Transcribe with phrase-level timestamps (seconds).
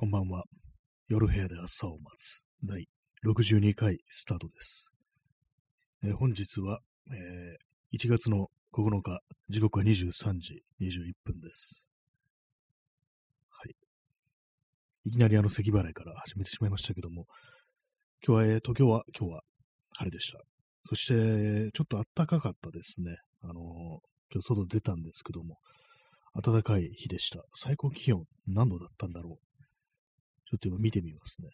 [0.00, 0.44] こんばんは。
[1.08, 2.88] 夜部屋で朝を待つ第
[3.22, 4.94] 62回スタートです。
[6.02, 6.80] えー、本日は、
[7.12, 11.90] えー、1月の9日、時刻は23時21分です。
[13.50, 13.74] はい。
[15.04, 17.26] いきなりあの咳払いから始めてしまいましたけども、
[18.26, 19.42] 今日は、えー、東京は今日は
[19.98, 20.38] 晴れでした。
[20.88, 23.16] そして、ちょっと暖かかったですね。
[23.42, 23.56] あのー、
[24.32, 25.58] 今日外出たんですけども、
[26.42, 27.44] 暖かい日でした。
[27.52, 29.49] 最高気温何度だったんだろう。
[30.50, 31.48] ちょっと今見てみますね。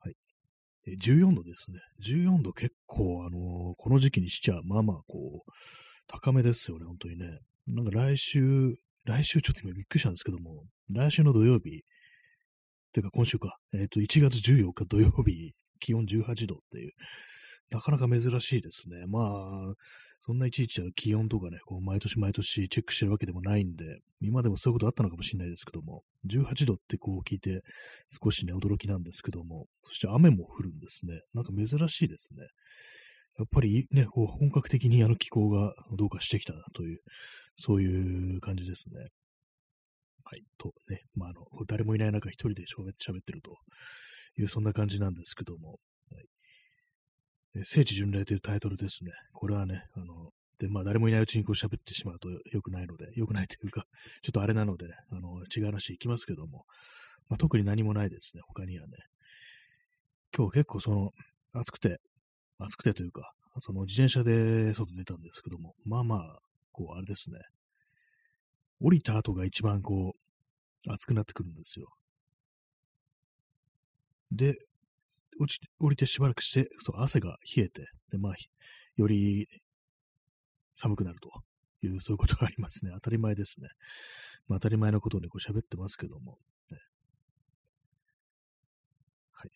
[0.00, 0.14] はい。
[0.88, 1.78] え14度ですね。
[2.04, 5.50] 14度結構、あのー、この時期にしちゃ、まあまあ、こう、
[6.08, 7.38] 高めですよね、本当にね。
[7.68, 8.74] なんか来週、
[9.04, 11.84] 来週ちょっと今びっくりしたんですけども、来週の土曜日、
[12.92, 16.92] てか今週か、えっ、ー、と、1月14日土曜日、気温18度っていう、
[17.70, 19.06] なかなか珍しいですね。
[19.06, 19.20] ま
[19.70, 19.74] あ、
[20.20, 27.62] そんないちいち気温とかね、こう毎年毎年チェックしてるわけでもないんで、今でもそういうことあったのかもしれないですけども、18度ってこう聞いて
[28.22, 31.20] 少しね、驚きなんですけども、そして雨も降るんですね。
[31.34, 32.42] なんか珍しいですね。
[33.38, 36.98] やっぱりね、こう本格的にあの気候がどうかしてきたなという、
[37.56, 39.08] そういう感じですね。
[40.24, 40.42] はい。
[40.58, 43.56] とね、まあ、あの、誰もいない中一人で喋ってると
[44.38, 45.78] いう、そんな感じなんですけども、
[47.64, 49.12] 聖地巡礼というタイトルですね。
[49.32, 53.86] これはね、あの、で、まあ誰もいないうちにこう喋ってしまうと良くないので、 良くないというか、
[54.22, 56.66] ちょっとあれなのでね、あの、違う話いきますけども、
[57.28, 58.96] まあ特に何もないですね、他にはね。
[60.36, 61.12] 今日結構その、
[61.52, 62.00] 暑くて、
[62.58, 66.40] 暑くてというか、その自転車で外出たんですけども、まあまあ、
[66.72, 67.38] こうあれですね。
[68.80, 70.14] 降りた後が一番こ
[70.86, 71.88] う、暑くなってくるんですよ。
[74.30, 74.58] で、
[75.38, 78.34] 落ち降りてしばらくして、そう、汗が冷えて、で、まあ、
[78.96, 79.48] より
[80.74, 81.30] 寒くなると
[81.86, 82.92] いう、そういうことがありますね。
[82.94, 83.68] 当たり前ですね。
[84.48, 86.38] まあ、当たり前のことをね、こう喋ってますけども、
[86.70, 86.78] ね。
[89.32, 89.50] はい。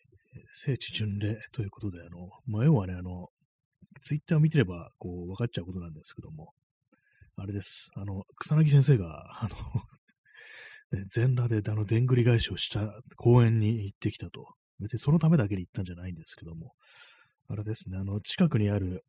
[0.51, 3.27] 聖地巡礼ということで、あの、まあ、要はね、あの、
[4.01, 6.53] ツイッターを見てれば、こう、分かっちゃうことなんですけども、
[7.35, 7.91] あれです。
[7.95, 9.55] あの、草薙先生が、あの
[10.99, 16.73] ね、全裸であの、でんぐり返しをした公園に行ってきたと別にそのためだけに行ったんじゃないんですけども、
[17.47, 19.03] あれですね、あの、近くにある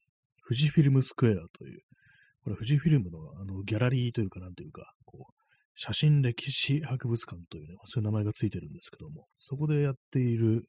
[0.49, 1.81] 富士フィルムスクエアという、
[2.43, 5.33] これ富士フィルムのあのギャラリーというか、なんというか、こう、
[5.77, 10.65] 写真歴史博物館というね、そういう名前がついてるんですけども、そこでやっている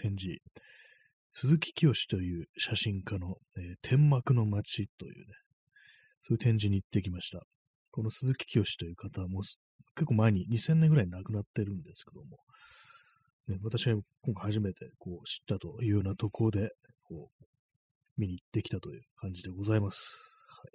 [0.00, 0.38] 展示、
[1.32, 5.24] 鈴木清という写真家の、えー、天幕の街というね、
[6.22, 7.40] そういう展示に行ってきました。
[7.90, 9.42] この鈴木清という方も
[9.94, 12.38] 結構前に2000年ぐらい亡くなってるんですけども、
[13.48, 16.70] ね、私が今回初めてこう知ったというようなところで、
[17.04, 17.44] こう、
[18.16, 19.98] 見に行ってきたという感じでございます。
[20.48, 20.68] は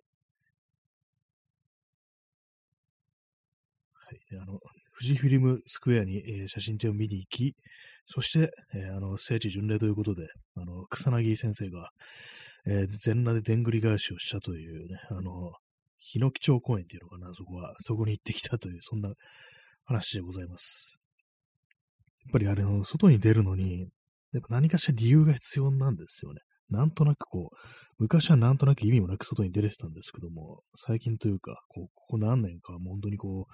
[4.12, 4.36] い。
[4.36, 4.60] はい、あの、
[5.00, 7.56] 富士フィルムスクエアに、えー、写真展を見に行き、
[8.08, 11.92] そして、えー、あの、聖地巡礼ということで、あの、草薙先生が、
[12.66, 15.54] えー、全裸ででんぐり返しをしたというね、あの、
[16.00, 19.14] 日野基町公園っていうのかな、そこは、そこに行ってきたという、そんな
[19.86, 21.00] 話でございます。
[22.28, 23.88] っぱりあれの、外に出るのに、
[24.34, 26.42] やっぱ何かしら理由が必要なんですよね。
[26.70, 27.56] なんとなくこう、
[27.98, 33.54] 昔はなんとなく意味もなく外に出れてたんですけども、最近というか、こう、ここ何年か、もう本当にこう、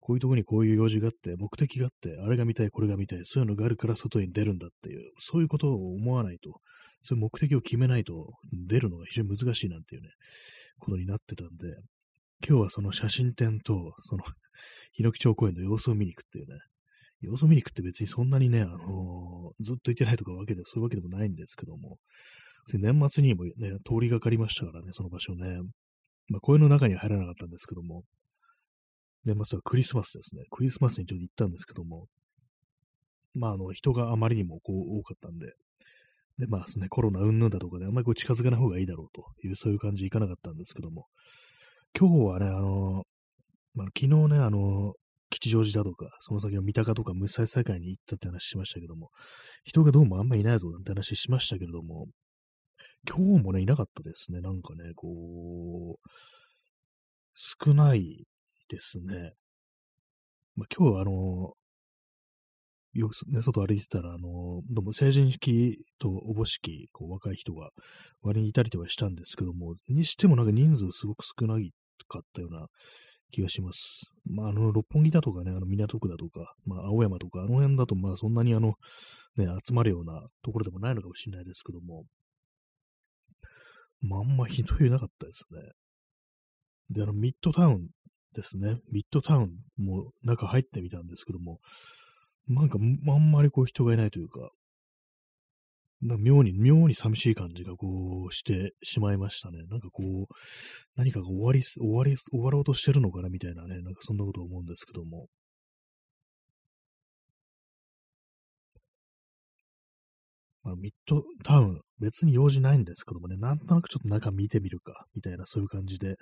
[0.00, 6.60] こういうとこにこういう用事があって、目的があって、あれが見たい、これが見たい、そういうのがあるから外に出るんだっていう、そういうことを思わないと、
[7.02, 10.08] そういう目的を決めないと出るのが非常に難しいなんていうね、
[10.80, 11.76] ことになってたんで、
[12.46, 14.24] 今日はその写真展と、その、
[14.92, 16.58] 日野木町公園の様子を見に行くっていうね、
[17.20, 21.98] 様子見に行くって別にそんなにね、あのー、ずっと行ってないとかわけで、そういうわけでもないんですけども、
[22.72, 23.52] 年末にもね、
[23.84, 25.60] 通りがかりましたからね、その場所ね。
[26.28, 28.04] まあ、公園の中に入らなかったんですけども、
[29.24, 30.44] 年末はクリスマスですね。
[30.50, 32.06] クリスマスにちょっと行ったんですけども、
[33.34, 35.52] まあ、あの、人があまりにもこう多かったんで、
[36.38, 41.06] で、まあ、ね、コロナ云々だとかであんまりこう近づかない方がいいだろうという、そういう感じで行かなかったんですけども、
[41.98, 43.04] 今日はね、あの、
[43.74, 44.94] まあ、昨日ね、あの、
[45.30, 49.10] 吉祥寺だとか、その先の三鷹とか、無再世界に行ったって話しましたけども、
[49.64, 52.06] 人がどうもあんまりいないぞなんて話しましたけれども、
[53.08, 54.40] 今日もね、いなかったですね。
[54.40, 56.10] なんかね、こう、
[57.34, 58.26] 少ない
[58.68, 59.32] ですね。
[60.56, 61.54] まあ、今日はあの、
[62.92, 67.70] よくね、外歩いてたら、あの、どうも成人式とおぼしき、こう、若い人が
[68.20, 71.72] 割にいたりとはしたんですけども、にしてもなんか人数すごく少ない
[72.08, 72.66] かったような
[73.30, 74.12] 気がします。
[74.26, 78.74] まあ、あの、六本木だとかね、あの、港区だとか、まあ、青山とか、あの辺だと、まあ、そんなにあの、
[79.36, 82.04] ね、集まるようなところでもないのかもしれないですけども、
[84.02, 85.60] まあ、あんま人いなかったですね。
[86.90, 87.88] で、あの、ミッドタウン
[88.34, 88.80] ですね。
[88.90, 91.60] ミッドタウンも中入ってみたんですけども、
[92.48, 94.50] なんかあんまりこう人がいないというか、
[96.02, 99.64] な妙に、妙に寂しい感じがこうしてしまいましたね。
[99.70, 100.34] なんかこう、
[100.96, 105.28] 何かが終わり、終わり、終わろうとしてるのかなみたいなね、なんかそんなこと思うんですけども。
[110.62, 116.16] まあ、ミッドタウン、別に用事ないんですけどもね、なんとなくちょっと中見てみるか、みたいな、そういう感じで、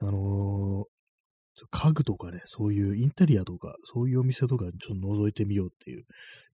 [0.00, 0.97] あのー、
[1.70, 6.04] 家具とかね、そういうインテリアとか、そういうお店とかちょっと覗いてみようっていう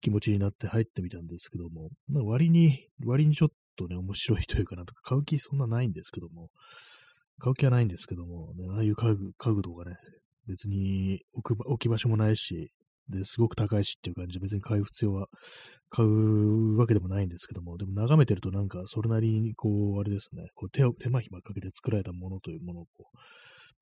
[0.02, 1.90] 気持ちになって入ってみたんですけども、
[2.26, 6.50] 割に、割にちょっとね、面白いというかなとか買う気そんなないんですけども、
[7.40, 9.98] 買う気はないんですけども、ね、ああいう家具、家具とかね、
[10.48, 12.72] 別に置く置き場所もないし、
[13.10, 15.28] で、すごく高いしっていう感じで別に買う必要は、
[15.90, 23.18] 買うわけでもないんですけども、でも眺めてるとなんかそれなりにこう、あれですね、こう手を、手間暇かけて作られたものというものをこう、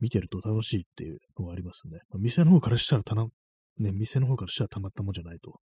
[0.02, 2.00] 見てると楽しいっていうのがありますね。
[2.10, 3.28] まあ、店の方からしたらたな、
[3.78, 5.60] ね、店の方からしたらたまったもんじゃないと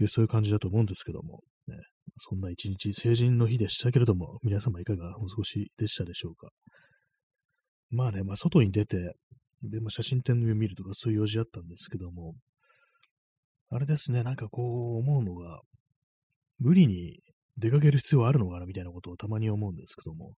[0.00, 1.76] いう、そういう感じだと思うんですけども、ね、
[2.18, 6.48] そんな一日成人の日でしたけれども、皆様いかがお過ごしでしたでしょうか。
[7.90, 8.96] まあね、まあ外に出て、
[9.62, 12.34] で、まあ、写真展を見るとかそういう用事あったんですけども、
[13.70, 14.62] あれですね、なんかこ
[14.96, 15.60] う思うのが、
[16.58, 17.18] 無理に
[17.56, 20.34] 出かける必要あるのかなみたいなことをたまに思うんですけども、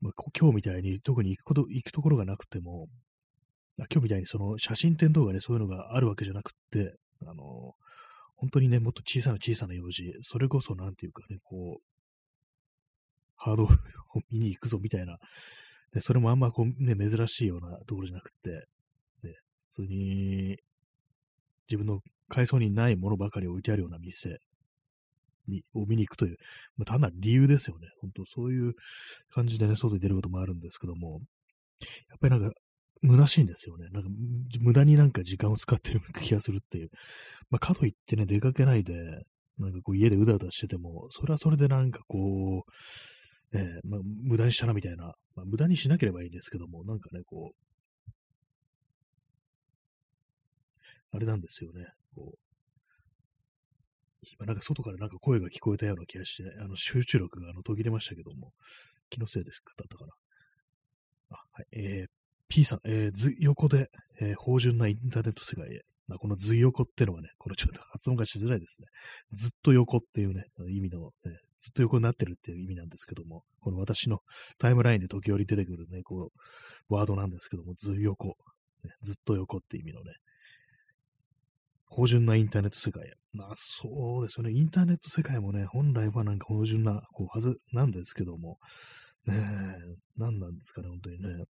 [0.00, 2.88] まあ、今日みたいに特に行くこと、行くところがなくても、
[3.78, 6.94] 今日みたいにその写真展とかね、そういうのがあるわけじゃなくて、
[7.26, 7.74] あの、
[8.36, 11.82] 本当にね、もっと小さな小さな用事、それこそなんていうかね、こう、
[13.36, 13.68] ハードを
[14.30, 15.18] 見に行くぞみたいな、
[15.92, 18.66] でそれもあんまこうね、珍しいようなところじゃなくて、
[19.22, 19.34] ね、
[19.68, 20.58] 普通に
[21.68, 24.38] 自分の階層にないものばかり置いてあるような店
[25.48, 26.36] にを見に行くという、
[26.76, 27.88] まあ、単なる理由ですよね。
[28.00, 28.74] 本当そういう
[29.30, 31.20] 感じでね、外に出ることもあるんですけども、
[32.08, 32.54] やっぱりなんか、
[33.02, 33.88] 虚しいんですよね。
[33.90, 34.08] なんか、
[34.60, 36.90] 無駄になんか時間を使ってる気がするっていう。
[37.50, 38.94] まあ、かといってね、出かけないで、
[39.58, 47.66] なんかこう家でうだうだしてても、それはそれでなんかこう、ね、まあ、無駄にしたなみたいな、まあ、無駄にしなければいいんですけども、なんかね、こう、
[51.12, 51.86] あれなんですよね。
[52.14, 52.38] こう、
[54.34, 58.52] 今なんか外からなんか声が聞こえたような気がして、あの集中力があの途切れましたけども、
[59.10, 60.12] 気のせいですかだったかな。
[61.30, 61.66] あ、はい。
[61.72, 62.10] えー、
[62.48, 63.90] P さん、えー、図横で、
[64.20, 65.82] えー、芳醇なインターネット世界へ。
[66.08, 68.86] まあ、この図横ってのはね、これちょっと発音がしづらいですね。
[69.32, 74.20] ずっと横っていうね、意味の、ね、ずっと横になってるっていう意味なんですけども、この私の
[74.58, 78.36] タイムラインで時折出てくるね、こう、ワードなんですけども、図横、
[78.84, 80.12] ね、ずっと横って意味のね、
[81.96, 83.12] 芳醇なインターネット世界へ。
[83.40, 84.52] あそうですよね。
[84.52, 88.58] インターネット世界もね、本来はなんか芳醇なこうはずなんですけども、
[89.26, 89.40] ねえ、
[90.18, 91.44] 何なんですかね、本当にね。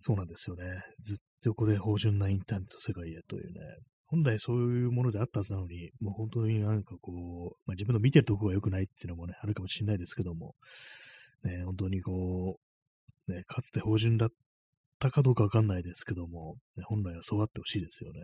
[0.00, 0.82] そうなんですよね。
[1.02, 3.60] ずっと横で芳醇なインターネット世界へというね。
[4.08, 10.56] 本来そういうものであったはずなのに、もう本当になんかこう、まあ、自分の見てるとこが良くないっていうのもね、あるかもしれないですけども、
[11.44, 12.58] ね、本当にこ
[13.28, 14.28] う、ね、かつて芳醇だっ
[15.08, 18.20] ったかどうかわかんないですけども、本来はそうあってほしいですよね。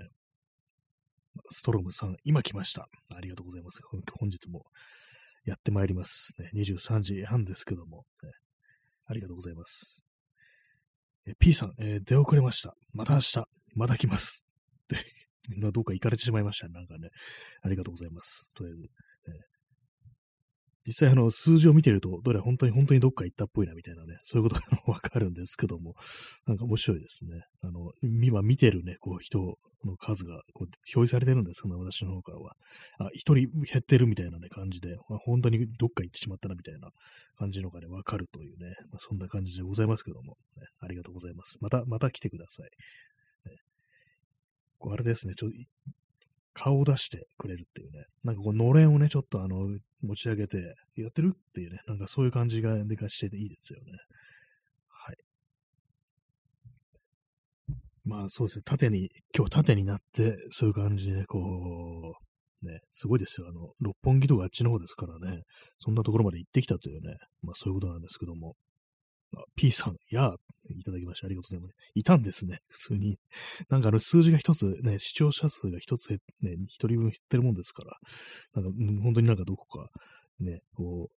[1.50, 2.88] ストロムさん、今来ました。
[3.14, 3.80] ありがとうございます。
[4.18, 4.64] 本日も
[5.44, 6.34] やってまいります。
[6.38, 8.30] ね、23時半ですけども、ね、
[9.06, 10.06] ありがとうございます。
[11.26, 12.74] え P さん、えー、出遅れました。
[12.94, 13.44] また明日、
[13.74, 14.46] また来ます。
[14.88, 14.96] で、
[15.70, 16.68] どうか行かれてしまいました。
[16.68, 17.10] なんかね。
[17.62, 18.50] ありがとうございます。
[18.54, 18.88] とりあえず、
[20.90, 25.94] 実際あの数字を見てると、どれ本当に本当にどっか行ったっぽいなみたいなね、そういうことがわかるんですけども、
[26.48, 27.44] なんか面白いですね。
[27.62, 32.56] あの、今見てるね、こう人の数がこう表示されてるんですけど、私の方からは。
[32.98, 36.90] あ、一人減ってるみたいなね、感じでま、本当にどっか行ってしまったなみたいな
[37.36, 41.58] 感じのがね、わかるというね、まあ、そんな感じでございますけども、ね、ありがとうございます。
[41.60, 42.70] また、また来てください。
[43.48, 43.56] ね、
[44.78, 45.50] こうあれですね、ちょ
[46.60, 50.58] 顔を出してくれるっていうね、なんかこう、のれんをね、ちょっとあの、持ち上げて、
[50.96, 53.92] やってるっていうね、なんかそういう感じがでかしてていいですよね。
[54.88, 55.16] はい。
[58.04, 61.38] まあそうですね、縦に、今日縦になって、そういう感じで、こ
[62.62, 63.48] う、ね、すごいですよ。
[63.48, 65.44] あの、六本木とかあっちの方ですからね、
[65.78, 68.54] そんなところまで行ってきたというね、まあそういうことなんですけども、
[69.56, 70.36] P さん、やー
[70.70, 71.90] いただきましてありがとうございます。
[71.94, 73.18] いたんですね、普通に。
[73.68, 76.18] なんかあの数字が一つ、ね、視聴者数が一つ、ね、
[76.66, 79.90] 一人分減ってるもんですから、なんか、本当になんかどこか、
[80.38, 81.14] ね、こう、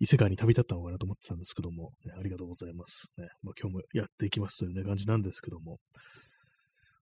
[0.00, 3.12] 異世界に旅立ったのかなと思ってたんですけども、ね、ありがとうございます。
[3.16, 5.78] ね、まあ、今日もやっていきますというね、感じなんですけども、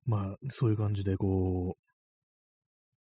[0.05, 1.87] まあ、そういう感じで、こう、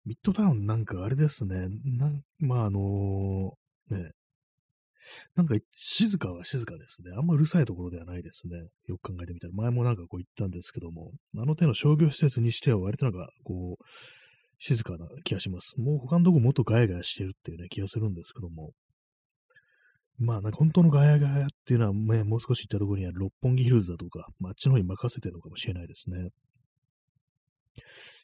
[0.06, 3.54] ミッドタウンなんかあれですね、なんまああの
[3.90, 4.12] ね、
[5.36, 7.12] なんか静かは静かですね。
[7.18, 8.58] あんまうるさいところではないですね。
[8.88, 9.54] よく考えてみたら。
[9.54, 13.84] 前もなんかこう言ったんですけども、あの手の商業施設にしては割となんかこう、
[14.60, 15.80] 静かな気がします。
[15.80, 18.72] もう他のとこもっとガヤガヤしてるっていうね、気がするんですけども。
[20.20, 26.30] まあ、なんか本当のガヤガヤっていうのは、ね、もう少し行ったところには六本木ヒルズだとか、まあ、あっちの方に任せてるのかもしれないですね。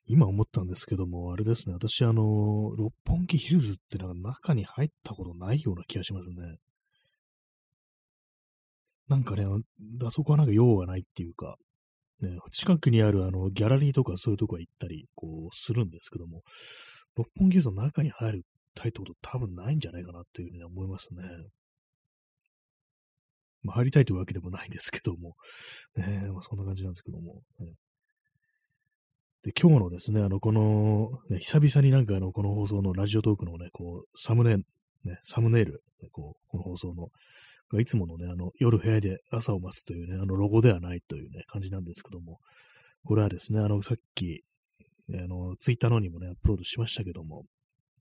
[0.06, 6.58] 今思ったんですけども、あれですね、私、あの、六本木ヒルズってなんか中に入ったことないような気がしますね。
[9.10, 9.46] なんかね、
[10.06, 11.58] あそこはなんか用がないっていうか、
[12.22, 16.44] ね、近くにあるあのギャラリーとかそういうとこは行ったりこうするんですけども、
[17.16, 21.24] 六本木の中に入るたいってこと多分ないんじゃないかなっていうふうに思いますね。
[23.64, 25.36] まあ、入りたいというわけでもないんですけども、
[25.98, 27.68] ねまあ、そんな感じなんですけども、ね、
[29.44, 34.64] で、今日のですね、あの、この、ね、久々になんかあの、この放送のラジオトークのね、こう、サムネ、ね、
[35.24, 37.10] サムネイル、ね、こう、この放送の、
[37.72, 42.40] がいつものね、あの、夜部屋で朝を待つというね、あの、ロゴではないというね、感じなんですけども、
[43.04, 44.44] これはですね、あの、さっき、
[45.14, 47.44] あの、ツイッターのにもね、アップロードしましたけども、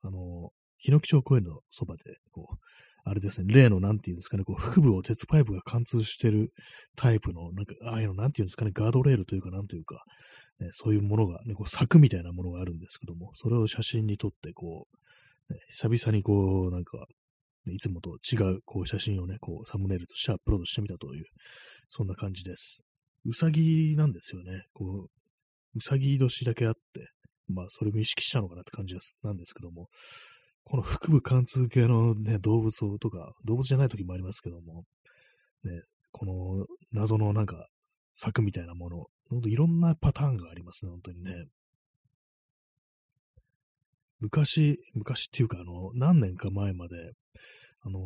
[0.03, 2.57] あの、日野木町公園のそばで、こう、
[3.05, 6.53] あれですね、例の、なんていうんですかね、こう、腹部を鉄パイプが貫通してる
[6.97, 10.05] タイプの、なんか、ああいうの、なんていうんですかね、ガードレールというか、なんというか、
[10.61, 14.87] ね、そういうものが、ね、こう柵みたいなものがあるんですけども、それを写真に撮って、こ
[15.49, 17.07] う、ね、久々にこう、なんか、
[17.73, 21.25] いつもと違う、こう、写真をね、こう、サムネイルとしてアップロードしてみたという、
[21.89, 22.85] そんな感じです。
[23.25, 24.65] うさぎなんですよね。
[24.73, 25.09] こ
[25.75, 27.09] う、うさぎ年だけあって、
[27.49, 29.89] まあ、それも意識したのかなって感じなんですけども、
[30.65, 34.85] この腹部貫通系のね、動物とか、動物じゃない時もありますけども、
[35.65, 35.83] ね、
[36.13, 37.69] この謎のなんか
[38.13, 41.47] 柵みたいなもの、ほんといろんなパターンがありますね、本当にね。
[44.21, 47.13] 昔、昔っていうか、あの、何年か前まで、
[47.83, 48.01] あの、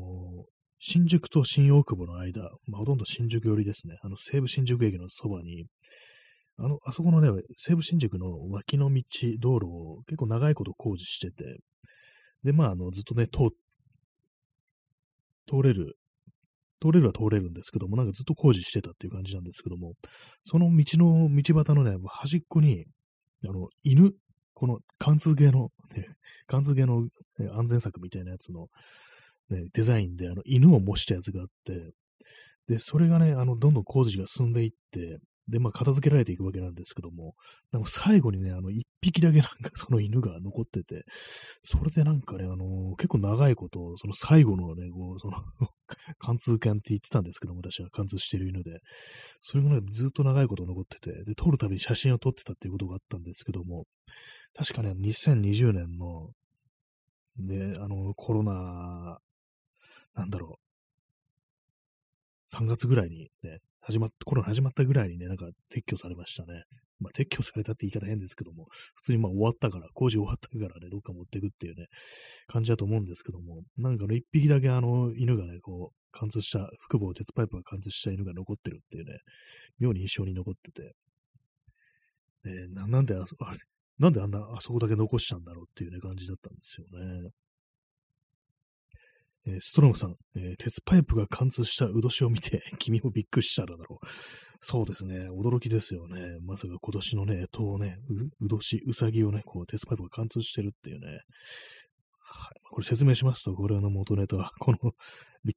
[0.78, 3.96] 新宿と新大久保の間、まあ、ほとんど新宿寄りですね。
[4.02, 5.66] あの、西武新宿駅のそばに、
[6.58, 9.02] あの、あそこのね、西武新宿の脇の道、
[9.38, 11.60] 道路を結構長いこと工事してて、
[12.42, 13.50] で、まあ、あの、ずっとね、通、
[15.46, 15.96] 通れる、
[16.80, 19.94] 通れるは通れるんですけども、なんかずっと工事してたっていう感じなんですけども、
[20.44, 22.86] その道の、道端のね、端っこに、
[23.44, 24.12] あの、犬、
[24.62, 26.06] この貫通系の、ね、
[26.46, 27.08] 貫通系の、
[27.52, 28.68] 安全策みたいなやつの、
[29.50, 31.90] ね、デザインで、あの、犬を模したやつがあって、
[32.68, 37.34] で、それがね、あの、どんどん工事が進んでいって、で、まあ、片付けられていくわけなんですけども、
[37.72, 41.02] なんか最後にね、あの、一匹だけなんか その犬が残ってて、
[41.64, 45.42] それでなんかね、あのー、結構長いこと、その最後のね、こう、その
[46.18, 48.78] 貫通犬って言ってたんですけども、私は貫通してる犬で、
[49.40, 53.86] それもね、ずっと長いこと残ってて、で、撮るたびに写真を撮ってたっていうことがあったんですけども、
[54.54, 56.30] 確かね、2020年の、
[57.38, 59.18] で、あの、コロナ、
[60.14, 66.64] なんだろう、3月ぐらいにね、始まった、コロナ始まったぐらいにね、なんか撤去されましたね。
[67.00, 71.86] まあ、撤去されたって言い方変ですけども、普通にまあ終わったから、工事終わったからね、どっか持ってくっていうね、
[72.46, 79.18] 感じだと思うんですけども、なんかの一匹だけあの犬がね、こう、貫通した、腹部を鉄パイプが貫通した犬が残ってるっていうね、
[79.80, 80.94] 妙に印象に残ってて、
[82.44, 83.58] ね、ななんであ、あれ、
[84.02, 87.30] なんであんな、あそこだけ残したんだろうっていうね、感じだったんですよね。
[89.46, 94.06] えー、ストロムさん、えー、鉄パイプが貫通したうどしを見て、 君もびっくりしただろう。
[94.58, 96.36] そうですね、驚きですよね。
[96.42, 101.20] まさか今年のね、干支をね、う、うどし、うさぎをね、こう、鉄パイプが貫通してるっていうね。
[102.18, 102.60] はい。
[102.70, 104.78] これ説明しますと、これの元ネタは、この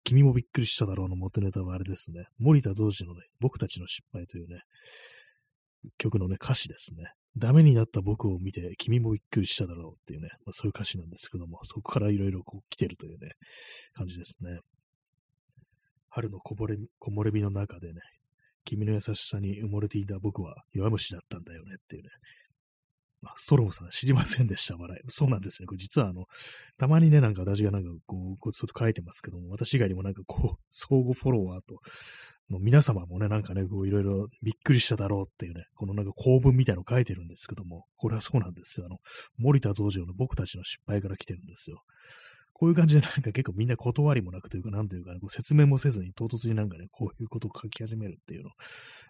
[0.03, 2.25] 君もびっくりしただろうの元ネタはあれですね。
[2.37, 4.61] 森田同士のね、僕たちの失敗というね、
[5.97, 7.11] 曲のね、歌詞ですね。
[7.37, 13.31] ダメになった僕を見て、君もびっくりしただろうっていうね、まあ、そういう歌詞なんですけども、そこからいろいろこう来てるというね、
[13.93, 14.59] 感じですね。
[16.09, 17.99] 春のこぼれ、木漏れ日の中でね、
[18.63, 22.09] 君の優しさに埋もれていた僕は弱虫だったんだよねっていうね。
[23.21, 25.11] まあ、ストロムさん知りませんでした、笑い。
[25.11, 25.65] そうなんですね。
[25.65, 26.25] これ実はあの、
[26.77, 31.79] たまにね、なんか私がなんかこう、こうちょっと書いてますけども、私以外にもなんかこう、相互フォロワーと、
[32.49, 38.85] の皆様もね、なんかね、こういろいろびっくりしただろうっていうね、このなんか構文みたいの書いてるんですけども、これはそうなんですよ。
[38.85, 38.99] あの、
[39.37, 41.83] 森田道場の僕たちの失敗から来てるんですよ。
[42.53, 48.51] こういう感じでなんか結構みんな断りもなくというか、なんというかね、こう説明もせずに唐突になんかね、こういうことを書き始めるっていうの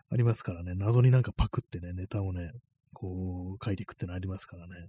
[0.09, 2.51] ありますからね、謎になんかパクってね、ネタをね、
[2.93, 4.87] こう書いていくってのありますからね。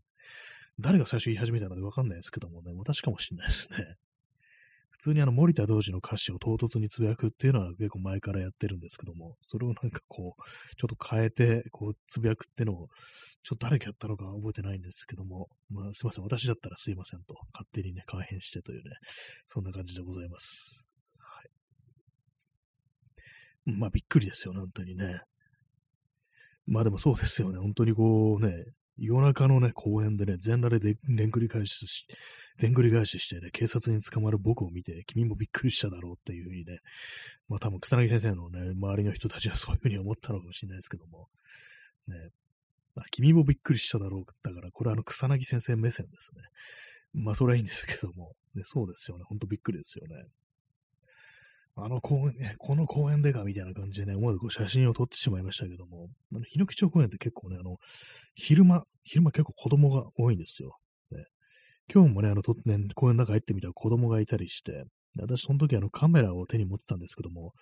[0.79, 3.97] 誰が最初言い始めたのかわかんないですけどもね、私かもしれないですね。
[4.97, 10.43] 普通にあの森田同士の歌詞を唐突につぶやくっていうのは結構前からやってるんですけども、それをなんかこう、
[10.77, 12.89] ちょっと変えて、こう、つぶやくっていうのを、
[13.43, 18.91] ちょっと誰がやったのか覚えてないんですけども、まあすいません、私だったらすいませんと、勝手にね、改変してというね、
[19.47, 20.89] そんな感じでございます。
[21.19, 21.51] はい
[23.79, 25.21] まあびっくりですよね、本当にね。
[26.67, 28.65] まあでもそうですよね、本当にこうね、
[28.97, 32.07] 夜中のね、公園でね、全裸ででんぐり返しし、
[32.59, 36.81] でんぐり返ししてね、警察に捕まる僕を見て、君もびっくりしただろうっていうふうにね、
[37.49, 41.29] まあ多分草薙先生のね、周りの人たちはそういうふうに思ったのかもしれないですけども、
[42.09, 42.31] ね、
[42.97, 44.25] あ君もびっくりしただろう。
[44.43, 46.43] だから、これはあの草薙先生目線ですね。
[47.13, 49.25] まあ、それはいいんですけども、ね、そうですよね。
[49.25, 50.25] ほんとびっくりですよね。
[51.79, 57.77] あの公園、ね、この公園でかみたいな感じでね、思わずこう写真を撮ってしまいましたけども、あの、日野基町公園って結構ね、あの、
[58.35, 60.79] 昼間、昼間結構子供が多いんですよ。
[61.93, 64.85] 今日もね、あの、とね、公園の中入ってみたら子供がいたりして、
[65.19, 67.53] 私その時あのカメラを手に持ってたんですけども、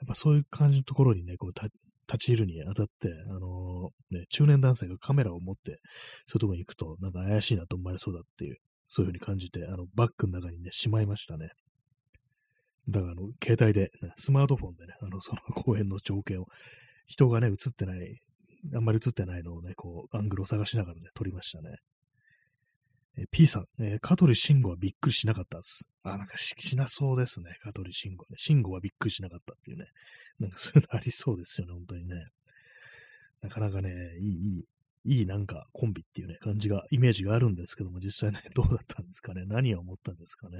[0.00, 5.80] やっぱそういう感じのところにね、こう立ち入るにあたって、あのー、ね、中年男性がカメラを持って、
[6.26, 8.56] そういうところに行くと、なんか怪しいなと思われそうだっていう、
[8.88, 11.50] そういうふうに感じて、あの、バッグの中にね、しまいましたね。
[12.88, 16.46] だから、あの、携帯で、スマートフォンでね、あの、その 公園の情景を、
[17.06, 18.20] 人がね、映ってない、
[18.74, 21.76] あんまり映ってないのをね、こう、アングルを探しながらね、撮りましたね。
[23.16, 25.88] え P さん、えー、香取慎吾はびっくりしなかったです。
[26.02, 27.56] あ、なんかししなそうですね。
[27.62, 28.36] 香取慎吾ね。
[28.36, 29.86] 慎吾はびっくりしなかったっていうね。
[30.40, 32.26] なんかそういうのありそうですよね、本当にね。
[33.40, 33.90] なかなかね、
[34.20, 34.64] いい、い
[35.04, 39.44] い、いいなんかコンビっていうね、感じが、イメージがあるんですけども、実際ね、 どうだったんですかね。
[39.46, 40.58] 何を思ったんですかね。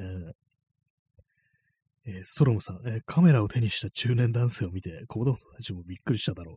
[2.06, 6.56] えー、ストロムさん、えー、カメラを手にした中年男性を見て、子供たちもびっくりしただろう。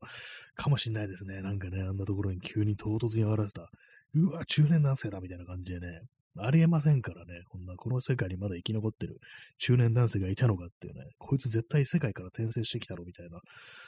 [0.55, 1.41] かもしんないですね。
[1.41, 3.71] なんかね、あんなところに急に唐突に現れた
[4.15, 6.01] うわ、中年男性だみたいな感じでね、
[6.39, 9.19] ありえませんからね、こんな、この世界にまだ生き残ってる
[9.57, 13.39] 中年男性がいたのかっていうね、こいつ絶対世界から転生してきたろみたいな、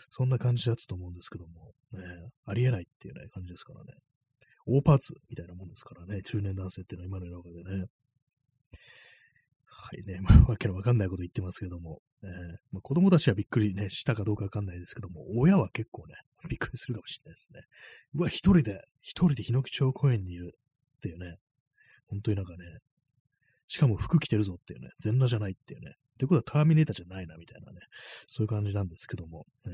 [0.10, 2.02] そんな感じだったと思うんですけども、ね、
[2.46, 3.94] ありえないっていうね、感じですからね。
[4.66, 7.86] 大パーツみたいなもんですからね、中年男性っていうのは今の世の中でね。
[9.82, 12.30] はいね、 まあ、わけのわかんないこと言ってますけども、えー
[12.72, 16.16] まあ、子供たちはびっくりね、したかどうかわかんないですけども、親は結構ね、
[16.50, 17.62] びっくりするかもしれないですね。
[18.14, 20.58] うわ、一人で、一人でヒノキ町公園にいる
[20.98, 21.38] っていうね、
[22.08, 22.80] 本当になんかね、
[23.68, 27.80] しかも服着てるぞっていうね、全裸じゃないっていうね、ってことはターミネーターじゃないなみたいなね、
[28.28, 29.74] そういう感じなんですけども、えー、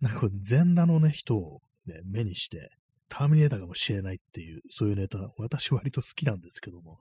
[0.00, 2.70] なんか全裸のね、人を、ね、目にして、
[3.10, 6.98] ターミネーターかもしれないっていう、そういうネタ、私割と好きなんですけども、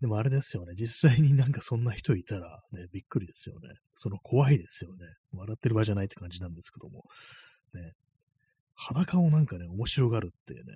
[0.00, 3.68] でもあれですよね、実際になんかそんな人いたら、ね、びっくりですよね。
[3.94, 5.06] その怖いですよね。
[5.32, 7.04] 笑ってる場合じゃないって感じなんですけども、
[7.74, 7.92] ね、
[8.74, 10.72] 裸をなんかね、面白がるっていうね、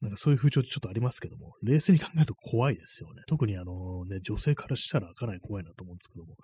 [0.00, 3.22] なんかそういう風潮ってちょっとありますけども、冷静に考えると怖いですよね。
[3.26, 6.36] 特にあのね、女性からしたらかなり怖いなと思うんですけども、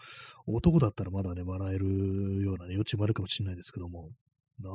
[0.47, 4.11] 男だったらまだね、笑えるようなね、余地もあるかもしれないですけども、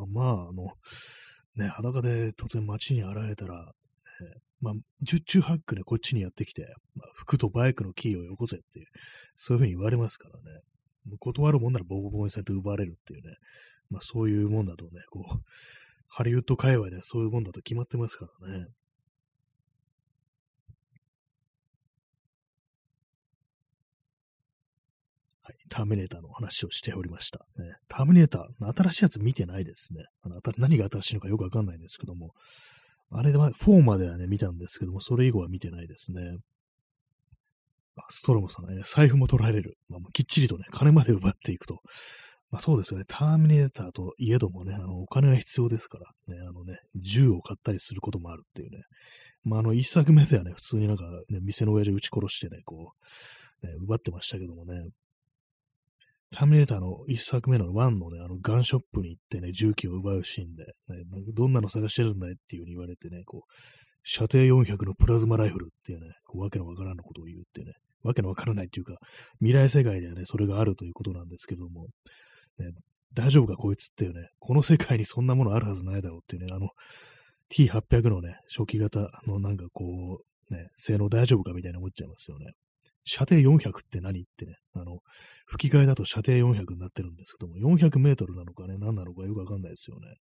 [0.07, 0.69] まあ、あの、
[1.55, 3.73] ね、裸で突然街に現れたら、
[4.21, 8.85] えー、まあ、十中八九で、こっちにやってきて、まあ、服とバイクのキーをよこせっていう、
[9.35, 10.61] そういうふうに言われますからね。
[11.19, 13.35] 断るもんならボコボコにされて奪われるっていうね、
[13.89, 15.39] まあそういうもんだとね、こう、
[16.07, 18.67] ハリウッド界隈ではそういうもんだと決まってますからね。
[25.71, 27.39] ターミネーターの話をしておりました。
[27.57, 30.03] ね、ターミネーター、新しいやつ見てないですね。
[30.21, 32.33] あの何が新しいのかよくわかんないんですけども、
[33.09, 36.37] あれで、4まではね、見たんですけども、それ以後は見てないですね。
[37.95, 39.77] あストロムさん、ね、財布も取られる。
[39.89, 41.79] まあ、きっちりとね、金まで奪っていくと。
[42.51, 43.05] まあそうですよね。
[43.07, 48.83] ターミネーターといえどもね、あの、お金が必要ですから、ね、あのね、銃を買ったりすることもあるっていうね。
[49.43, 52.91] まああの、一作目ではね、普通になんかね、店の親父撃ち殺してね、こ
[53.63, 54.83] う、ね、奪ってましたけどもね。
[56.33, 63.51] ターミネーターの一作目の1のね、あの、ガンショップに行ってね、銃器を奪うシーンで、ね、どんなの探してるんだいっていう風に言われてね、こう、
[64.03, 68.95] 射程400のプラズマライフルっていうね、こうわけのわからんのことを言うってね、わけのわからないっていうか、
[69.39, 71.87] 未来世界ではね、それがあるということなんですけども、
[72.57, 72.71] ね、
[73.13, 76.69] 大丈夫かこいつっていうね、この世界にそんなものあるはずないだろうっていうね、あの、
[77.51, 82.53] T800 のね、初期型のなんかこう、ね、性能大丈夫かみたいな思っちゃいますよね。
[83.03, 84.99] 射程400って何ってね、あの、
[85.45, 90.15] 吹き替えだと射程400になってるんですけども、400メートルなのかね、何なのかよくわかんないですよね。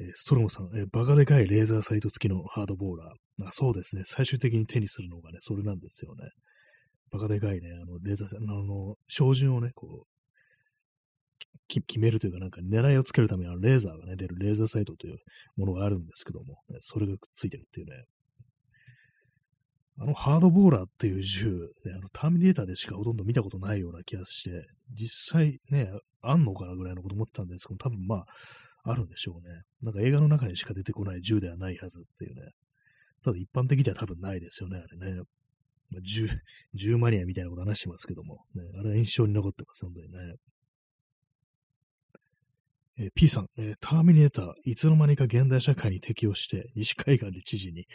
[0.00, 3.46] えー、ストロムさん、えー、バカでかいレーザーサイト付きのハードボーラー。
[3.46, 4.02] あそうですね。
[4.04, 6.28] 最終的に手にするのがね、それなんですよね。
[7.10, 10.18] バカでかいね、あの、レーザーサイト、あの、照準をね、こう、
[11.68, 15.18] 決めるというか、なんか狙いをつけるためにレーザーがね、出るレーザーサイトという
[15.56, 18.04] ものがあるんですけども、それがくっついてるっていうね。
[20.00, 25.90] あのハードボーラーっていう銃、ね、あのターミネーターでしかほとんど見たことないような気がして、実際ね、
[26.22, 28.26] あんのかなぐらいのこと思ったんですけど、多分まあ、
[28.84, 29.62] あるんでしょうね。
[29.82, 32.52] なんか映画の中にしか出てこない銃ではないはずっていうね。
[33.24, 35.20] ただ一般的では多分ないですよね、あれね。
[35.90, 36.28] まあ、10、
[36.76, 40.34] 10マニアみたいなこと話してますけども、ね、あれは印象に残ってます、本当にね。
[43.00, 47.86] え、P さん、え、ターミネーター、いつの間にか現代社会に適応して、西海岸で知事に、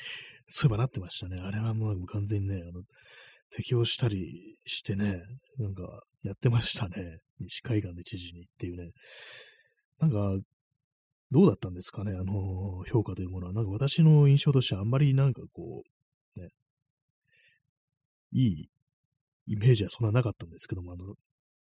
[0.48, 1.42] そういえばなってましたね。
[1.42, 2.84] あれはもう完全にね、あの、
[3.52, 5.22] 適応したりしてね、
[5.60, 7.20] なんか、やってましたね。
[7.42, 8.92] 西海岸で知事にっていうね。
[10.00, 10.38] なんか、
[11.32, 13.54] どうだったんですかね、あの、評価というものは。
[13.54, 15.84] なんか私の印象としてはあんまりなんかこ
[16.38, 16.50] う、ね、
[18.32, 18.70] いい
[19.48, 21.08] イメージはそんななかったんですけども、あの、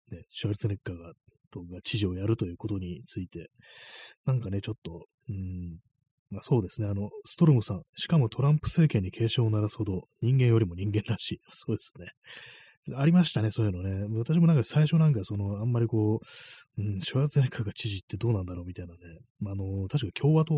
[0.10, 1.14] ね、シュワルツネッカーが
[1.52, 3.50] とが知事をやるということについて、
[4.26, 5.80] なんかね、ちょっと、うん、
[6.30, 11.40] まあそうですね、あの、ストロムさん、しかもトランプ政権に警鐘を鳴らすほど人間よりも人間らしい。
[11.52, 12.08] そうですね。
[12.96, 14.06] ありましたね、そういうのね。
[14.18, 16.22] 私もなんか最初なんかその、あんまりこ
[16.78, 19.00] う、うん、シュワーツェネッカーが知事ってどうなんだろうみたいなね。
[19.40, 20.54] まあ、あの、確か共和党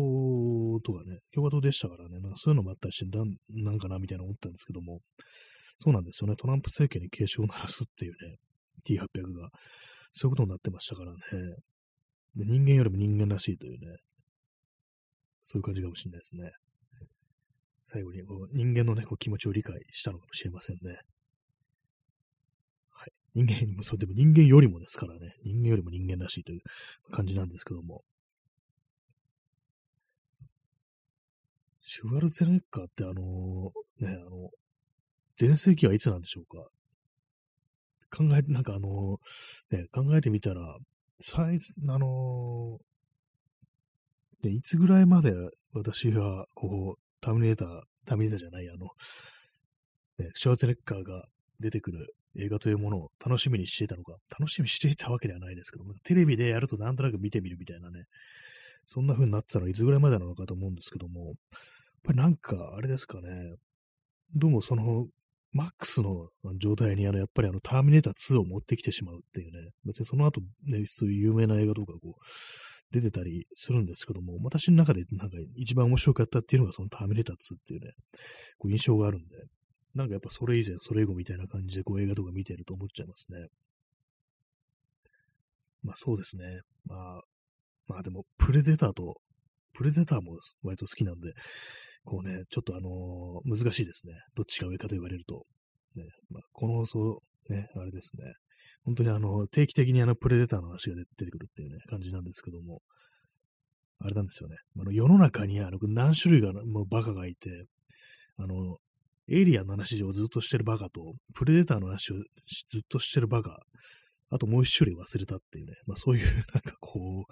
[0.84, 5.00] とかね、共和党でしたからね、なんかそういうのもあったりして、ななんかなみたいな思ったんですけども、
[5.80, 6.36] そうなんですよね。
[6.36, 8.36] トランプ政権に警鐘を鳴らすっていうね、
[8.86, 9.50] T800 が。
[10.12, 11.18] そういうことになってましたからね。
[12.36, 13.96] で人間よりも人間らしいというね、
[15.42, 16.52] そういう感じかもしれないですね。
[17.86, 20.98] 最後にこう人間のね、こう気持ちを理解したのかもしれませんね。
[22.90, 23.12] はい。
[23.34, 26.60] 人間にも、そう、でも人間よりもですからね、人間よりも人間らしいという
[27.10, 28.04] 感じなんですけども。
[31.80, 34.50] シュワルツェネッカーってあのー、ね、あの、
[35.36, 36.68] 全盛期はいつなんでしょうか？
[38.10, 39.18] 考えて、なんかあの、
[39.70, 40.76] ね、考えてみたら、
[41.20, 45.32] サイズ、あのー、で、いつぐらいまで
[45.72, 48.86] 私が、こう、ターミネーター、ターミネーターじゃない、あの、
[50.18, 51.26] ね、シュワーツェネッカーが
[51.60, 58.04] 出てくる映画というものを楽しみにしていたのか、楽しみにしていたわけではないですけども、テレビでやるとなんとなく見てみるみたいなね、
[58.86, 61.34] そんな風になってたのはいつぐらいまでなのかと思うんですけども、やっ
[62.04, 63.54] ぱりなんか、あれですかね、
[64.34, 65.06] どうもその、
[65.52, 72.22] マックスの状態にあの、やっぱりあの、ターミネーター2を持ってきてしまうっていうね、別にその後ね、そういう有名な映画とかこう、
[72.92, 77.92] 出てたりするんですけども、私の中でなんか一番面白かったっていうのがそのターミネーター2っていうね、
[78.58, 79.36] こう印象があるんで、
[79.94, 83.46] なんかやっぱそれ以前、それ以後みたいな感じでこう映画とか見てると思っちゃいますね。
[85.82, 86.44] まあそうですね。
[86.84, 87.20] まあ、
[87.86, 89.20] まあでも、プレデターと、
[89.72, 91.32] プレデターも割と好きなんで、
[92.04, 94.14] こうね、ちょっとあのー、難しいですね。
[94.34, 95.44] どっちが上かと言われると。
[95.96, 98.24] ねまあ、この放送、ね、あれですね。
[98.84, 102.80] 本当にあの、定期的にあの、プレデターの話が出てくるっていうね、感じなんですけども、
[103.98, 104.56] あれなんですよね。
[104.78, 107.66] あの世の中にあの何種類がもうバカがいて、
[108.38, 108.78] あの、
[109.28, 112.14] エイリアンの話をずっとしてるバカと、プレデターの話を
[112.68, 113.60] ずっとしてるバカ、
[114.30, 117.26] あともう一種類忘れたっていうね、まあそういう なんかこ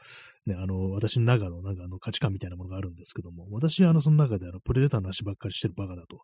[0.46, 6.22] う、ね、あの、私の中のなんかあの価値観みたいなものがあるんですけども、私はあの、その中であの、プレデターの話ばっかりしてるバカだと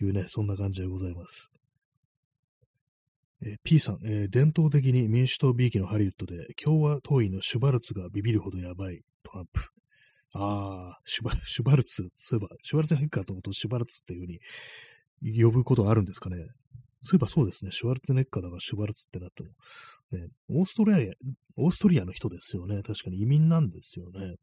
[0.00, 1.50] いうね、そんな感じでございます。
[3.42, 9.62] えー、P さん、えー、伝統的に民主党びいきのハリウッドで共和党員のシュバルツがビビるほどやばいトランプ。
[10.32, 16.36] ああ、シュバ シュバルツ、そういえば、シュバルツネッカーと思うとシュバルツっていうふうに呼ぶことあるんですかね。
[17.02, 17.72] そういえばそうですね。
[17.72, 19.50] シュワルツネッカーだからシュバルツってなっても。
[20.12, 21.12] ね、オーストラリア、
[21.56, 22.82] オーストリアの人ですよね。
[22.82, 24.36] 確かに移民なんですよね。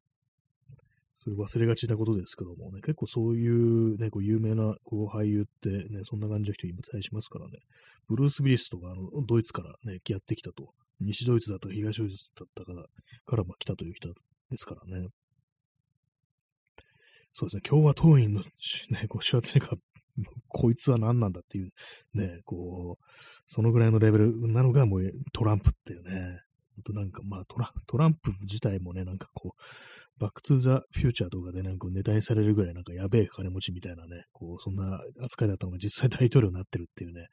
[1.16, 7.58] それ忘れがちなことですけどもね、結構そういうね、こう有名なこう俳優ってね、そんな感じの人いたしますからね。
[8.08, 10.74] ブルース・ウィリスとかあのドイツからね、やってきたと。
[11.00, 12.84] 西ドイツだと東ドイツだったから、
[13.26, 14.10] からま来たという人
[14.52, 15.08] ですからね。
[17.34, 19.78] そうですね、共和党員の、ね、こう、シュワツネカ
[20.48, 21.72] こいつは何なんだっていう、
[22.14, 23.06] ね、こう、
[23.46, 26.42] そのぐらいのレベルなのがもうトランプっていうね、
[26.84, 29.62] となんかまあトラトランプ自体もね、なんかこう、
[30.20, 37.28] バックトゥザフューチャーとかでなんかネタにされるぐらいなんかやべえ金持ちみたいなね、こう、そんな扱いだったのが実際大統領になってるっていうね、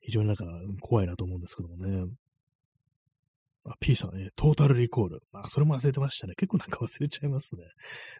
[0.00, 0.46] 非常になんか
[0.80, 2.06] 怖いなと思うんですけどもね。
[3.66, 5.22] あ、P さん、ね、トータルリコール。
[5.32, 6.34] あ、それも忘れてましたね。
[6.36, 7.62] 結構なんか忘れちゃいますね。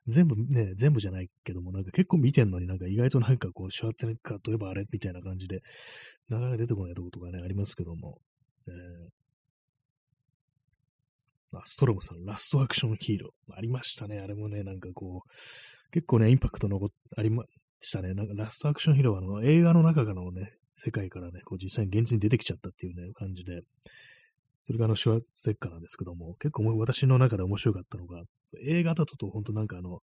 [0.07, 5.61] 全部ね、全部じゃないけども、なんか結構見てんのになんか意外となんかこう、シュワッツネッカーといえばあれみたいな感じで、
[6.29, 8.21] なかなか出てこないとことかね、ありますけども。
[8.67, 13.55] えー、あ、ストロムさん、ラストアクションヒーロー。
[13.55, 14.21] ありましたね。
[14.21, 16.81] あれもね、なんかこう、結構ね、インパクトの
[17.17, 17.45] ありま
[17.83, 18.15] したね。
[18.15, 23.63] なんかラストアクションヒーローはあの映画の中からのね、世界からね、こう実際に現実に出てきちゃったっていうね、感じで、
[24.65, 28.23] それがあの、シュワーツェッカーなんですけども、結構私の中で面白かったのが、
[28.63, 30.01] 映画だとと、本当なんかあの、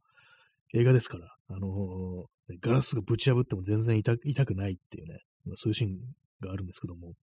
[0.74, 5.20] 映画ですから、あのー、ガラスがぶち破っても全然痛痛くないっていうね、
[5.56, 5.98] そういうシーン
[6.40, 7.14] があるんですけども、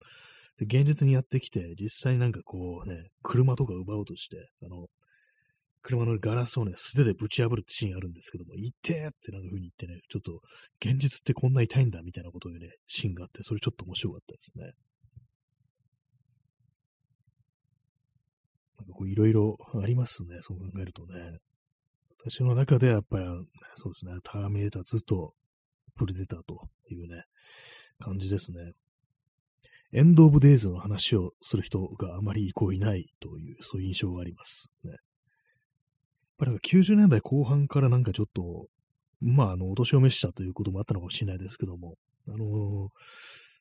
[0.59, 4.87] で現実にやってきて、実際になんかこうね、車とか奪おうとして、あの、
[5.83, 10.41] 車のガラスをね、素手でぶち破るってシーンあるんですけども、痛えってなんか風に言ってね、ちょっと、
[10.85, 14.73] 現実ってこんな痛いんだみたいなことをね、シーンがあって、それちょっと面白かったですね。
[18.79, 21.39] なんかこう、いろいろありますね、そう考えるとね。
[22.19, 23.27] 私の中ではやっぱり、
[23.75, 25.35] そうですね、ターミネーターずっと
[25.97, 27.25] プレデターというね、
[27.99, 28.73] 感じですね。
[29.93, 34.75] エンド・オブ・デイズの話をする人があまりこういないという、そういう印象があります。
[34.85, 34.91] ね。
[34.91, 34.99] やっ
[36.39, 38.67] ぱり90年代後半からなんかちょっと、
[39.21, 41.97] まあ、あの、お年を召したということもあったのかもしれないですけども、
[42.29, 42.89] あのー、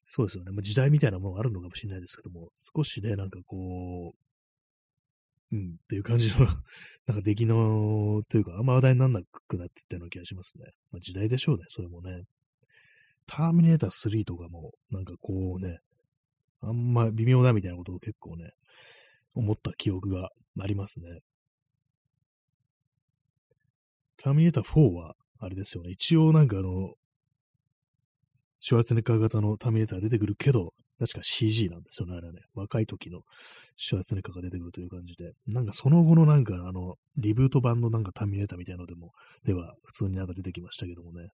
[0.07, 0.51] そうですよね。
[0.51, 4.24] まあ、時代みたいなものがあるのかもしれないですけども、少しね、なんかこう、
[5.55, 6.45] うん、っていう感じの
[7.07, 10.65] なんか出来の、というか、あんま話題にならなくなっていったような気がしますね。
[10.91, 12.23] まあ、時代でしょうね、それもね。
[13.25, 15.79] ターミネーター3とかも、なんかこうね、
[16.59, 18.51] あんま微妙だみたいなことを結構ね、
[19.33, 21.19] 思った記憶がありますね。
[24.17, 25.91] ターミネーター4は、あれですよね。
[25.91, 26.95] 一応なんかあの、
[28.59, 32.41] シュワルツネッカー型のターミネーター出てくるけど、確か CG なんですよね、あれはね。
[32.53, 33.21] 若い時の
[33.75, 35.33] シュワツネカが出てくるという感じで。
[35.47, 39.11] なんかその後のなんかあの、リブート版のなんかターミネーターみたいなのでも、
[39.43, 41.29] では普通になんか出てきましたけどもね。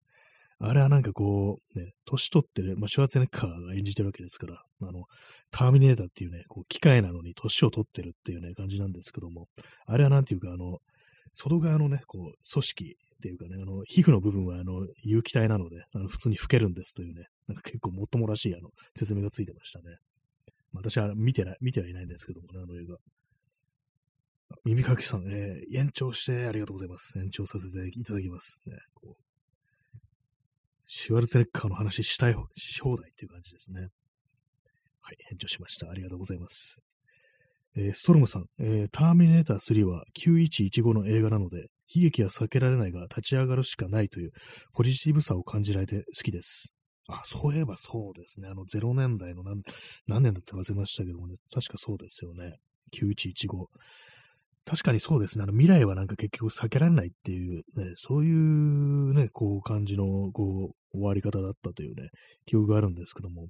[0.59, 5.05] あれはなんかこう、ね、年取ってる、まあ、シュワツネッカーが演じてるわけですから、あの、
[5.51, 9.49] ターミネーターっていうね、こう、機械なのに年を取ってるっていうね、感じなんですけども、
[9.85, 10.79] あれはなんていうか、あの、
[11.35, 19.97] 外側のね、こう、組織っていうかね、あの、皮膚の部分は、あの、有機体なので、あの、普通に老けるんですというね、なんか結構もっともらしい、あの、説明がついてましたね。
[20.73, 22.97] まあ、私は見てない、見てはいないんですけどもね、あの映画。
[24.65, 27.19] 耳かきさん、えー、延長してありがとうございます。
[27.19, 28.63] 延長させていただきます。
[28.67, 29.27] ね、こう
[30.89, 33.89] シュワルツェネッカーの話したい、し放題っていう感じですね。
[35.01, 35.91] はい、返事しました。
[35.91, 36.81] ありがとうございます。
[37.77, 44.31] えー、ストロムさん、えー、ターミネーター3は9115の映画なので、悲劇は避けられないが立ち上がるしかないという
[44.73, 46.73] ポジティブさを感じられて好きです。
[47.09, 48.49] あ、そういえばそうですね。
[48.49, 49.63] あの0年代の何
[50.09, 52.57] 何年だったか忘れましたけどもね、確かそうですよね。
[52.95, 53.67] 9115。
[54.65, 55.45] 確かにそうですね。
[55.45, 62.09] あの未来はなんか結局避けられないっていう、ね、そういうね、こう感じの、こう、終わり方だったというね、
[62.47, 63.47] 記憶があるんですけども、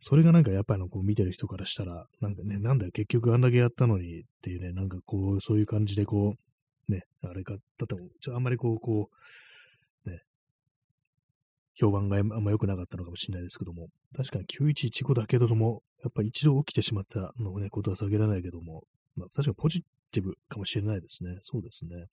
[0.00, 6.36] それがなんかやっぱりこう見てる人からしたら、なんかね、なんだよ、結局あんだけやったのにっていうね、なんかこう、そういう感じでこ
[6.88, 9.10] う、ね、あれか、だっても、ちょあんまりこう、こ
[10.06, 10.22] う、ね、
[11.74, 18.84] 評判があんま良くなかったのかもしれないですけども、確かに9115だけども、やっぱ一度起きてしまったのね、ことは避けられないけども、
[19.16, 19.82] まあ、確かにポジ
[20.12, 21.38] ティブかもしれないですね。
[21.42, 22.06] そうですね。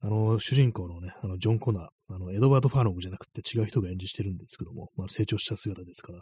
[0.00, 6.20] あの、主人公のね、あの、ジョン・コナー、あの、エドワード・ファーノグじゃなくて違う人が演じしてるんですけども、まあ、成長した姿ですから、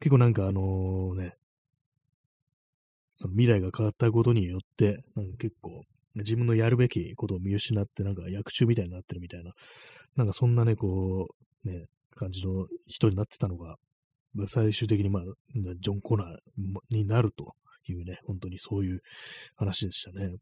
[0.00, 1.34] 結構なんかあのね、
[3.14, 5.82] その未来が変わったことによって、なんか結構、
[6.14, 9.52] 自分のやるべきことを見失って、なんか役中みたいになってるみたいな、
[10.16, 11.28] なんかそんなね、こ
[11.64, 13.76] う、ね、感じの人になってたのが、
[14.46, 15.22] 最終的にまあ、
[15.80, 16.36] ジョン・コナー
[16.90, 17.54] になると
[17.86, 19.02] いうね、本当にそういう
[19.56, 20.32] 話でしたね。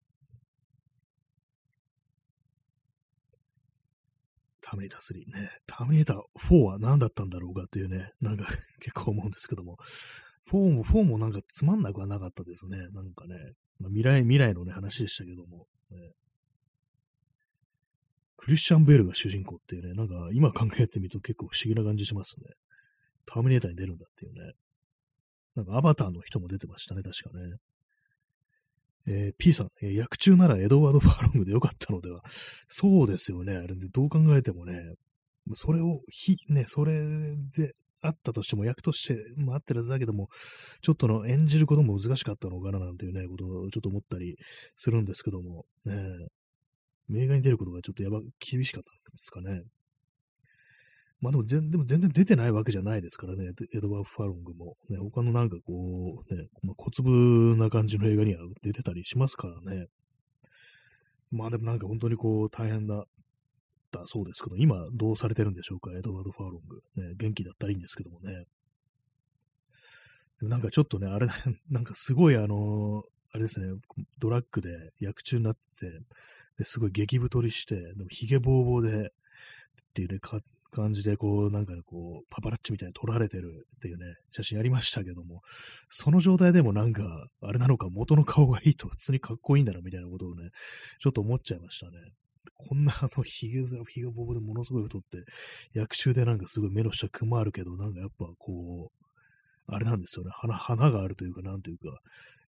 [4.71, 5.51] ターミネーター3ね。
[5.67, 8.47] ターミネーター4は何だったんだろうかっていうね、なんか
[8.79, 9.79] 結構思うんですけども、
[10.47, 12.89] 4も、4もなんかつまんなくはなかったですね。
[12.91, 13.35] なんかね、
[13.79, 16.13] まあ、未来、未来のね、話でしたけども、ね、
[18.37, 22.47] クリスチャン・ベールが主人公っていうね、なんか今考えてみると結構不思議な感じしますね。
[23.27, 24.55] ターミネーターに出るんだっていうね。
[25.57, 27.57] なんかアバターの人も出てましたね、確かね。
[29.11, 32.23] えー、P さん、えー、役中ならエドワード・ファーロングでよかったのでは。
[32.69, 33.57] そうですよね。
[33.57, 34.95] あれでどう考えてもね、
[35.55, 40.29] それを、ひ、ね、それであったとしても、役として、まあ、あってるはずだけども、
[40.81, 44.37] ちょっとの演じることも難しかったのかななんていうね、ことをちょっと思ったり
[44.77, 45.95] するんですけども、ね、
[47.13, 49.63] 映画に出ることがちょっとやば、厳しかったんですかね。
[51.21, 54.77] まあでも全でも全然出てないわけじゃないですからね、エドワード・ファロングも。
[54.89, 59.87] ね、他のなんかこう、ね、まあ、小粒な感じの映画には出てたりしますからね。
[61.31, 63.05] まあでもなんか本当にこう大変だっ
[63.93, 66.83] たそうですけど、今どうされてるんでしょうか、エドワード・ファーロング。
[67.09, 68.47] ね、元気だったらいいんですけどもね。
[70.41, 71.27] でもなんかちょっとね、あれ、
[71.69, 73.79] なんかすごいあの、あれですね、
[74.19, 76.01] ドラッグで薬中になって、
[76.57, 79.13] ですごい激太りして、でもヒゲボーボーで、っ
[79.93, 80.19] ていうね、
[80.71, 85.43] 感じで、こう、なんかこう、パパラッチみたいに撮られてるっていうね、写真ありましたけども、
[85.91, 90.51] その状態でもなんか、あれなのか、元の顔がいいと普通にかっこいいんだな、みたいなことをね、
[91.01, 91.99] ちょっと思っちゃいましたね。
[92.57, 95.25] こんなあの、ヒゲ面、ヒゲボブでものすごい太って、
[95.73, 99.01] 役中でなんかすごい目の下くまあるけど、なんかやっぱこう、
[99.67, 100.31] あれなんですよね。
[100.35, 102.01] 花、花があるというか、なんというか、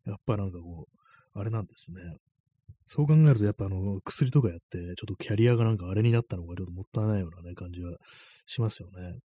[0.07, 2.01] やっぱなんかこう、あれなんですね。
[2.87, 7.97] そう考えると、やっぱあの、薬とかやって、ちょっとキャリアがなんかあれになったのがちょっともったいないようなね、感じは
[8.47, 9.19] しますよね。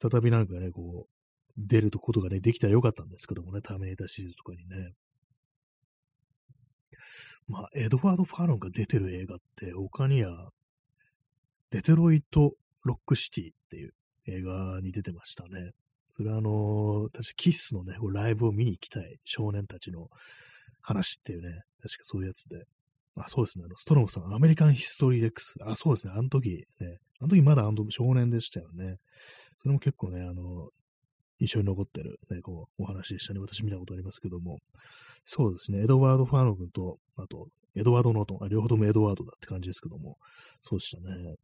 [0.00, 1.10] 再びなんかね、こう、
[1.56, 4.92] 出ることがね、できたらよかったんですけどもね、ターミネーターシリーズとかにね。
[7.48, 10.50] まあ、エドワード・ファーロンが出てる映画って、他には、
[11.70, 13.94] デトロイト・ロックシティっていう
[14.26, 15.70] 映画に出てましたね。
[16.10, 20.08] それはあのー、私、キッスのね、ライブを見に行きたい少年たちの
[20.80, 22.64] 話っていうね、確かそういうやつで。
[23.16, 23.64] あ、そうですね。
[23.66, 25.56] あのストロムさん、アメリカンヒストリー X。
[25.62, 26.12] あ、そうですね。
[26.16, 26.98] あの時、ね。
[27.20, 28.96] あの時まだあの少年でしたよね。
[29.62, 30.68] それも結構ね、あの、
[31.38, 33.40] 印象に残ってる、ね、こう、お話でしたね。
[33.40, 34.58] 私見たことありますけども。
[35.24, 35.82] そうですね。
[35.82, 40.18] エドワード・ファーノ君と、あと、エドワード・ノートン、あ両方ともエドワードだって感じですけども。
[40.60, 41.36] そうでしたね。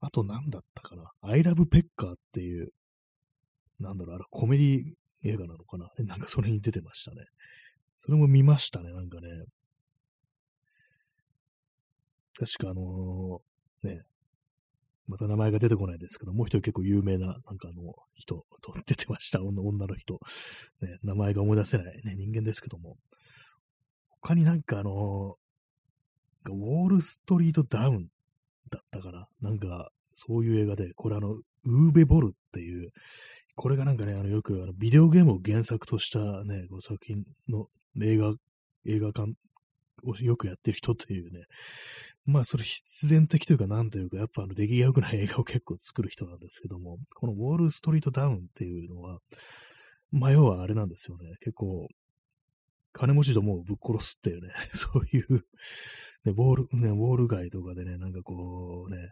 [0.00, 1.10] あと何だったかな。
[1.22, 2.72] I love ペッカーっていう、
[3.80, 4.82] なんだろう、あれ、コメディ
[5.24, 5.90] 映画なのかな。
[5.98, 7.24] なんかそれに出てましたね。
[8.00, 9.28] それも見ましたね、なんかね。
[12.38, 14.02] 確かあのー、ね、
[15.08, 19.42] また名前が出てこないですけど、もう一人結構有名な、なんかあの、人と 出てました。
[19.42, 20.20] 女女の人。
[20.80, 22.96] ね、名前が思い出せない、ね、人間ですけども。
[24.20, 28.08] 他になんかあのー、ウォールストリートダウン
[28.70, 29.28] だったかな。
[29.40, 32.90] なんか、そういう映画で、これあの、ウーベボルっていう、
[33.54, 37.68] これがなんかね、あの、よくあのビデオゲームを原作としたね、こ作品の
[38.02, 38.34] 映画、
[38.86, 39.32] 映画館
[40.04, 41.44] をよくやってる人というね、
[42.26, 49.20] まあそれ必然的というかなんというか、やっぱあの出来が良くない映画を結構作る人なんですけども、このウォールストリートダウンっていうのは、
[50.10, 51.36] まあ要はあれなんですよね。
[51.40, 51.88] 結構、
[52.92, 55.42] 金持ちどもをぶっ殺すっていうね、 そういうね、
[56.24, 59.10] ウォール、ね、ウォール街とかでね、なんかこうね、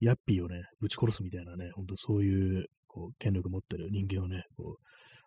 [0.00, 4.82] ヤッピーをね、ぶち殺すみたいなね、ほんとそういう、こう、権力持ってる人間をね、こう、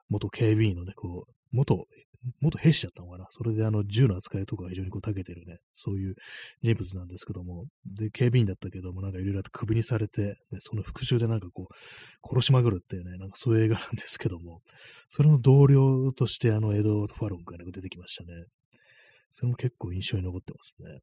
[0.09, 1.85] 元警備員のね、こう、元
[2.39, 3.25] 元兵士だったのかな？
[3.31, 6.15] それであの銃の扱いとか非常にこう長けてるね、そういう
[6.61, 7.65] 人物なんですけども、
[7.97, 11.73] で、警備員だったけども、なんかいろいろと首にされて、ね、その復讐でなんかこう、
[12.23, 14.61] 殺しまぐるっていうね、なんかそういう映画なんですけども、
[15.09, 18.29] それの同僚としてあのエドワード・ファロンが出てきましたね。
[19.31, 20.99] それも結構印象に残ってますね。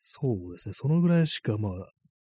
[0.00, 0.72] そうですね。
[0.72, 1.72] そのぐらいしか、まあ、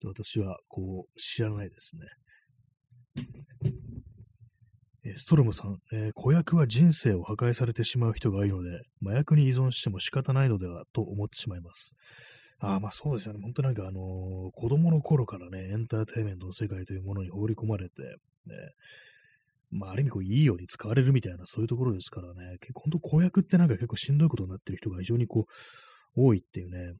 [0.05, 3.22] 私は、こう、知らないですね。
[5.16, 11.95] ストロムさん、えー、子役は人生を破壊されてしまう人が多いので、麻薬に依存しても仕方ないのではと思ってしまいます。
[12.59, 13.40] ああ、まあそうですよね。
[13.42, 18.03] 本当なんかあのー、子供の頃からね、エンターテイメントの世界というものに放り込まれて、
[18.47, 18.55] ね、
[19.71, 25.47] まあある意味こういいように使われるみたいなそういうところですからね、結構本当子役ってなんか結構しんどいことになってる人が非常にこ
[26.16, 26.95] う、多いっていうね、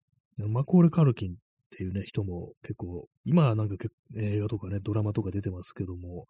[0.47, 1.35] マコーレ・カルキンっ
[1.71, 3.77] ていうね、人も結構、今はなんか
[4.17, 6.27] 映画とかね、ドラマとか出てますけども、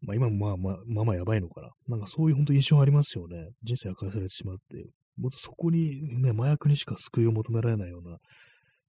[0.00, 1.70] まあ今もまあまあ、まあまあやばいのかな。
[1.88, 3.50] なんかそういう本当印象ありますよね。
[3.62, 4.90] 人生破壊されてしまうっていう。
[5.16, 8.18] もっとそこにね、麻薬にしか救いを求められないような、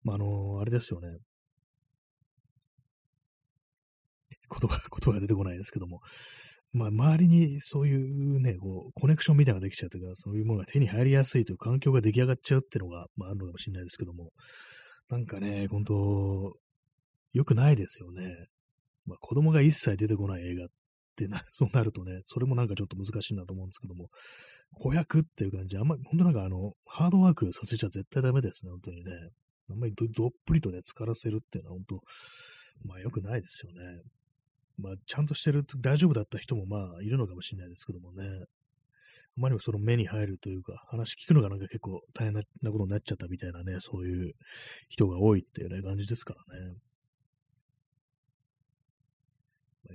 [0.04, 1.08] まああの、あれですよね。
[4.50, 6.02] 言葉、言葉が出てこないですけども、
[6.72, 14.30] まあ、周りにそういうね、こう、コネクションみたいなのができちゃうというか、そういうものが手に入りやすいという環境が出来上がっちゃうっていうのが、まあ、あるのかもしれないですけども、
[15.10, 16.54] なんかね、本当
[17.34, 18.48] 良くないですよね。
[19.06, 20.68] まあ、子供が一切出てこない映画っ
[21.26, 24.10] ってな、 そうなるとね、それもなんかちょっと難しいなと思うんですけども、
[24.74, 29.12] 子役っていう感じ、あんまり、本当なんかあの、ハードワークさせちゃ絶対ダメですね、本当にね。
[29.70, 32.04] あんまりどどっぷりとね、疲らせるっていうのは本当、
[32.86, 34.02] まあ良くないですよね。
[34.78, 38.24] まあ、ちゃんとしてる、大丈夫だった人もまあ、いるのかもしれないですけどもね。
[39.38, 44.34] あまりもその目に入るというか、話聞くのがなんか結構大変なことになっちゃったみたいなね、そういう
[44.88, 46.76] 人が多いっていうね、感じですからね。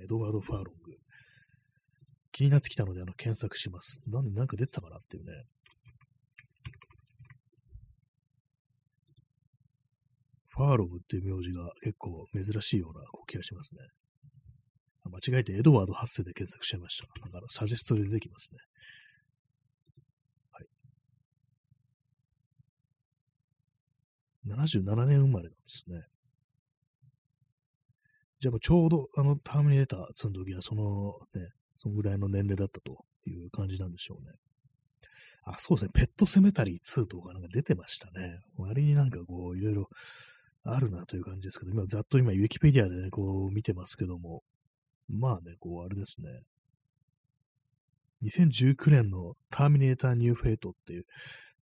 [0.03, 0.97] エドワード・ファーロング。
[2.35, 4.01] 気になってきたので、あの、検索します。
[4.07, 5.31] なんで、なんか出てたかなっていうね。
[10.49, 13.79] ファーログっていう名字が結構珍しいような気がしますね。
[15.05, 17.05] 間違えてエドワード8世で検索しちゃいました。
[17.25, 18.59] だからサジェストで出てきますね。
[20.51, 20.59] は
[24.59, 24.81] い。
[24.83, 26.01] 77年生まれなんですね。
[28.41, 34.33] じゃあちょうどあのターミネーター積ん時はそのね、そのぐらいの年齢だったという感じなんでしょうね。
[35.43, 35.91] あ、そうですね。
[35.93, 38.39] ペットセメタリー2とかなんか出てましたね。
[38.57, 39.89] 割になんかこう、いろいろ
[40.63, 44.41] あるなという感じですけど、今ざっと今、ウィキペディアでね、こう見てますけども、
[45.07, 46.27] まあね、こう、あれですね。
[48.23, 51.05] 2019年のターミネーターニューフェイトっていう、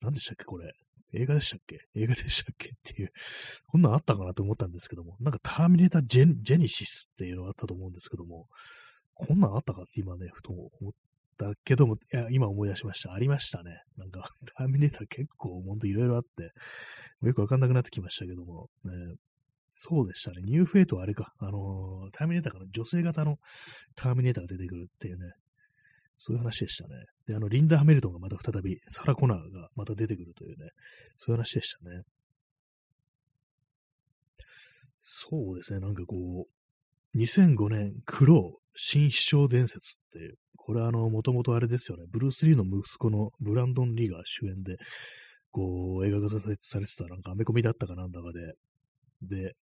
[0.03, 0.73] 何でしたっけ、これ。
[1.13, 1.81] 映画でしたっけ？
[1.95, 3.13] 映画でしたっけっていう、
[3.67, 8.47] こんなんあったかなと思ったんですけども、なんかターミネータージェ、ジェニシスっていうのがあったと思うんですけども、
[9.27, 10.93] こんなんあったかって今ね、ふと思っ
[11.39, 13.13] たけども、いや、今思い出しました。
[13.13, 13.83] ありましたね。
[13.97, 16.53] なんか、 ターミネーター結構、ほんといろいろあって、
[17.23, 18.93] よくわかんなくなってきましたけども、ね、
[19.73, 20.43] そうでしたね。
[20.43, 23.39] ニューフェイトはあれか、あのー、ターミネーターから女性型の
[23.95, 25.33] ターミネーターが出てくるっていうね、
[26.19, 26.95] そういう話でしたね。
[27.27, 30.71] で、あの、リンダ・ハミルトンがまた再び、サラ・コナーがまた出てくるというね、
[31.17, 32.03] そういう話でしたね。
[35.01, 44.79] そうですね、なんかこう、2005年、クロー、新秘書伝説っていう、これはあの、もともとあれですよね、ブルース・リーの息子のブランドン・リーが主演で、
[45.51, 48.55] こう、映画化されてた、なんかアメコミだったかなんだかで、
[49.21, 49.53] で、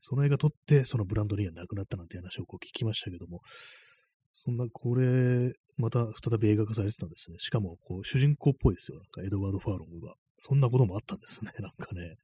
[0.00, 3.42] その映画撮って、そのブランド・リーが亡くなったなんて話をこう聞きましたけども、
[4.32, 7.36] そんな、これ、また再び映画化されてたんですね。
[7.40, 8.96] しかも、こう、主人公っぽいですよ。
[8.96, 10.14] なんか、エドワード・ファーロングが。
[10.36, 11.52] そんなこともあったんですね。
[11.60, 12.16] なんかね。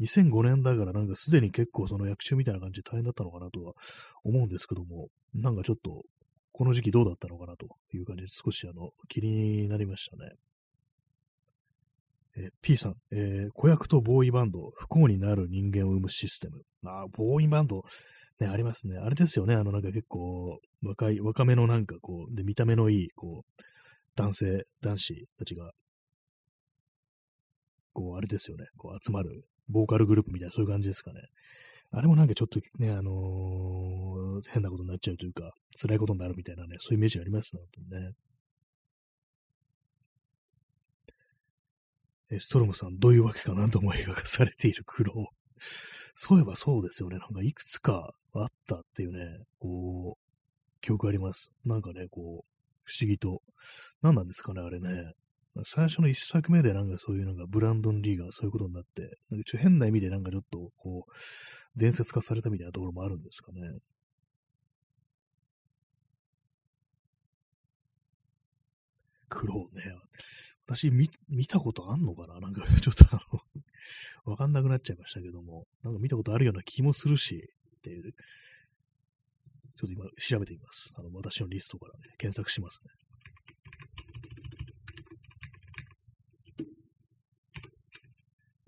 [0.00, 3.74] 2005年だから、なんかすでに結構その役中みたいな感じで大変だったのかなとは
[4.22, 6.04] 思うんですけども、なんかちょっと、
[6.52, 10.32] この時期どうだったのかなという感じで少しあの、気になりましたね。
[12.36, 16.62] え、P さん、えー、子役とボーイバンド、不幸になる人間を生むシステム。
[16.84, 17.84] あ、ボーイバンド、
[18.40, 18.98] ね、ありますね。
[18.98, 19.54] あれですよね。
[19.54, 23.62] あの、なんか結構、若い、若めのなんかこう、で、見た目のいい、こう、
[24.16, 25.72] 男性、男子たちが、
[27.94, 28.66] こう、あれですよね。
[28.76, 31.20] こう、集まる、ボーカルグループみたいな、そういう感じですかね。
[31.90, 38.12] あれもなんかちょっとね、あのー、変なことになっちゃうというか、辛いことになるみたいなね、そういうイメージがありますね、本当にね。
[42.30, 45.28] えストロムさん、どういうわけかなと思い描かされている苦労。
[46.14, 47.18] そういえばそうですよね。
[47.18, 51.52] なんかいくつかあったっていうね、こう、記憶あります。
[51.64, 53.40] なんかね、こう、不思議と。
[54.02, 55.12] 何なんですかね、あれね。
[55.62, 61.12] 最初の一作目でなんかそういうのが、ブランドン・リーがそういうことになって、なんかちょ変な意味でなんかちょっと、こう、
[61.78, 63.60] 伝説化されたみたいなところもあるんですかね。
[69.28, 69.82] 苦労ね。
[70.66, 72.40] 私見、見たことあんのかな？
[72.40, 73.20] なんかちょっとあ
[74.24, 80.94] のわかんなくなっちゃいましたけども、なんか見たことあるような気もするし、っていう、ちょっと今調べてみます。
[80.96, 82.90] あの、私のリストからね、検索しますね。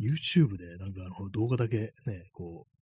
[0.01, 2.77] YouTube でなんかあの動画だけね、こう、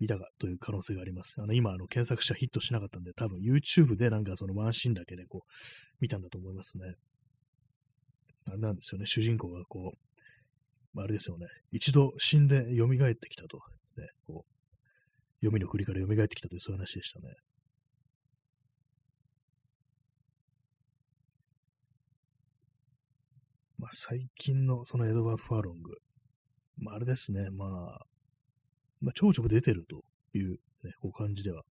[0.00, 1.40] 見たかという可能性があります。
[1.40, 5.50] あの、今、あの、検索者ヒットしなかったんで、多分 YouTube でなんかそのワンシーンだけね、こう、
[6.00, 6.94] 見たんだと思いますね。
[8.46, 9.92] あれなんですよね、主人公がこ
[10.96, 13.58] う、あれですよね、一度死んで蘇ってきたと、
[13.96, 14.54] ね、こう、
[15.40, 17.34] 読みの国から蘇ってきたというそういう話でしたね。
[23.84, 25.92] まあ、最近のそのエドワード・ファーロング、
[26.78, 27.68] まあ、あれですね、まあ、
[29.02, 30.00] まあ、ちょちょ出てると
[30.38, 30.52] いう、
[30.84, 31.64] ね、こう感じでは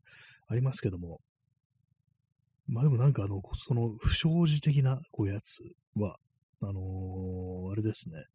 [0.48, 1.22] ありますけども、
[2.68, 5.64] まあでもなんかあの、その不祥事的なこうやつ
[6.00, 6.18] は、
[6.62, 8.26] あのー、あれですね、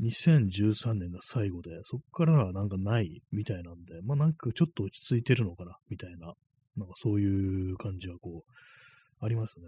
[0.00, 6.34] 2013年が最後で、そっからはなんかないみたいなんで、まあなんかちょっと落ち着いてるのかな、みたいな、
[6.76, 9.66] なんかそういう感じはこう、ありますね。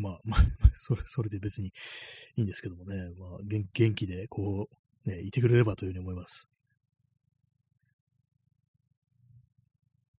[0.00, 0.40] まあ、まあ、
[0.74, 1.68] それ、それで別に
[2.36, 4.68] いいんですけどもね、まあ元、元気でこ
[5.06, 6.48] う、ね、いてくれればというふうに思います。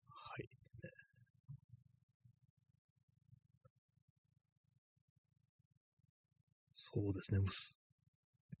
[0.08, 0.48] はい
[6.74, 7.40] そうですね。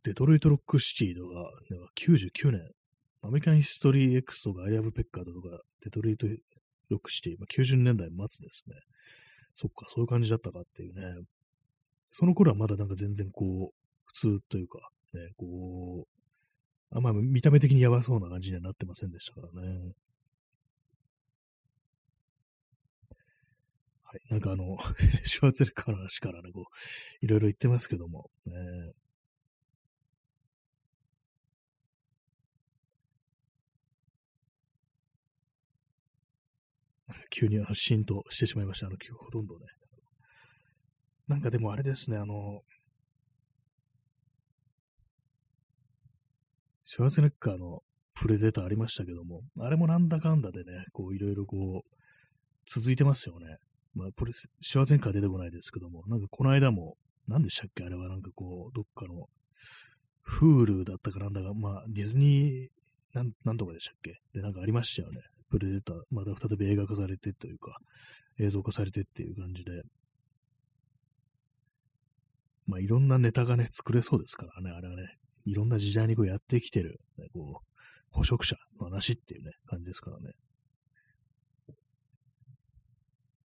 [0.04, 1.50] デトロイト・ロック・シティとか、
[1.96, 2.62] 99年、
[3.22, 6.26] アメリカン・ヒストリー・ X とか、アイアブ・ペッカードとか、デトロイト・
[6.88, 8.76] ロック・シティ、まあ、90年代末ですね。
[9.60, 11.02] そっか、そういう感じだったかっていうね。
[12.12, 13.74] その頃はまだなんか全然こう、
[14.06, 14.78] 普通というか、
[15.12, 19.92] ね、こう、あんま見た目的にやばそうな感じにはなってませんでしたからね。
[24.02, 24.20] はい。
[24.30, 24.78] なんかあの、
[25.28, 26.64] シュワツェルカーの話からね、こう、
[27.24, 28.54] いろいろ言ってますけども、ね、
[37.30, 38.86] 急にあの、シーンとしてしまいました。
[38.86, 39.66] あの、ほとんどね。
[41.28, 42.60] なんかでもあれですね、あの、
[46.84, 47.82] シュワーツネッカーの
[48.14, 51.96] プレデターありましたけども、あれもなんだかんだでね、こう、いろいろこう、
[52.66, 53.56] 続いてますよね。
[53.94, 56.96] まあ、これ、シワゼンカー出てこないですけども、なんかこの間も、
[57.28, 59.28] 何でしたっけあれはなんかこう、どっかの、
[60.22, 64.20] フールだったかなんだか、まあ、ディズニー、なん、なんとかでしたっけ？
[64.32, 65.20] で、なんかありましたよね。
[65.50, 67.76] プレデター、また再び映画化されてというか、
[68.38, 69.82] 映像化されてっていう感じで。
[72.66, 75.16] まあ、いろんなネタがね、作れそうですからね、あれはね。
[75.44, 77.80] いろんな時代にこうやってきてる、ね、こう、
[78.10, 80.32] 捕食者の話っていうね、感じですからね。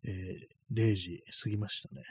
[0.07, 2.03] えー、0時過ぎましたね。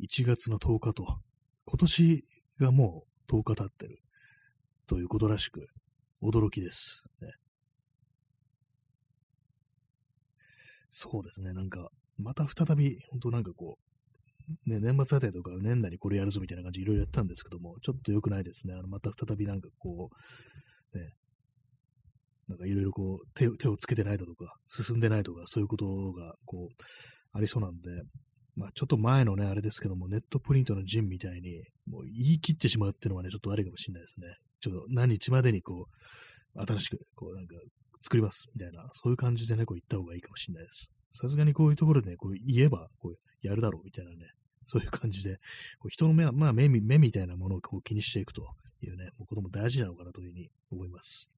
[0.00, 1.18] 1月の10日と、
[1.66, 2.24] 今年
[2.60, 4.00] がもう10日経ってる
[4.86, 5.68] ということらしく、
[6.22, 7.04] 驚きです。
[7.22, 7.28] ね、
[10.90, 13.78] そうですね、なんか、また再び、本当なんかこ
[14.66, 18.74] う、ね、年末あたりとか年内にこれやるぞみたいな感じでいろいろやったんですけども、ちょっと良くないですね。
[18.74, 20.08] あのまた再びなんかこ
[20.94, 21.12] う、ね、
[22.48, 26.82] なんかいろいろこう手、手をつけてないだとか、進んでないとか、そういうことがこう、
[27.32, 27.90] ありそうなんで、
[28.56, 34.26] まあちょっと前のね、あれですけども、ネットプリントのジンみたいに、もう言い切ってしまうっていうのはね、ちょっと悪いかもしれないですね。
[34.60, 35.88] ちょっと何日までにこ
[36.54, 37.54] う、新しく、こうなんか
[38.02, 40.90] 作ります、みたいな、そういう感じでね、こう言った方がいいかもしれないです。
[41.10, 44.16] さすがにこういうところでね、こう言えば、こうやるだろうみたいなね、
[44.64, 45.36] そういう感じで、
[45.78, 48.42] こう人の目はまあ目目みたいなものをこう気にしていくと
[48.82, 51.30] いうね、もうことも大事なのかなというふうに思います。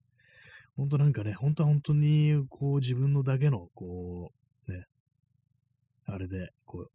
[0.76, 4.32] 本当なんかね、本当は本当に、こう自分のだけの、こ
[4.68, 4.84] う、ね、
[6.06, 6.90] あれで、こう、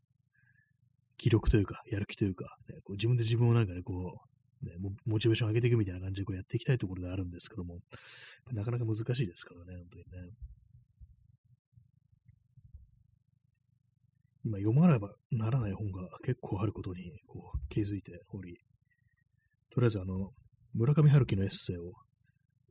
[1.17, 4.34] 気力というか、やる気というか、ね、こう自分で自分をなんかね、こう、
[4.65, 4.73] ね、
[5.05, 7.79] モチベーション上げていくみたいな感じでこうやっていきたいところであるんですけども、
[8.51, 10.31] なかなか難しいですからね、本当にね。
[14.45, 18.59] 今読まねばならない本が結構あることにこう気づいており、
[19.71, 20.31] とりあえずあの、
[20.73, 21.93] 村上春樹のエッセイを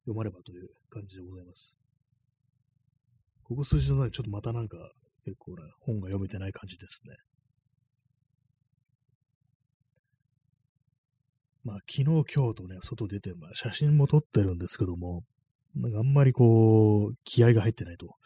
[0.05, 1.77] 読まればという感じでございます。
[3.43, 4.77] ここ数日の中でちょっとまたなんか
[5.25, 7.17] 結構な本が読めてない感じですね。
[11.65, 15.25] まあ昨日今日とね、外出て、まあ写真も撮ってるんですけども、
[15.75, 18.17] なんかあんまりこう、気合が入ってないと。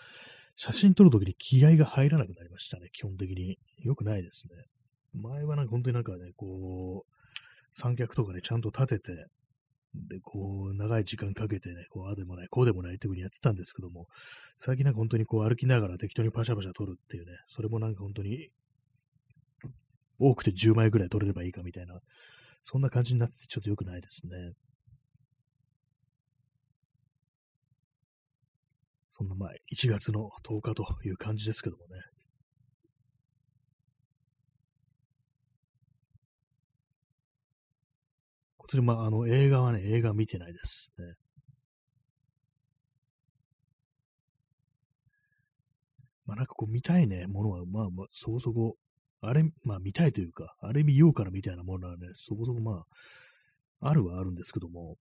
[0.56, 3.58] 写真撮るときに気合が入らなくなりましたね、基本的に。
[3.84, 4.64] よくないですね。
[5.14, 7.18] 前はなんか本当になんかね、こう、
[7.72, 9.26] 三脚とかね、ちゃんと立てて、
[9.94, 14.06] で、こう、長い時間かけてね、こう、ああでもない、こうでもないっていう風にやってたんですけども、
[14.56, 18.50] 最近なんか本当にこう歩きながら適当にパシャパシャ撮るっていうね、それもなんか本当に、
[20.18, 22.00] 多くて10枚ぐらい撮れればいいかみたいな、
[22.70, 24.52] そんな感じになっててちょっと良くないですね。
[29.10, 32.02] そんなまあ、1月の10日という感じですけどもね。
[38.58, 41.14] 今年、まあ、あの、映画はね、映画見てないですね。
[46.26, 48.76] まあ、なんかこう、見たいね、ものは、まあ、まあ、そこそこ、
[49.20, 52.84] あれ、まあ、見たいというか、あれ見ようからみたいなものはね、そこそこ、ま
[53.80, 54.96] あ、あるはあるんですけども、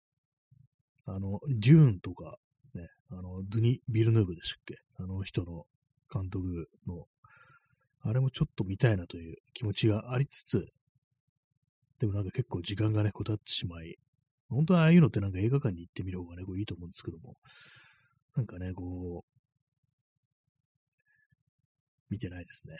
[1.06, 2.36] あの、デューンとか、
[2.74, 4.76] ね、あの、ドゥニ・ビルヌーブでしたっけ？
[4.98, 5.64] あの人の
[6.12, 7.06] 監督の、
[8.02, 10.68] あれもちょっと見たいなという気持ちがありつつ、
[11.98, 13.96] でもなんか結構時間がね、こたってしまい、
[14.48, 17.36] 本当はああいうのってなんか映画館に行ってみる方がね、こういいと思うんですけども、
[18.36, 19.32] なんかね、こう、
[22.10, 22.76] 見てないですね。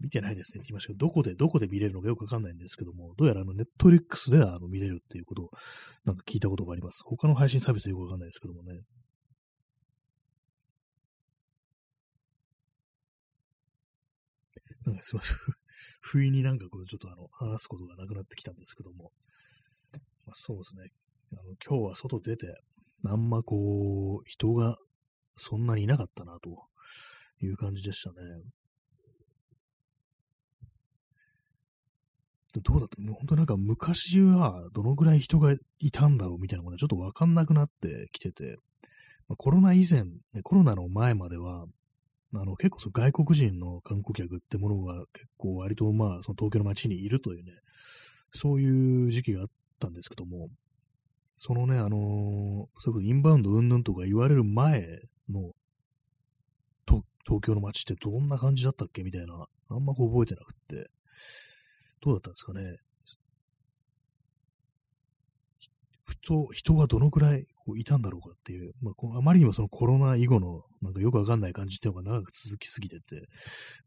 [0.00, 5.50] 見てないですねって言いましたけど、どこで、どこで見れるのかよくわかんないんですけども、どうやらあの、ネットリックスではあの見れるっていうことを、
[6.04, 7.02] なんか聞いたことがあります。
[7.04, 8.80] 他の配信サービスよくわかんないですけどもね。
[14.84, 15.36] なんかすいません。
[16.00, 19.12] 不意になんかこう、ちょっとあの、話すことがなくなってきたんですけども。
[20.26, 20.90] まあ、そうですね。
[21.32, 22.46] あの、今日は外出て、
[23.04, 24.76] あんまこう、人が
[25.36, 26.68] そんなにいなかったな、と
[27.40, 28.16] いう感じでしたね。
[32.60, 32.96] どうだった？
[33.02, 38.56] 本当なんか昔はどのぐらい人がいたんだろうみたいなことがちょっとわかんなくなってきてて、
[39.28, 40.04] まあ、コロナ以前、
[40.42, 41.66] コロナの前までは、
[42.34, 47.52] あの結構その外国人の観光客ってものが結構割とまあその東京の街にいるというね、
[48.34, 49.46] そういう時期があっ
[49.80, 50.48] たんですけども、
[51.36, 55.52] そのね、あのー、それこそインバウンドうんぬんとか言われる前の
[56.86, 59.02] 東京の街ってどんな感じだったっけ？
[59.02, 60.88] みたいな、あんま覚えてなくって、
[62.00, 62.76] どうだったんですかね？
[66.22, 73.26] 人、人がどのくらいこういたんだろうかっていう、まあ、あまりにもそのコロナ以後のなんかよくわかんない感じっていうのが長く続きすぎてて、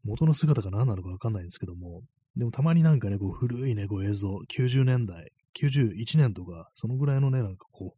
[0.04, 2.02] 元の姿が何なのかわかんないんですけども、
[2.36, 7.96] でもたまになんかね、こう古いね、こう映像、90年代、91年とか、そのぐらいのね、なんかこ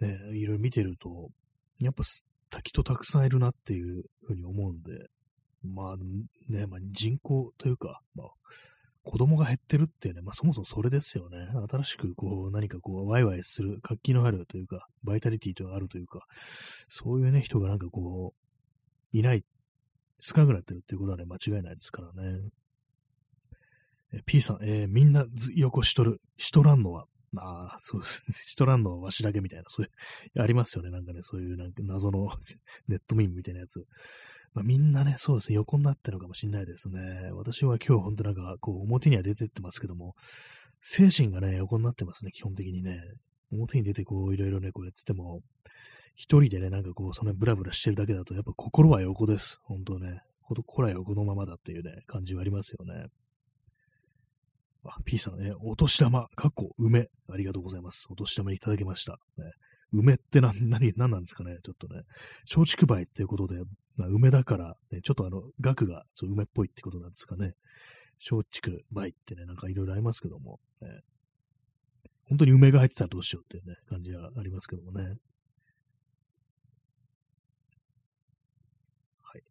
[0.00, 1.30] う、ね、いろいろ見てると、
[1.78, 2.04] やっぱ
[2.62, 5.08] 人たくさんいるなっていうふうに思うんで、
[5.62, 5.96] まあ
[6.48, 8.28] ね、まあ、人口というか、まあ、
[9.02, 11.48] 子供が減ってるっていうね、まあそもそもそれですよね。
[11.70, 16.26] 新しくこう何かこうワイワイする活気のあるというか、バイタリティとあるというか、
[16.88, 19.44] そういうね、人がなんかこう、いない、
[20.20, 22.50] 少なくなってるっていうことはね、間違いないですからね。
[24.12, 28.22] え P さん、えー、みんなず横しとる、しとらんのは、ああ、そうです。
[28.50, 30.90] しとらんのはわしだけみたいな、そういう、ありますよね。
[30.90, 32.28] なんかね、そういうなんか謎の
[32.88, 33.86] ネットミームみたいなやつ。
[34.52, 37.30] まあ、みんなね、そうですね、横になってるのかもしれないですね。
[37.32, 40.14] 私は今日本当なんか、こう、表には出てってますけども、
[40.80, 43.00] 精神がね、横になってますね、基本的にね。
[43.52, 45.40] 表に出てこう、いろいろね、こうやってても、
[46.14, 49.60] 一人でね、なんかこう、そのブラブラしてるだけだと、やっぱ心は横です。
[49.62, 50.20] 本当ね。
[50.40, 53.06] 心は横のままだっていうね、感じはありますよね。
[54.84, 58.06] あ、P さんね、お年玉、かっこ梅、ありがとうございます。
[58.10, 59.18] お年玉いただきました。
[59.36, 59.52] ね、
[59.92, 62.02] 梅って何、何、何なんですかねちょっとね、
[62.54, 63.60] 松竹梅っていうことで、
[63.96, 67.52] まあ、梅だから、ね、ちょっとあの、額がそう梅っぽいってことなんですかね。
[68.30, 70.88] 松竹梅ってね、なんかいろいろありますけども、ね、
[72.28, 75.02] 本当に梅が入ってたらどうしようっていうね、感じはありますけどもね。
[79.22, 79.42] はい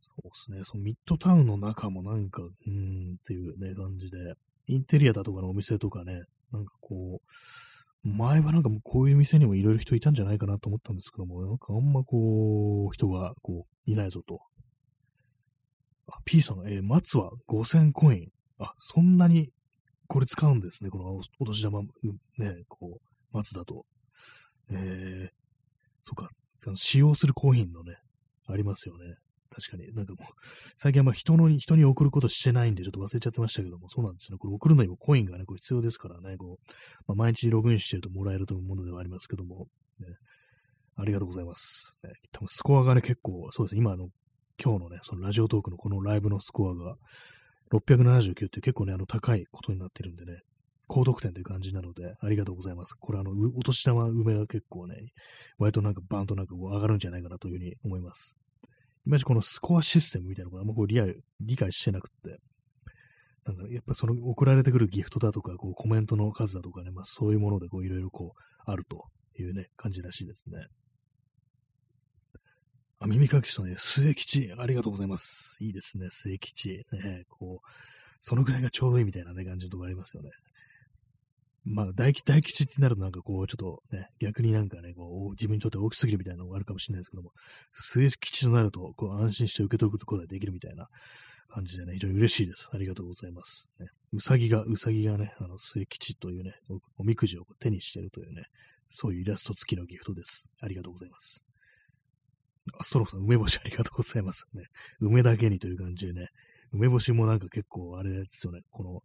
[0.00, 0.64] そうですね。
[0.64, 4.34] そのミッドタウンの中もなんか、うーんっていうね、感じで、
[4.68, 6.22] インテリアだとかのお店とかね、
[6.52, 14.40] なんかこう、前はなんかもうこういう店にもいろいろ人いたんじゃないかなと思ったんですけども、なんかあんまこう、人がこう、いないぞと。
[16.06, 18.28] あ、P さん、えー、松は5000コイン。
[18.58, 19.50] あ、そんなに
[20.06, 20.90] これ使うんですね。
[20.90, 21.82] このお年玉、
[22.38, 23.84] ね、こう、松だと。
[24.70, 25.30] えー、
[26.02, 26.30] そっか、
[26.76, 27.96] 使用するコインのね、
[28.46, 29.16] ありますよね。
[29.58, 29.92] 確かに。
[29.94, 30.32] なんかもう、
[30.76, 34.38] 最近はま人の、人に送ることしてないんで、ちょっと忘れちゃってましたけども、そうなんですね。
[34.38, 36.72] これ送るのにもコインがね、こう必要ですからね、こう、
[37.08, 39.66] まあ、毎日ログインしてるともらえるというものではありますけども、
[40.00, 40.06] ね、
[40.96, 41.98] ありがとうございます。
[42.04, 44.08] ね、多分スコアがね、結構、そうですね、今の、
[44.62, 46.96] 今日のね、そのラジオトークのこのライブのスコアが、
[47.70, 50.40] 679って結構ね、あの、高いことになってるんでね、
[50.88, 52.94] 高得点という感じなので、ありがとうございます。
[52.94, 54.96] これ、あの、お年玉梅が結構ね、
[55.58, 58.38] 割となんかバーンとなんか上がるんじゃないかなというふうに思います。
[59.06, 62.40] いまいちこのスコアシステムみたいなのがあんまこうリアル、理解してなくって、
[63.46, 69.06] なんかやっぱその送られてくるギフトだとか、こうコメントの数だとかね、まあそういうものでこういろいろこうあると
[69.38, 70.66] いうね、感じらしいですね。
[73.00, 75.62] あ、耳かきしとね、末吉、ありがとうございます。
[75.64, 76.84] いいですね、末吉。
[76.92, 77.68] ね、こう、
[78.20, 80.30] そのぐらいがちょうどいいみたいなね、感じのとこありますよね。
[81.70, 87.32] まあ、大吉、大吉ってなるとなんかこう、ちょっとね、逆になんかね、こう、自分にとって大きすぎるみたいなのがあるかもしれないですけども、
[87.72, 90.88] 末吉となると、こう、安心して受け取ることができるみたいな
[91.48, 92.70] 感じでね、非常に嬉しいです。
[92.72, 93.70] ありがとうございます。
[93.80, 96.54] ね、うさぎが、うさぎがね、あの、末吉というね、
[96.96, 98.44] おみくじを手にしてるというね、
[98.88, 100.50] そういうイラスト付きのギフトです。
[100.60, 101.44] ありがとうございます。
[102.78, 104.46] あ、ストロフさん、梅干しありがとうございます。
[104.54, 104.64] ね、
[105.00, 106.28] 梅だけにという感じでね、
[106.72, 109.02] 梅干しもなんか結構あれですよね、この、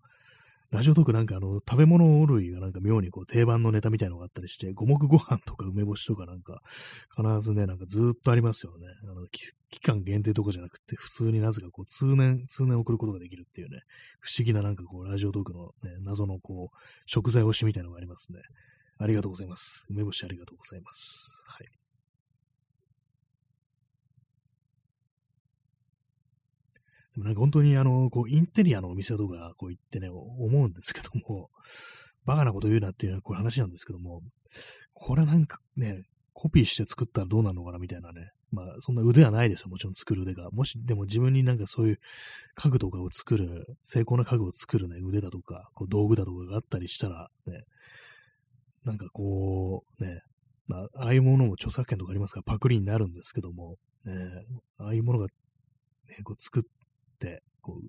[0.74, 6.62] ラジオトークなんかあの、食べ物類がなんか妙にこう定番のネタみたいのがあったりして、五目ご飯とか梅干しとかなんか、
[7.16, 8.88] 必ずね、なんかずっとありますよね。
[9.04, 13.82] あの、期間限定とかじゃなくて、普通になぜかこう、通年、通年送ることができるっていうね、
[14.20, 18.40] 不思議ななんかこう、ラジオトークのね、謎のこう、食材推しみたいのがありますね。
[18.98, 19.86] ありがとうございます。
[19.92, 21.44] 梅干しありがとうございます。
[21.46, 21.83] はい。
[27.14, 31.49] でもなんか本当にあの、こう、インテリアのお店とか、こう行ってね、思うんですけども、
[32.26, 34.22] バカなこと言うなっていうのはこれ話なんですけども、
[34.93, 36.03] これなんかね、
[36.34, 38.32] コピーして作ったらどうなるのかなみたいなね。
[38.51, 39.70] まあ、そんな腕はないですよ。
[39.70, 40.49] もちろん作る腕が。
[40.51, 41.99] もし、でも自分になんかそういう
[42.53, 47.64] 家具とかを作る、成功な家具を作るね、腕だとか、こう道具だとかがあったりしたら、ね、
[48.86, 50.22] なんかこう、ね、
[50.68, 54.14] まあ、ああいうものも著作権とかありますからパクリになるんですけども、ね、
[54.78, 55.32] ああいうものが、ね、
[56.24, 56.64] こう作っ、
[57.62, 57.88] こう、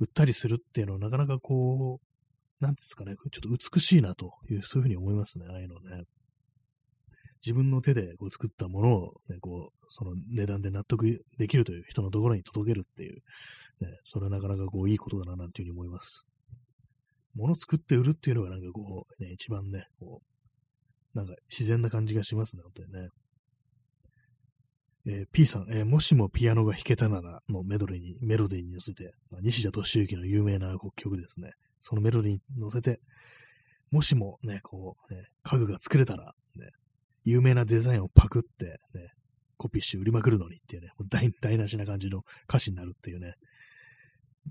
[0.00, 6.04] 売ったりするっていうのはなかなかこう、なんですかね、ちょっと美しいなという、そういうふうに思いますね、ああいうのね。
[7.44, 13.22] 自分の手でこう作ったものを、ね、こう、その値段で納得できるという人のところに届けるっていう、
[13.80, 16.26] ね、それはなかなかこう、いいことだな、なんていうふうに思います。
[17.34, 20.20] 物作って売るっていうのがなんかこう、ね、一番ね、こ
[21.14, 23.08] う、なんか自然な感じがしますね、本当にね。
[25.06, 31.52] えー、P さん、えー、もしもピアノが弾けたならのメドレーに、メロディーに乗せて、まあ、西田敏行の有名な曲ですね。
[31.80, 33.00] そのメロディーに乗せて、
[33.90, 36.70] もしもね、こう、ね、家具が作れたら、ね、
[37.24, 39.12] 有名なデザインをパクって、ね、
[39.56, 43.34] コピーして売りまくるのにっていうね、台台無しな感じの歌詞になるっていうね、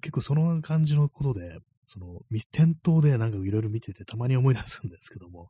[0.02, 2.22] 結構その感じのことで、その、
[2.52, 5.50] 店頭でなんかいろいろ見ててたまに思い出すんですけども、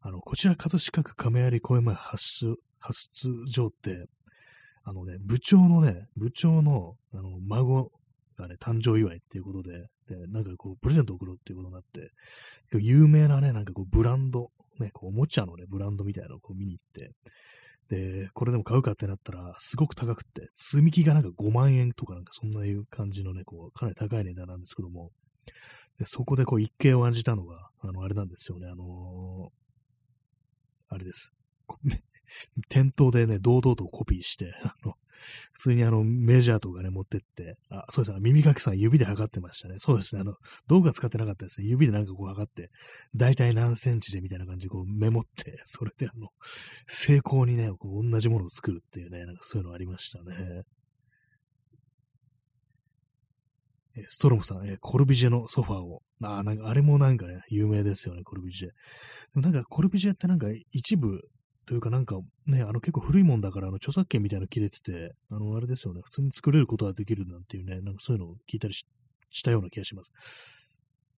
[0.00, 4.06] あの、こちら葛飾区亀有公園前発出、発出場って、
[4.88, 7.90] あのね、部長のね、部長の、あの、孫
[8.38, 12.10] がね、誕生祝いっていうことで、で、なんかこう、プレゼントを送ろうっていうことになって、
[12.72, 17.12] 有名なね、なんかこう、ブランド、ね、こう、おもちゃのね、ブランドみたいなのをこう見に行って、
[17.90, 25.10] で、これでも買うかってなったら、すごく高くって、積み木がなんか5万円とかなんかそんないう感じのね、こう、かなり高い値段なんですけども、
[25.98, 29.58] でそこでこう一計を案じたのが、あの、あれなんですよね、あのー
[30.90, 31.34] あれです。
[32.68, 34.94] 店頭でね、堂々とコピーして、あの、
[35.52, 39.76] 普通にあの、メジャーとかね、持ってって、あ、そうですね、耳かきさん指で測ってましたね。
[39.78, 40.34] そうですね、あの、
[40.66, 41.66] 道具は使ってなかったですね。
[41.66, 42.70] 指でなんかこう測って、
[43.14, 46.28] 大体何センチでみたいな感じでこうメモって、 それであの、
[46.86, 50.62] 成功にね、こう同じものを作るっていうね、なんかそういうのありましたね。
[53.96, 56.02] えストロムさん、えコルビジェのソファーを。
[56.22, 58.70] あ、なんかあれもなんかね、有名ですよね、コルビジェ。
[59.34, 61.20] なんかコルビジェってなんか一部
[61.68, 70.14] というかなんかね、あの結構古いもんだから、あの著作権みたいなの切れてて、あのあれですよね、普通に作れることができるなんていうね、なんかそういうのを聞いたりしたような気がします。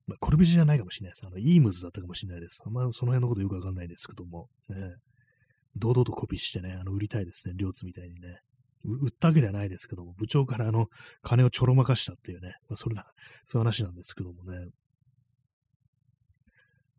[0.08, 1.24] まあ、コルビジじゃないかもしれないです。
[1.24, 2.64] あの、イームズだったかもしれないです。
[2.66, 4.96] あんまその辺のことよくわかんないですけども、ね、
[5.76, 8.40] 堂々とコピーしてね、あの、売りたいですね、両津みたいにね。
[8.82, 10.88] 売ったわけではないですけども、部長からあの、
[11.22, 13.06] 金をちょろまかしたっていうね、まあ、それだ、
[13.44, 14.66] そういう話なんですけどもね。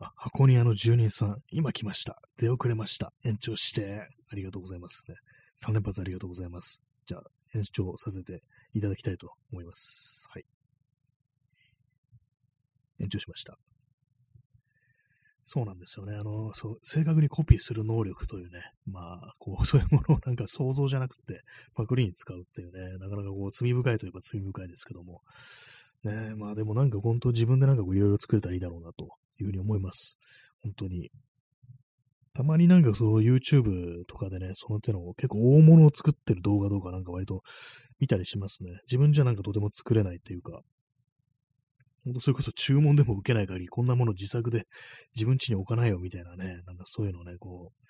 [0.08, 2.20] あ、箱庭の住人さん、今来ました。
[2.38, 3.14] 出遅れました。
[3.24, 5.16] 延長して、ありがとうございますね。
[5.64, 6.84] 3連発ありがとうございます。
[7.06, 7.24] じゃあ、
[7.54, 8.42] 延長させて
[8.74, 10.28] いただきたいと思います。
[10.32, 10.46] はい。
[13.00, 13.58] 延長しました。
[15.44, 16.16] そうなんですよね。
[16.16, 21.42] あの、そう、正確にコピーする能力というね、まあ、こう、そういうものを なんか想像じゃなくて、
[21.76, 25.22] パクリに使うっていうね、なかなかこう、罪深いといえば罪深いですけども、
[26.04, 29.10] ねまあでもなんか本当自分でなんかこういろいろ作れたらいいだろうなと
[29.40, 30.20] いうふうに思います。
[30.62, 31.10] 本当に。
[32.34, 37.44] たまになんかそう YouTube とかでね、その手の結構大物を作ってる動画とかなんか割と
[38.00, 38.72] 見たりしますね。
[38.84, 40.62] 自分じゃなんかとても作れないっていうか、
[42.04, 44.66] 本当それこそ注文でも受けない限り、こんなもの自作で
[45.16, 47.88] 自分家に置かないよみたいなね、なんかそういうのね、こう、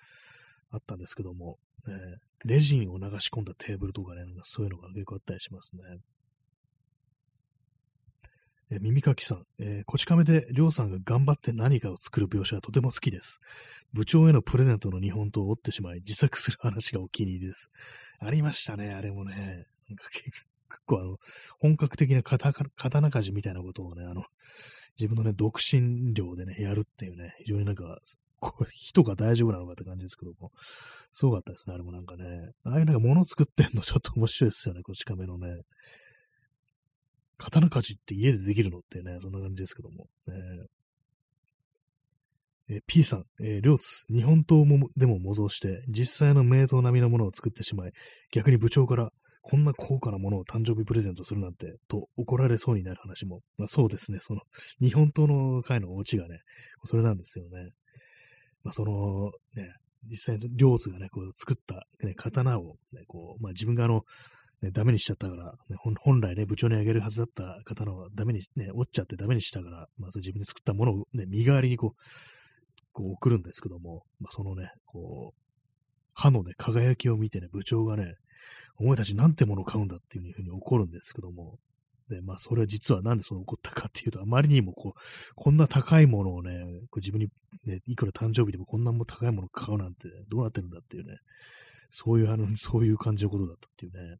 [0.70, 1.94] あったんですけども、ね、
[2.44, 5.82] レジンを流し込んだテーブルとかね、なんかそういうのが結構あったりしますね。
[8.74, 13.38] え耳かきさん、えーこち亀でりょうさんが頑張って何かを作る描写がとても好きです。
[13.92, 17.70] 部長へのプレゼントの日本刀を折ってしまい、自作する話がお気に入りです。
[18.18, 19.66] ありましたね、あれもね。
[19.90, 20.30] なんか結
[20.86, 21.18] 構あの、
[21.58, 24.24] 本格的な刀刀鍛冶みたいなことをね、あの、
[24.98, 27.98] 自分のね、独身寮でね、やるっていうね、非常になんか、
[28.40, 30.50] こう、人が大丈夫なのかって感じですけども、
[31.10, 32.52] すごかったですね、あれもなんかね。
[32.64, 35.48] ああいうなんか物作ってんのちょっと面白いですよね、こち亀のね。
[37.38, 40.08] 刀鍛冶って家でできるのってね、そんな感じですけども。
[40.26, 40.34] ね
[42.68, 47.92] えー P さん、えー、両津、日本刀もでも模造して、実際の名刀並みのものを作ってしまい、
[48.32, 49.10] 逆に部長から、
[49.42, 54.42] こんな高価なものを誕生日プレゼントするなんて、と怒られそうになる話も、まあそうですね、その、
[54.80, 56.38] 日本刀の会のオチがね、
[56.84, 57.70] それなんですよね。
[58.62, 59.74] まあその、ね、
[60.08, 64.04] 実際に両津がね、こう作った、ね、刀を、ね、こう、まあ自分があの、
[64.62, 72.02] ね、ダメにしちゃったから、ね、本来ね、部長にあげるはずだった刀をダメに、ね、折っちゃってダメにしたから、まあ、自分で作ったものをね、身代わりにこう、
[72.92, 75.42] こう送るんですけども、まあ、そのね、こう、
[76.14, 78.14] 歯のね、輝きを見てね、部長がね、
[78.78, 81.58] お前たちなんてものを買うんだっていうふうに怒るんですけども、
[82.08, 85.00] で、まあ、それは実はなんでそう怒ったかっていうと、あまりにもこう、
[85.34, 87.28] こんな高いものをね、こう自分に、
[87.64, 91.16] ね、いくら誕生日でもこんなも高いものを買うなんてどうなってるんだっていうね、
[91.90, 94.16] そういう、あの、そういう感じのことだったっていうね、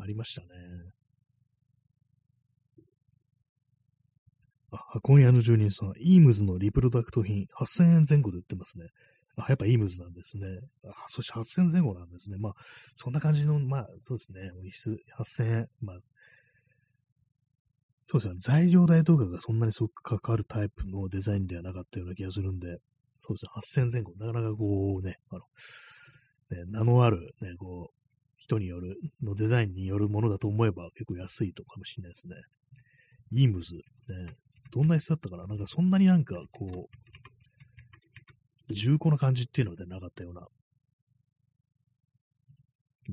[0.00, 0.48] ありましたね。
[4.72, 8.86] あ、箱屋の住人さん、イームズのリプロダクト品、8000円前後で売ってますね。
[9.36, 10.46] あ、やっぱイームズなんですね。
[10.86, 12.36] あ、そして8000円前後なんですね。
[12.38, 12.52] まあ、
[12.96, 14.50] そんな感じの、まあ、そうですね。
[14.60, 15.68] お質、8000円。
[15.80, 15.98] まあ、
[18.06, 18.36] そうですね。
[18.40, 22.78] 材料代とかがそんなにすごく関わるタイプのデザインではなかったような気がするんで、
[23.18, 23.50] そうですね。
[23.54, 24.12] 8000円前後。
[24.18, 25.40] なかなかこうね、あの、
[26.50, 27.99] ね、名のある、ね、こう、
[28.40, 32.34] 人による、のデザインによるものだと思えば結構安いとかもしれないですね。
[33.30, 33.82] イームズ、ね。
[34.72, 35.46] どんなやつだったかな？
[35.46, 36.88] なんかそんなになんかこ
[38.68, 40.46] う、重厚な感じっていうのでなかったような、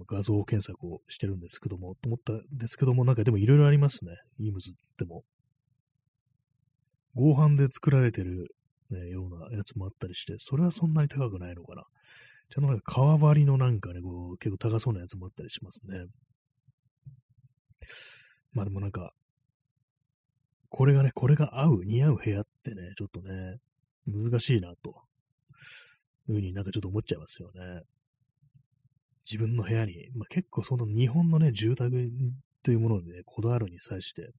[0.07, 4.11] 画像検索をしてるんですけども、と思ったんですけども、なんかでもいろいろありますね。
[4.39, 5.23] イームズっつっても。
[7.15, 8.55] 合板で作られてる、
[8.91, 11.84] ね、ようなやつもあったりして、それはそんなに高くないのかな。
[12.49, 16.05] ちゃんとなんか革張りのなんかね、こう、結構高そうなやつもあったりしますね。
[18.53, 19.13] まあでもなんか、
[20.69, 23.57] これがね、これが合う、似合う部屋ってね、ちょっとね、
[24.05, 24.89] 難しいな、と
[26.29, 27.81] いうふうになんかちょっと思っちゃいますよね。
[29.29, 32.09] 自分の部屋に、まあ、結構その日本のね、住宅
[32.63, 34.29] というものにね、こだわるに際して、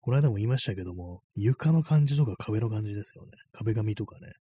[0.00, 3.32] この間も言いましたけども、床の感じとか壁の感じですよね。
[3.52, 4.32] 壁紙とかね。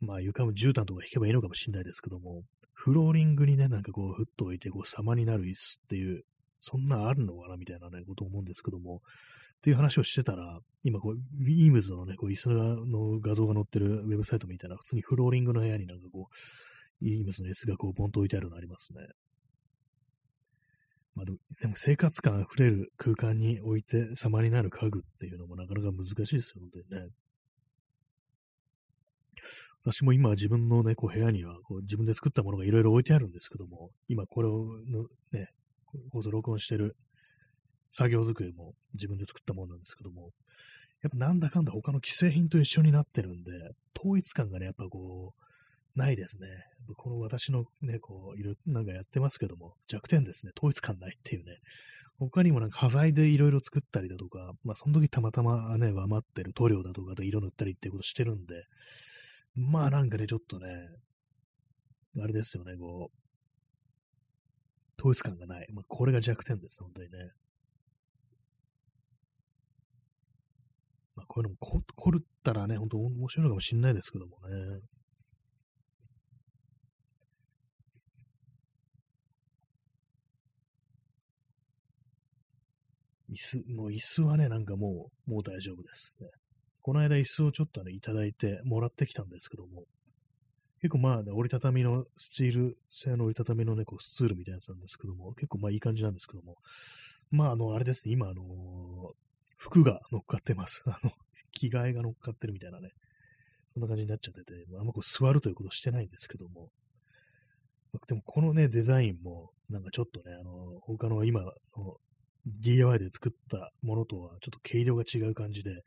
[0.00, 2.42] まあ床も絨毯とか引けばいいのかもしれないですけども、
[2.72, 6.24] フローリングにね、なんかこう、ふっと置いて、こう、様になる椅子っていう
[6.60, 9.02] そんなあるのかなみたいなね、ことを思うんですけども、
[9.58, 19.00] っていう話をしてたら、今こう、ビームズのね、こう、椅子の画像が載ってるウェブサイトみたいな、普通にフローリングの部屋になんかこう、ビームズの椅子がこう、ボンと置いてあるのありますね。
[21.14, 27.08] まあでも、でも生活感あふれる空間に置いて様になる家具っていうのもなかなか難しいですよ、本当にね。
[29.86, 35.50] 私も今自分のね、こう部屋にはこう自分で作ったものがいろいろ置いてあるんですけども、今これをのね、
[36.10, 36.96] 放送録音してる
[37.92, 40.30] 作業机も自分で作ったものなんですけども、
[41.02, 43.52] やっぱなんだかんだ他の既製品と一緒になってるんで、
[43.96, 46.48] 統一感がね、やっぱこう、ないですね。
[46.96, 50.52] この私のね、こう、いろ、なんかやってますけども、弱点ですね。
[50.58, 51.58] 統一感ないっていうね。
[52.18, 58.64] 他にもなんか端材でいろいろ作ったりだとか、まあその時たまたまね、余ってる塗料だとかで色塗ったりっていうことしてるんで、
[59.56, 60.66] まあなんかね、ちょっとね、
[62.20, 63.16] あれですよね、こう、
[65.00, 65.66] 統一感がない。
[65.72, 67.18] まあこれが弱点です、本当にね。
[71.14, 74.80] まあこういうのも凝ったらね、本当面白いのかもしれないですけどもね。
[83.28, 86.28] 椅子、もう椅子はね、なんかもう、もう大丈夫です、ね。
[86.86, 89.86] この間椅子をちょっとね、いただいてもらってきたんですけども、
[90.80, 96.54] 結構まあ、ね、折りたたみの、スチール製の折りたたみのね、こうスツールみたいなやつなんですけども、結構まあいい感じなんですけども、
[97.32, 98.46] まああの、あれですね、今あのー、
[99.56, 100.84] 服が乗っかってます。
[100.86, 101.10] あの、
[101.50, 102.90] 着替えが乗っかってるみたいなね、
[103.74, 106.70] そんな感じになっちゃってて、あんまこう座るということしてないんですけども、
[108.06, 111.52] でもこのね、デザインも、なんかちょっとね、あの、他の今の
[112.46, 115.82] DIY で作ったものとはちょっと軽量が違う感じで、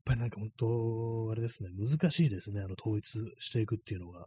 [0.00, 4.26] っぱりなんか本当、あれですね、難しいですね、あの統一していくっていうのが。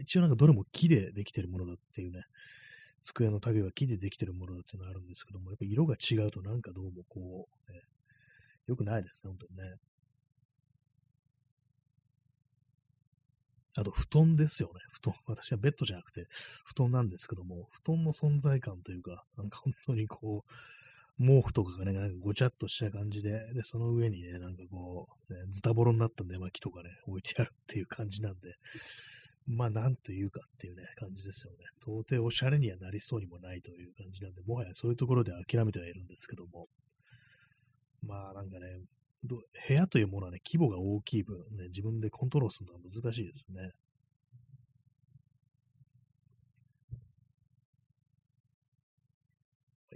[0.00, 2.22] 一応なんかどれも木でできてるものだっていうね、
[3.02, 7.80] 机の類は木でできてるものだっていうのがあるんですけども、やっぱ色が違うとなんかどうもこう、ね、
[8.66, 9.76] 良くないですね、本当にね。
[13.76, 14.80] あと、布団ですよね。
[14.92, 15.14] 布団。
[15.26, 16.28] 私はベッドじゃなくて、
[16.64, 20.50] 布団なんですけども、布団の存在感というか、なんか本当にこう、
[21.18, 28.54] 毛布とかがね、なんかごちゃっとした感じで、で、その上にね、なんかこう、ね、ズタボロになった寝巻きとかね、置いてあるっていう感じなんで、
[29.46, 31.58] まあ、なんというかっていうね、感じですよね。
[31.82, 36.66] 到底おしゃれにはなりそうにもないという感じなんで、もはやそういうところで諦めてはいるんですけども、
[38.02, 38.80] まあ、なんかね、
[39.22, 43.70] 部屋というものはね、規模が大きい分、ね、自分でコントロールするのは難しいですね。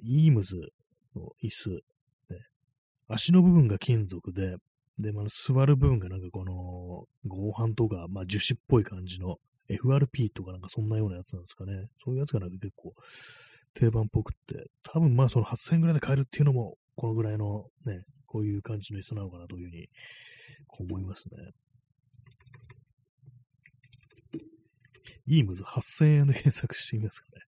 [0.00, 0.72] イームズ
[1.16, 1.80] の椅子、ね、
[3.08, 4.56] 足の部分が金属で、
[4.98, 9.38] で、まあ、座る部分がなんかこの、合板とか、まあ、樹脂っぽい感じの
[9.68, 11.88] FRP とかなんかそんなようなやつなんですかね。
[11.96, 12.94] そういうやつがなんか結構
[13.74, 19.88] 定番っぽくって、多分まあその8000円ぐらいで買えるっていうのも、このぐらいのね、こういう感じの椅子なのかなというふうに
[20.68, 21.36] 思いますね。
[25.26, 27.42] イームズ8000円で検索してみますかね。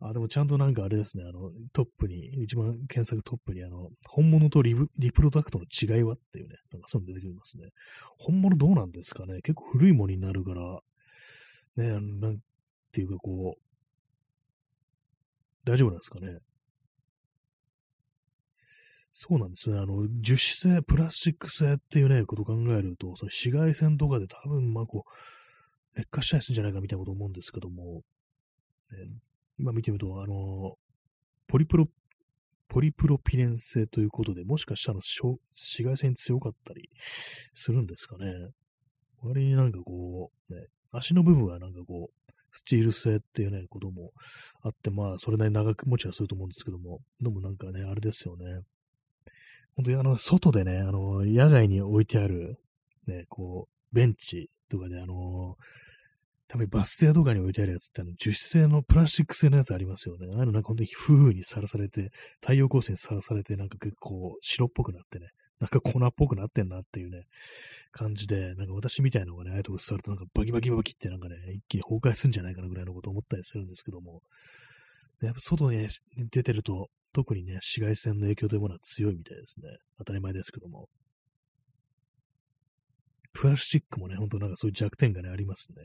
[0.00, 7.70] あ、でもちゃんとなんかあれですね、あの、トップに、一番検索トップに、あの、本物とリリプロダクトの違いはっていうね、なんかそういうの出てきますね。
[8.16, 10.80] 本物どうなんですかね結構古いものになるから、
[11.76, 12.38] ね、なん
[12.92, 13.60] ていうかこう、
[15.64, 16.38] 大丈夫なんですかね
[19.20, 19.76] そうなんですね。
[19.76, 28.02] あの、樹脂製、プラスチック製っていうね、ことを考えると、その紫外線とかで多分、まあこう、劣化したりするんじゃないかみたいなこと思うんですけども、
[28.92, 28.98] ね、
[29.58, 30.76] 今見てみると、あの、
[31.46, 31.86] ポリプロ、
[32.68, 35.38] ポリプロピレン製ということで、もしかしたら紫
[35.82, 36.90] 外線強かったり
[37.54, 38.32] するんですかね。
[39.22, 44.12] 割になんかこう、ね、足の部分はなんかこう、スチール製っていうね、ことも
[44.62, 48.62] あって、まあ、それなりに長く持ちはすると思うんですけども、でもなんかね、あれですよね。
[49.76, 52.58] 本当にあの、外でね、あの、野外に置いてある、
[53.06, 55.14] ね、こう、ベンチとかで、あの、
[56.48, 60.26] たまにバス停とかに置いてあるやつって、あの、樹脂製のプラスチック製のやつありますよね。
[60.32, 65.28] あの、なんか本当に風雨にさらされて、太陽光線にさらされて、なんか結構白っぽくなってね、
[65.60, 67.26] なんか粉っぽくなってんなっていうね、
[67.92, 74.22] 感じで、なんか私みたいなのがね、ああいうとこ座るとなんかバキバキバキってなんかね、一気に崩壊するんじゃないかなぐらいのこと思ったりするんですけども、
[75.20, 75.88] やっぱ外に、
[76.30, 79.68] 出てると、特にね、紫外線の影響というものは強いみたいですね。
[79.98, 80.88] 当たり前ですけども。
[83.32, 85.82] プラスチックもね、ほんとなんかそういう弱点がね、ありますね。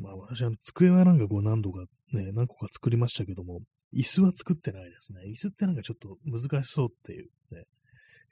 [0.00, 3.60] まあ私は机はなんかこう何度かね、何個か作りましたけども、
[3.92, 5.22] 椅子は作ってないですね。
[5.26, 7.64] 椅子ってなんかちょっと難しそうっていうね、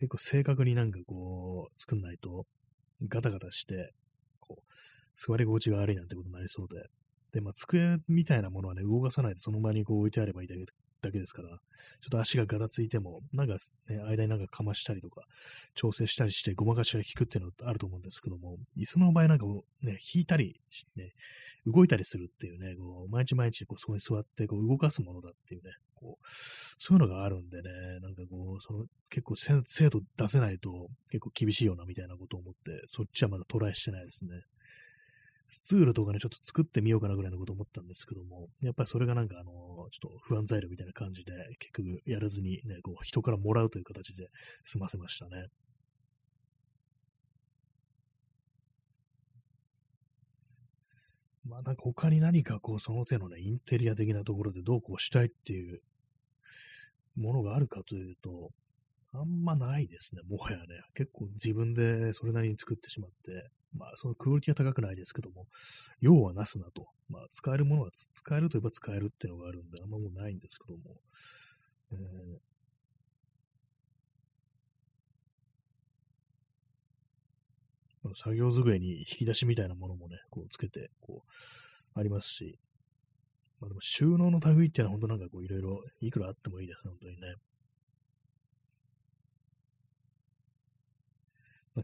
[0.01, 2.47] 結構正確になんかこう作んないと
[3.09, 3.93] ガタガタして、
[4.41, 4.63] こう、
[5.17, 6.89] 座り心地が悪いなんてことになりそうで。
[7.33, 10.65] で、まあ、机みたいなものはね、動かさないでその場にこう置いてあればいいだけ
[11.03, 13.57] だけですから、ちょっと足がガタついても、なんか
[13.89, 15.23] ね、間になんかかましたりとか、
[15.75, 19.47] 調整したりしてごまかしが効くっていうのあると思うんですけども、椅子の場合なんか
[19.83, 20.61] ね、引いたり、
[20.97, 21.13] ね、
[21.67, 26.27] 動いたりするっていうね、こう毎日毎日こうそこに座ってこう動かすものだっていうね、こう、
[26.79, 27.71] そういうのがあるんでね、
[28.01, 34.31] なんかこう、その結構精度出せないと結構厳しいよなみたいなことを思って、そっちはまだトライしてないですね。
[35.49, 39.53] スツールとかね、ちょっと作ってみようかなぐらいのこと思ったんですけども、やっぱりそれがなんかあの、
[39.93, 44.29] ちょっと不安材料みたいな感じで、結局やらずにね、こう人からもらうという形で
[44.65, 45.47] 済ませましたね。
[51.49, 55.81] まあなんか他に何かこうその手のね、インテリア的なところでどうこうしたいっていう
[57.17, 58.51] ものがあるかというと、
[59.13, 60.65] あんまないですね、もはやね。
[60.95, 65.47] 結構自分でそれなりに作ってしまって、まあそのクオリティは高くないですけども、
[66.01, 66.87] 用はなすなと。
[67.09, 71.01] まあ使えるものは使えるといえば使えるっていうのがあるんで、あんまもうないんですけども。
[71.93, 72.39] えー
[78.15, 82.59] 作業机に引き出しみたいなものもね、こうつけて、こう、ありますし、
[83.61, 87.21] まあでも収納の類っていうのは本当なんかこういろいろいくらあってもいいです、本当にね。
[87.21, 87.37] まあ、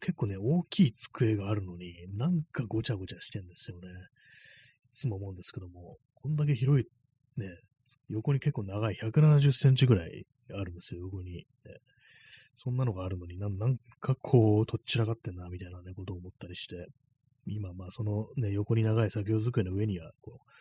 [0.00, 3.88] 結構ね、大きい机があるのに、なんかごちゃごちゃしてんですよね。
[4.92, 6.86] いつも思うんですけども、こんだけ広い、
[7.40, 7.48] ね、
[8.08, 11.44] 横に結構長い170センチぐらいあるんですよ、横に、ね。
[12.56, 16.86] そんなのがあるのになん、なんかこう、とっちらかってんな、みたいなね、ことを思ったりして、
[17.46, 20.52] 今、まあ、そのね、横に長い作業机の上には、こう、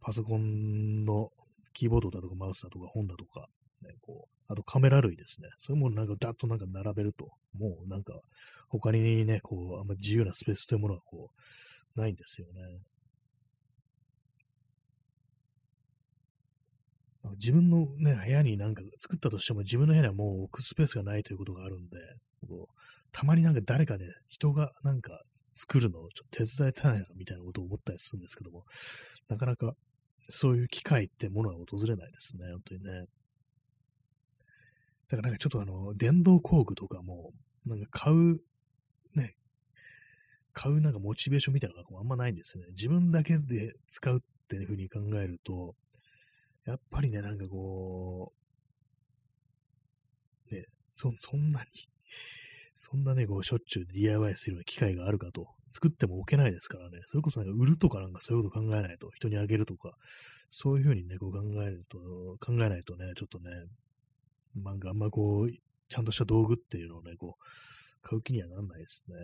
[0.00, 1.30] パソコンの
[1.72, 3.48] キーボードだとかマウスだとか本だとか、
[3.82, 5.48] ね、こう、あとカメラ類ですね。
[5.58, 7.28] そういうものなんかダッとなんか並べると、
[7.58, 8.14] もうなんか
[8.68, 11.30] 他にね、こう、あんま自由なスペースというものはこ
[11.96, 12.62] う、ないんですよね。
[17.36, 21.98] 自分のね、部屋になんか作ったとしても自分の部屋にはもう置くスペースがないということがあるんで、
[22.48, 22.74] こう
[23.12, 25.20] たまになんか誰かね、人がなんか
[25.54, 28.64] 作るのをちょっと手伝いたいなみたいなことを思ったりするんですけども、
[29.28, 29.74] なかなか
[30.30, 33.04] そういう機会ってものは訪れないですね、本当にね。
[35.08, 37.32] だからなんかちょっとあの、電動工具とかも、
[37.66, 38.40] なんか買う、
[39.14, 39.36] ね、
[40.52, 42.70] 買うなんかモチベーションみたいなのがあんまないんですよね。
[42.70, 45.74] 自分だけで使うっていうふうに考えると、
[46.66, 48.32] やっぱりね、なんかこ
[50.50, 51.66] う、ね、そ、そんなに
[52.80, 59.94] そんなね、こう、しょっちゅう DIY するような機会があるかと、作っても置けないですからね、それこそなんか売るとかなんかそういうこと考えないと、人にあげるとか、
[60.48, 61.98] そういうふうにね、こう考えると、
[62.38, 63.50] 考えないとね、ちょっとね、
[64.62, 65.50] なんかあんまこう、
[65.88, 67.42] ちゃんとした道具っていうのをね、こう、
[68.02, 69.14] 買う気にはなんないですね。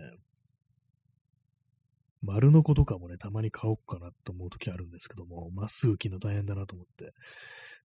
[2.21, 7.13] 丸の子とかもね、たまに買おうかなと思うときあるんですけども、まっすぐ切るの大変だなと思って、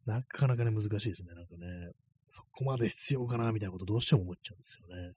[0.06, 1.92] なかなかね、難しいですね、なんかね。
[2.30, 5.14] そこまで必要かな、みたいなことどうしても思っちゃうんですよね。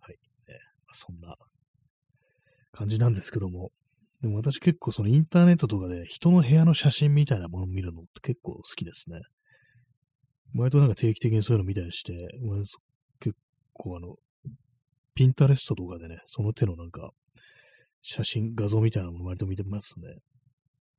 [0.00, 0.18] はい。
[0.48, 0.58] ね、
[0.92, 1.36] そんな
[2.72, 3.72] 感じなんですけども、
[4.22, 9.20] でも私結構そのインターネットとかで人の部屋の写真みたいなものを見るのって結構好きですね。
[10.56, 12.28] 割となんか定期的にそういうの見たりして、
[13.20, 13.36] 結
[13.74, 14.16] 構あの、
[15.14, 17.10] ピンタレストとかでね、その手のなんか、
[18.02, 20.06] 写真、画像みたいなもの割と見てますね。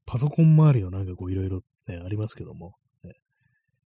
[0.05, 3.13] パソコン周りのなんかこういろいろね、ありますけども、ね、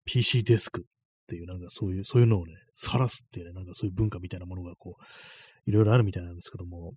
[0.05, 0.85] PC デスクっ
[1.27, 6.93] ていうなんかそういう、そういうのをね、晒すっていうね、なんかそういう文化みたいなものがこう、いろいろあるみたいなんですけども、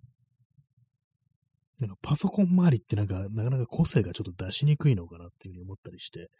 [1.80, 6.30] なんかパソコン周りってなんか、なかなか個性がちょっと出しにくいのかなっていうふうに思ったりして、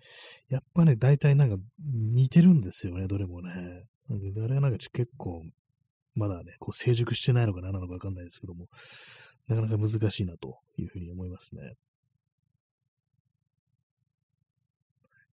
[0.49, 3.85] やっぱね、大体なんか似てるんですよね、どれもね。
[4.09, 5.43] なんで、あれがなんか結構、
[6.15, 8.69] まだね、こう成熟してないのか何なのかわかんないですけども、
[9.49, 11.75] なかなか難しいなというふうに思いますね。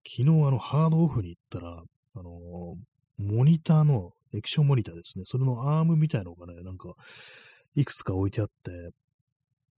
[0.06, 1.82] 昨日あの、ハードオフに行ったら、
[2.16, 2.76] あの、
[3.18, 6.94] モニターの、液晶モニターですね、それのアームみたいのがね、なんか、
[7.76, 8.72] いくつか置いてあって、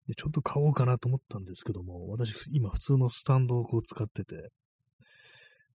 [0.08, 4.52] で、ちょっと買おうかなと思ったんですけども、私、今普通のスタンドをこう使ってて、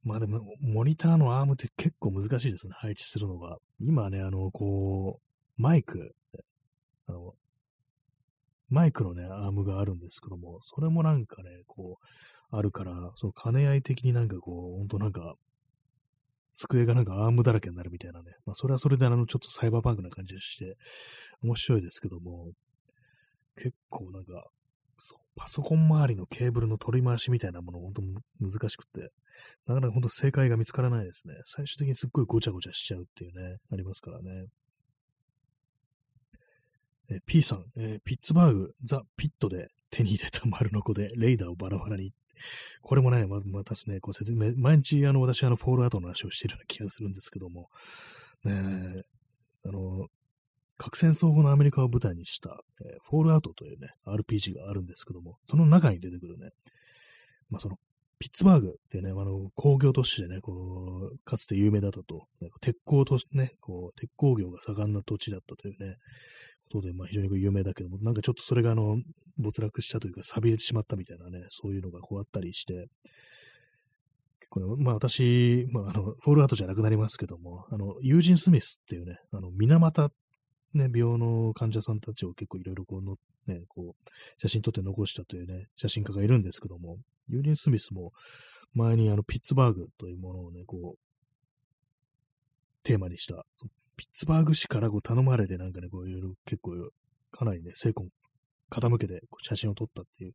[0.02, 3.58] まあでも、モニターのアームって結構難しいですね、配置するのが。
[3.80, 6.14] 今ね、あの、こう、マイク、
[7.06, 7.34] あの、
[8.70, 15.34] マイクのね、アームがあるんですけども、それもなんかね、こう、あるから、その兼ね合い的になんかこう、ほんとなんか、
[16.54, 18.32] 机がなんかアームだらけになるみたいなね。
[18.46, 20.76] まあ、それはそれであの、ちょっとサイバーパンクな感じがして、
[21.42, 22.52] 面白いですけども、
[23.56, 24.44] 結構なんか、
[24.98, 28.02] そうパソコン周りのケーブルの取り回しみたいなもの、本当
[28.40, 29.10] 難しくて、
[29.66, 31.34] なかなか本当正解が見つからないですね。
[31.44, 34.46] 最終的にすっごいごちゃごちゃしちゃうっていうね、ありますからね。
[37.10, 42.12] え P さん、えー、ピッツバーグ、ザ・ピットで手に入れた丸の子で、レイダーをバラバラに。
[42.82, 47.68] これもね、ままたね、こう説明、毎日あの私、あの、フォールアウトの話をしてるような気がするんですけども、
[48.44, 49.02] ね、
[49.66, 50.06] あの、
[50.80, 56.50] 核戦争後のアメリカを舞台にした、え、フォールアウトというね、RPG があるんですけども、その中に出てくるね、
[57.50, 57.76] まあ、その、
[58.18, 65.96] ピッツバーグっていうね、あの、工業都市でね、こう、かつて有名だったと、ね、鉄鋼とね、こう、鉄鋼業が盛んな土地だったというね、
[66.70, 68.96] ことで、まあ非常に有名だけども、なんかちょっとそれがあの、
[69.36, 72.86] 没落したというか、錆びれてしまったみたいなね、そういうのがこうあったりして、
[74.40, 80.10] 結構ね、まあ私、まああの、フォールアウトじゃなくなりますけども、あの、ユージン・スミスっていうね、あの、水俣
[80.74, 86.98] ね、病の患者さんたちを結構いろいろこう、ね、こう、写真撮って残したというね、写真家がいるんですけども、
[87.28, 88.12] ユーリン・スミスも
[88.74, 90.98] 前にあの、ピッツバーグというものをね、こう、
[92.84, 93.44] テーマにした、
[93.96, 96.90] ピッツバーグ市からこう頼まれてなんかね、こういろいろ結構、
[97.32, 98.10] かなりね、精魂
[98.70, 100.34] 傾けて写真を撮ったっていう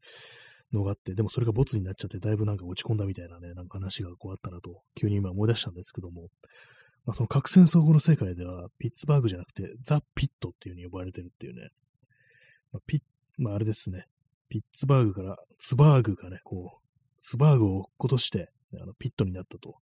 [0.74, 6.30] のがあって、でもそれがボツになっちゃって、だいぶなんか落ち込んだみたいなね、なんか話がこうあったなと、急に今思い出したんですけども、
[7.06, 11.70] まあ、その核戦争後の世界では、ピッツバーグじゃなくて、ザ・ピットっていう風に呼ばれてるっていうね。
[12.72, 13.02] まあ、ピッ、
[13.38, 14.08] まあ、あれですね。
[14.50, 19.76] ピッツバーグから、ツバーグがね、こう、ツバーグを落っことして、あのピットになったと。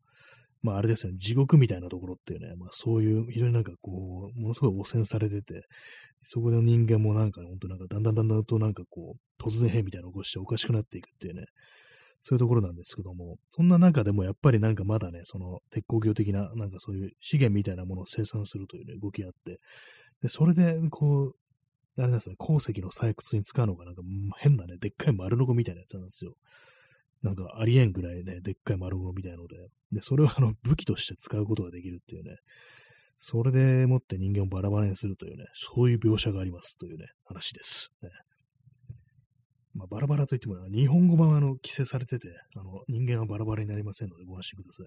[0.62, 5.66] まああれですよね、地獄みたいなところっていうね、まあそういう、非常になんかこう、ものすごい汚染されてて、
[6.22, 11.46] そこで人間もなんか、本当なんかだんだんだんだんとなんかこう、突然変みたいなのを起こしておかしくなっていくっていうね、
[12.26, 19.60] そういうところなんですけども、そんな中でもやっぱりなんかまだね、その鉄鋼業的な、なんかそういう資源みたいなものを生産するというね、動きがあって、
[20.22, 21.36] で、それで、こう、
[21.98, 24.02] あれなんですね、鉱石の採掘に使うのがなんか
[24.38, 26.36] 変なね、でっかい丸のこみたいなやつなんですよ。
[27.24, 29.58] なんかありえんぐらいね、でっかい丸ごみたいなので、
[29.92, 32.38] で、それをあの武器として使うことができるっていうね、
[33.18, 37.92] それでもって人間をバラバラにするというね、そういう描写がありますというね、話です。
[38.02, 38.10] ね、
[39.74, 44.86] まあ、バラバラといっても、日本語版はあの規制されてて、あの人間はバラバラになりませんのでご安心ください。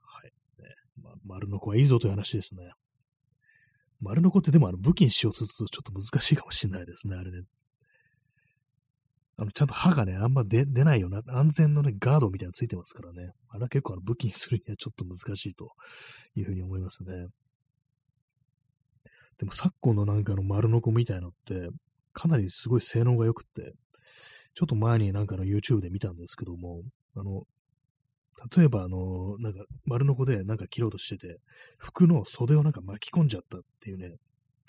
[0.00, 0.32] はい。
[0.62, 2.72] ねまあ、丸の子はいいぞという話ですね。
[4.00, 7.42] 丸の子ってでもあの武器にしようとするとちょっと難しいかもしれないですね、あれね。
[9.38, 13.32] あの、ちゃんと歯がね、あんま出出ないような、安全のね、ガードみたいなのついてますからね。
[13.50, 15.72] あれは結構あの武器にするにはちょっと難しいと
[16.34, 17.26] いうふうに思いますね。
[19.38, 21.68] でも昨今のなんかの丸の子みたいのって、
[22.16, 23.74] かなりすごい性能が良くって、
[24.54, 26.80] ちょっと前になんかの YouTube で見たんですけども、
[27.14, 27.42] あの、
[28.56, 31.40] 例えばあの、なんか丸の子でなんか切ろうとしてて、
[31.76, 34.14] 服の袖をなんか巻き込んじゃったっていうね、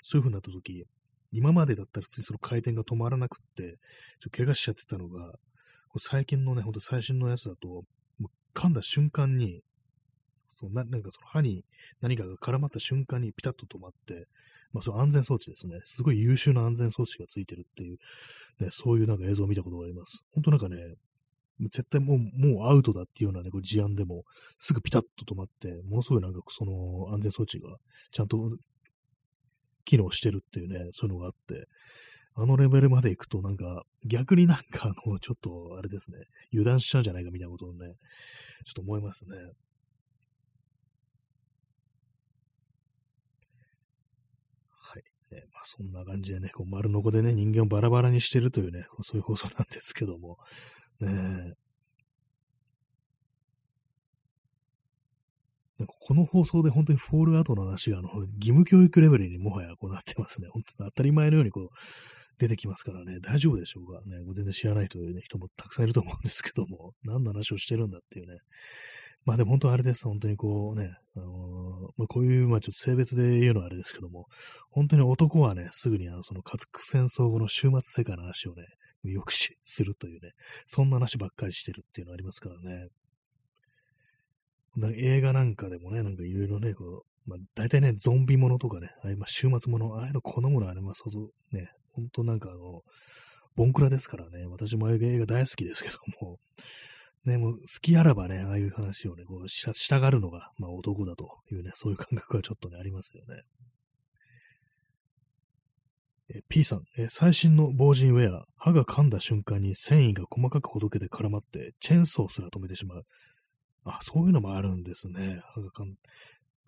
[0.02, 0.84] そういう風になった時、
[1.32, 3.62] 今までだったら普通にその回転が止まらなくって、
[4.20, 5.32] ちょっと怪我しちゃってたのが、
[5.98, 7.84] 最近のね、ほんと最新のやつだと、
[8.54, 9.62] 噛んだ瞬間に、
[10.48, 11.64] そうななんかその歯に
[12.02, 14.26] 何かが絡まった瞬間にピタッと止まって、
[14.72, 15.80] まあ、その安全装置ですね。
[15.84, 17.98] すごい優秀な安全装置がついてるっていう、
[18.60, 20.24] ね、そういうなんか映像を見たことがあります。
[20.32, 20.76] 本当なんかね、
[21.60, 24.22] 絶対もう、もうアウトだっていうようなね、こう事案でも、
[24.58, 27.76] すぐピタッと止まって、ものすごいなんかその安全装置が
[28.12, 28.56] ちゃんと
[29.84, 31.66] 機能してるっていうね、そういうのがあって、
[32.34, 36.18] あのレベルまで行くとなんか、逆になんかあの、ちょっとあれですね、
[36.52, 37.94] 油断しちゃうんじゃないかみたいなことをね、
[38.64, 39.36] ちょっと思いますね。
[45.30, 50.38] ね、まあ、そんな感じでね、こう丸のこでね、人間をバラバラにしてるというね、そういう放送なんですけども、
[51.00, 51.54] ね
[55.78, 60.48] なんかこの放送で本当にフォールアウトの話があの義務教育レベルにもはやこうなってますね。
[60.50, 61.68] 本当に当たり前のようにこう
[62.38, 64.16] 出てきますからね、大丈夫でしょうかね。
[64.34, 68.38] 全然知らないという、ね、人もたくさんいると思うんですけども、何の話をしてるんだっていうね、
[69.24, 70.04] まあでも本当あれです。
[70.04, 74.26] 本当にこうね、あの、まあ、こういう、まあちょっと性別で言うのはあれですけども、
[74.70, 78.64] 本当に男はね、すぐにあの、その核戦争後の終末世界の話をね、
[79.04, 80.32] よくしするというね、
[80.66, 82.88] そんな話ばっかりしてるっていうのありますからね。
[84.96, 92.82] 映画なんかでもね、なんかいろいろね、こう、まあ大体ね、ゾンビものとかね、ああいうまあ終末もの、ああいうの好むのはね、まあそうそう、ね、本当なんかあの、
[93.56, 96.38] ボンクラですからね、私もああいう映画大好きですけども、
[97.24, 103.42] ね、もう好きあらばね、ああいう話をね、こうしたしたがるのが、まあ男だというね、そういう感覚はちょっとね、ありますよね。
[106.30, 113.06] え P さん、え最新の防塵ウェア、歯が噛んだ瞬間に繊維が細かくほどけて絡まって、チェーンソーすら止めてしまう。
[113.84, 115.40] あ、そういうのもあるんですね。
[115.54, 115.94] 歯が噛ん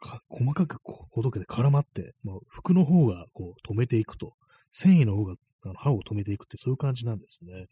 [0.01, 4.33] か細かくほどけて絡まって、まあ、服の方がこう止めていくと、
[4.71, 7.67] 繊維の方があの刃を止めていくってそういう感じなんですね。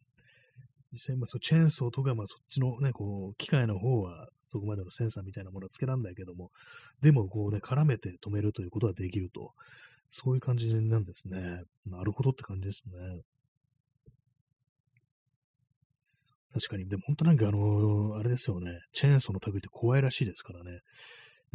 [0.93, 6.51] 実際、まあ、そチェーンソーとか、まあ、そっちのね、こう、機械の方は、そこまでのセンサーみたいなものはつけらんないけども、
[7.03, 9.53] でも、こうね、絡めて止めるということができると、
[10.09, 11.63] そういう感じなんですね。
[11.87, 13.21] なるほどって感じですね。
[16.53, 20.81] 確かに、でも本当なんかあのー、あれですよね、チェーンソーの類って怖いらしいですからね。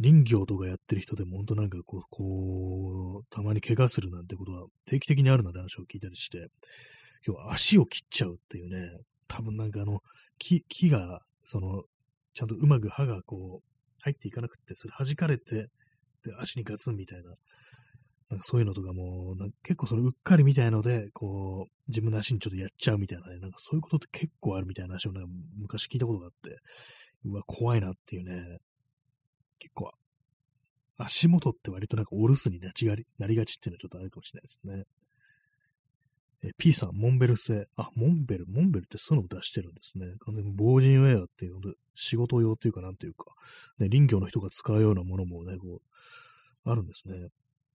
[0.00, 6.48] 林業とかやってる人でも本当なんかこう、こう、たまに怪我するなんてことは定期的にあるなんて話を聞いたりして、
[7.26, 8.90] 今日は足を切っちゃうっていうね、
[9.34, 10.00] 多分なんかあの、
[10.38, 11.82] 木、木が、その、
[12.34, 13.68] ちゃんとうまく刃がこう、
[14.02, 15.68] 入っていかなくて、それ弾かれて、
[16.24, 17.34] で、足にガツンみたいな、
[18.30, 25.28] なんかそういうのとかも、なんか結構そのうっかりみたいので、こう、自分の足にちょっとやっちゃうみたいなね、なんかそういうことって結構あるみたいな話をなんか
[25.58, 26.56] 昔聞いたことがあって、
[27.24, 28.58] うわ、怖いなっていうね、
[29.58, 29.90] 結構、
[30.96, 34.84] 足元って割となんかお留守になりがちっていうのはちょっとあるかもしれないですね。
[36.44, 37.66] え P さん、モンベル製。
[37.76, 40.06] あ、モンベル、モンベルってそういうのを出してるんですね。
[40.20, 43.24] 完全に防塵ウェアっていうので、仕事用っていうかなんていうか、
[43.78, 45.80] ね、林業の人が使うようなものもね、こ
[46.66, 47.28] う、あるんですね。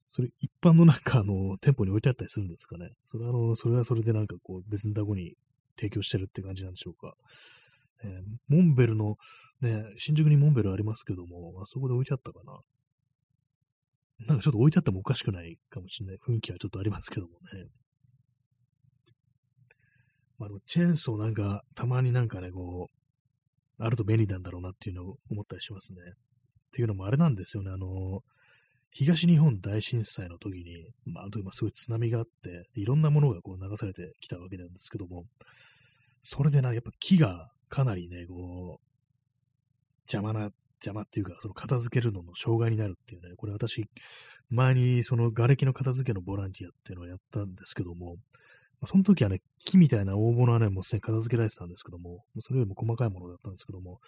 [0.07, 2.90] それ、一般のなんか、あの、店舗に置いてあったりするんですかね。
[3.05, 5.35] それは、あの、それはそれでなんかこう、別のタコに
[5.77, 7.15] 提供してるって感じなんでしょうか。
[8.05, 9.16] えー、モンベルの、
[9.61, 12.61] ね、新宿にモンベルありますけども、あそこで置いてあったかな。
[14.27, 17.66] なんかちょっと置いてあってもおかしくないかもしれない雰囲気はちょっとありますけどもね。
[20.39, 26.01] まあ、チェーンソーなんか、たまになんかね、こう、あると便利なんだろうなっていうのを思ったりしますね。
[26.01, 28.23] っていうのもあれなんですよね、あの、
[28.90, 35.24] 東日本大震災の時に、まあ、あの時もすごい津波があって、いろんなものがこう流されてきたわけなんですけども、
[36.23, 38.89] それでな、やっぱ木がかなりね、こう、
[40.10, 40.51] 邪魔な、
[40.81, 43.85] 邪魔っていうか、その片付けるのの障害になるっていうね、これ私、
[44.51, 48.16] 前にその瓦礫の片付けのボランティアっていうのをやったんですけども、
[48.87, 53.99] その時はね、木みたいな大物はね、もうすでに片付けられてたんですけども、それよりも細かいものだったんですけども、やっ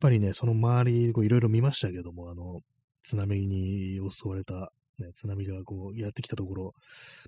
[0.00, 2.60] ぱりね、その周り、いろいろ見ましたけども、あの、
[3.04, 6.72] 津波に襲われた、ね、津波がこうやってきたところ、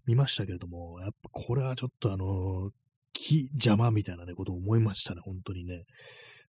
[0.07, 2.71] 見ましたけれども、やっぱこれはちょっとあの、
[3.12, 5.85] 木邪魔みたいなね、ことを思いましたね、本当にね。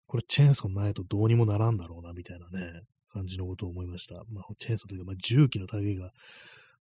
[0.07, 4.17] これチェーンソーないとどうにもならんだろうな、みたいなね、感じのことを思いました。
[4.31, 6.11] まあ、チェーンソーというか、まあ、重機の類が、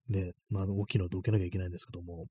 [0.10, 2.26] ね、まあ、大きいのをどけなきゃいけないんですけども、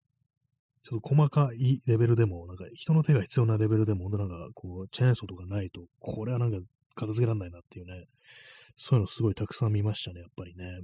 [0.82, 6.58] ちょっと細かいレベルでも、なんか人の手が必要なレベルでも、なんかこう、チェーンソーとかないと、これはなんか
[6.94, 8.06] 片付けられないなっていうね、
[8.76, 10.80] そういうのすごいたくさん見ましたね、やっぱりね。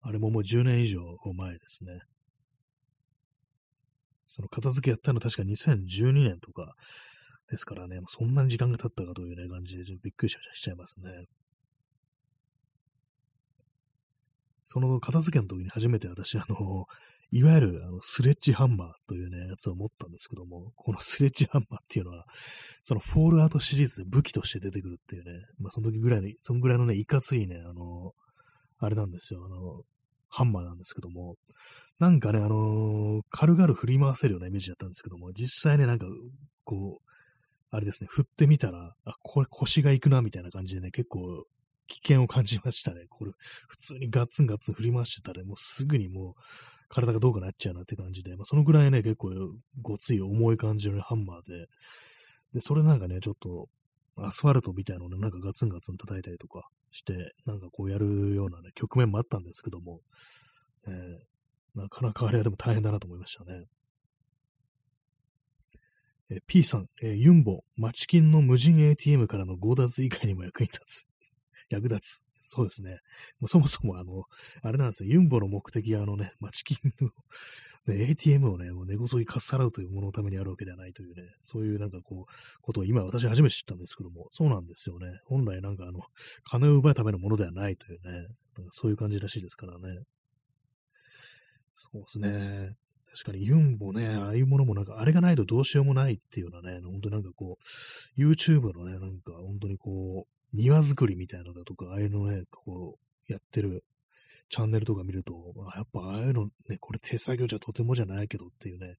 [0.00, 1.00] あれももう10年以上
[1.34, 2.00] 前ですね。
[4.26, 6.74] その片付けやったの確か2012年とか
[7.50, 11.26] ですからね、そんなに時間が経ったかというね、感じでびっくりしちゃいますね。
[14.72, 16.86] その片付けの時に初めて私、あの、
[17.30, 22.24] いわゆるあのスレッジハンマーというね、やつを持ったんですけども、このスレッジハンマーっていうのは、
[22.82, 28.14] そのフォールアウトシリーズで武器として出てくるっていうね、まあその時ぐらいの、そのぐらいのね、いかついね、あの、
[28.78, 29.82] あれなんですよ、あの、
[30.30, 31.36] ハンマーなんですけども、
[31.98, 36.06] なんかね、あの軽々振り回せるようなイメージだったんですけども、実際ね、なんか、
[36.64, 37.12] こう、
[37.70, 41.44] あれですね、振ってみたら、あ、これ腰がいくな、みたいな感じでね、結構
[41.88, 43.06] 危険を感じましたね。
[43.08, 43.32] これ、
[43.68, 46.34] 普通にガッツンガッツン振り回してたら、もうすぐにもう、
[46.88, 49.30] 体がどうかなっちゃうなって感じで、まあ、そのぐらいね、結構
[49.80, 51.66] ごつい重い感じのハンマーで、
[52.54, 53.68] で、それなんかね、ちょっと、
[54.18, 60.00] アスファルトみたいなのをね、なんかガツンガツン叩いたりとかして、なんかこうやるようなね、局面もあったんですけども、
[60.86, 63.64] えー、なかなかあれはでも大変だなと思いましたね。
[66.30, 71.08] えー、P さん、えー、ユンボ、マチキンの無人 ATM からの強奪以外にも役に立つ。
[71.74, 72.24] 役立つ。
[72.34, 72.98] そうですね。
[73.40, 74.24] もうそもそもあの、
[74.62, 75.10] あれなんですよ。
[75.10, 77.10] ユンボの目的はあのね、チキンの
[77.86, 85.20] ね、ATM をね、もう根こそぎかっさらうというもののためにあるわけではないというね、そういうなんかこう、ことを今私初めて知ったんですけども、そうなんですよね。
[85.24, 86.00] 本来なんかあの、
[86.44, 88.26] 金を奪うためのものではないというね、
[88.70, 90.00] そういう感じらしいですからね。
[91.74, 92.76] そうですね。
[93.12, 97.58] 確かにユンボね、ああいうものもなんか、あれがないとどうしようもないっていうようなね、本当になんかこ
[98.16, 102.98] う、YouTube のね、なんか本当にこう、庭作りみたいなのだとか、ああいうのね、こ
[103.28, 103.84] う、やってる
[104.50, 108.96] チャンネルとか見ると、やっぱああいうのね、これ手作業じゃとてもじゃないけどっていうね、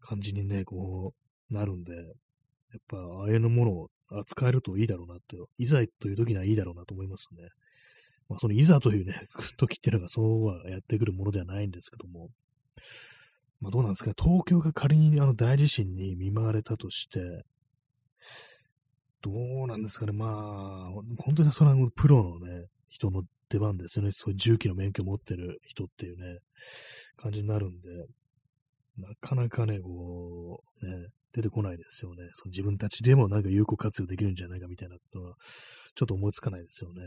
[0.00, 1.14] 感じにね、こ
[1.50, 2.04] う、なるんで、やっ
[2.88, 7.48] ぱああいうのものを扱えるといいだろうなって、いざという時にはいいだろうなと思いますね。
[8.28, 12.30] まあ、そのいざというね、 時っていうのがそうはやってくるものではないんですけども、
[13.60, 17.44] まあどうなんですか、東京が仮にあの大地震に見舞われたとして、
[19.22, 24.12] どうなんですかね、まあ、本当にそれはプロのね、人の出番ですよね。
[24.12, 26.38] そういう重機の免許を持ってる人っていうね、
[27.16, 27.88] 感じになるんで、
[28.96, 32.28] なかなかね、こう、ね、出てこないですよね。
[32.32, 35.34] その自分たちでもなんか有効活用できるんじゃないかみたいなのは、
[35.94, 37.02] ちょっと思いつかないですよね。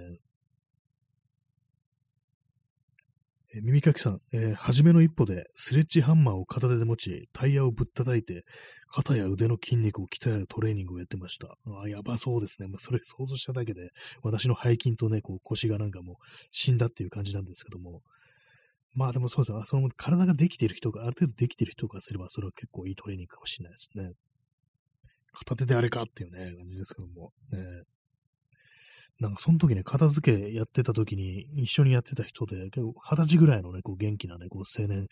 [3.56, 8.46] え耳かきさん、えー、初めの一歩でスレッジハンマーを片手で持ち、タイヤをぶったたいて、
[8.88, 11.56] 肩や腕の筋肉を鍛えるトレーニングをやってました。
[11.84, 12.68] あやばそうですね。
[12.68, 13.92] まあ、それ想像しただけで、
[14.24, 16.16] 私の背筋とね、こう腰がなんかもう
[16.52, 18.02] 死んだっていう感じなんですけども、
[18.96, 19.62] まあでもそうですね。
[19.66, 24.14] その体ができている人が、ある程度できている人がすれば、それは結構いいトレーニングかもしれないですね。
[25.32, 27.32] 片手であれかっていうね、感じですけども。
[27.52, 27.60] ね、
[29.24, 35.08] なんかその時ね、片付けやってた時に一緒にやってた人で、結構二十歳ぐらいのね、こう元気なね、こう青年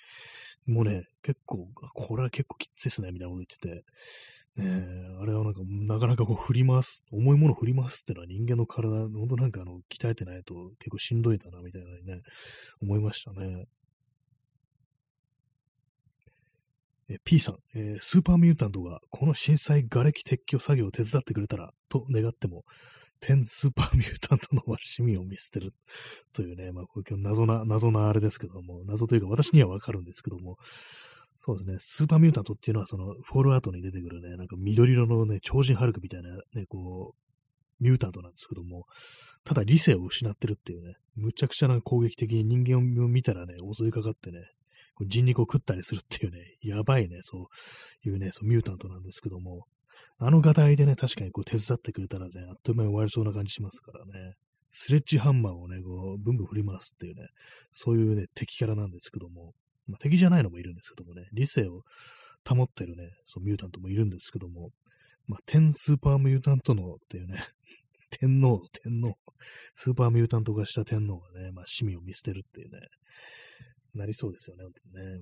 [0.67, 12.21] もね、結構、これは結構きついっすね、みたいなこと言ってて、ねあれはなんか、なかなかこう振ります、重いもの振りますってのは人間の体、本当なんかあの、鍛えてないと結構しんどいだな、みたいなね、
[12.81, 13.65] 思いましたね。
[17.11, 22.63] え P さん、えー、スーパーミュータントがこの震災瓦礫撤去作業を手伝ってくれたらと願っても、
[23.19, 25.73] 天スーパーミュータントの市民を見捨てる。
[26.33, 30.57] というね、まあ、これ謎な、謎なあれですけども、謎というか私にはわかるんですけども、
[31.35, 38.85] そうですね、スーパーミュータントっていうのは、その、フォールアートに出てくるね、なんか緑色のね、超人ハルクみたいなね、こう、ミュータントなんですけども、
[39.43, 44.39] ただ理性を失ってるっていうね、むちゃくちゃな攻撃的に人間を見たらね、襲いかかってね、
[45.07, 47.47] 人肉を食ったりするっていうね、やばいね、そ
[48.05, 49.65] ういうね、そうミュータントなんですけども、
[50.17, 54.35] あの画題でね、確かにこう手伝ってくれたらね、あっという間に終わりそうな感じしますからね。
[54.71, 57.27] スレッジハンマーをね、こう、ブンブン振り回すっていうね、
[57.73, 59.53] そういうね、敵キャラなんですけども、
[59.87, 61.81] まあ、敵じゃないのもいるんですけどもね、理性を
[62.47, 64.69] 保ってるね、そう、ミュータントもいるんですけども、
[65.27, 67.45] まあ、天スーパーミュータントのっていうね、
[68.09, 69.17] 天皇、天皇、
[69.73, 72.79] スーパーミュータント化した天皇がね、まあ、市民を見捨てるっていうね、
[73.95, 75.22] なりそうですよね、本当にね。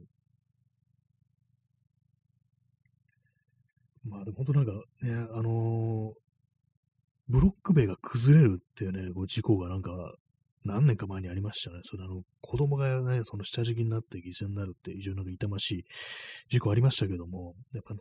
[4.05, 6.13] まあでも本当なんかね、あのー、
[7.27, 9.91] ブロック塀が崩れるっていうね、こう事故がなんか
[10.65, 11.79] 何年か前にありましたね。
[11.83, 15.85] それあの、子供がね、その下敷きになって犠牲になるって非常になんか痛ましい
[16.49, 17.95] 事故ありましたけども、やっぱ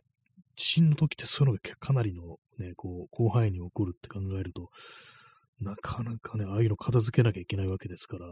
[0.55, 4.69] 地震の時ってそういうのがかなりのね、こう、広範囲に起こるって考えると、
[5.61, 8.27] なかなかね、ああいうの片付けなきゃいけないわけですから、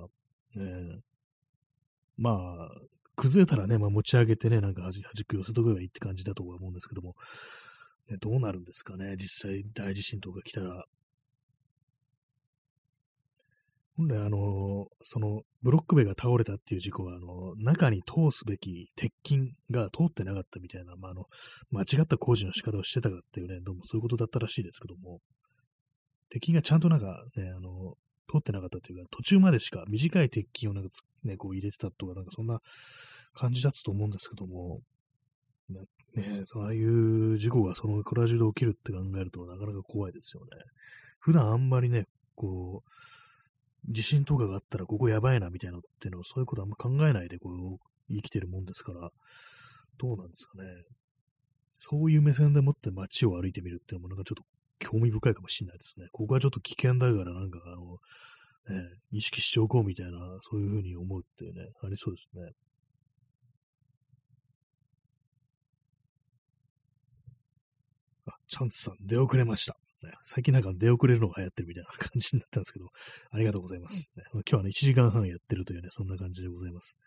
[0.63, 0.99] ね、
[2.17, 2.69] まあ、
[3.15, 7.15] 崩れたらね、まあ、持ち上げてね、なんかはじく寄せとけばいいって感じだとは思うんですけども、
[8.09, 10.85] ね、どうなるんですかね、実際大地震とか来たら。
[13.97, 21.25] 本来、あの、その、ブロック塀が倒れたっていう事故は、あの、中に通すべき鉄筋が通ってなかったみたいな、まあ、あの、
[21.71, 25.19] 間違った工事の仕方をしてたかっていうね、どうもそういうことだったらしいですけども、
[26.29, 27.95] 鉄筋がちゃんとなんかね、あの、
[28.29, 30.89] 通ってなかったというか、途中までしか短い鉄筋をなんか
[31.23, 32.61] ね、こう入れてたとか、なんかそんな
[33.33, 34.81] 感じだったと思うんですけども、
[35.69, 40.49] ね、そういう事故がそのクラジで起きるって考えるとなかなか怖いですよね。
[41.19, 47.79] 普段あんまりね、こう、地震とかがあったらここやばいなみたいなっていうのをそういうことあんま考えないでこう
[48.09, 49.11] 生きてるもんですから、
[49.97, 50.63] どうなんですかね。
[51.77, 54.43] そういう目線でもって街を歩いてみるっていうのもなんかちょっと
[54.87, 56.07] 興味深いかもしれないですね。
[56.13, 57.97] ここはちょっと危険だからなんかあの、
[58.69, 60.11] ね、意識しておこうみたいな、
[60.41, 62.51] そういうふうに思うっていうね、ありそうですね。
[68.27, 69.77] あ、チャンスさん、出遅れました。
[70.03, 72.85] ね、最近なんか出遅れるのが流行ってるみたいな感じになったんですけど、
[73.31, 74.11] ありがとうございます。
[74.15, 76.97] ね、今日はね、1時間半やってるというね、そんな感じでございます。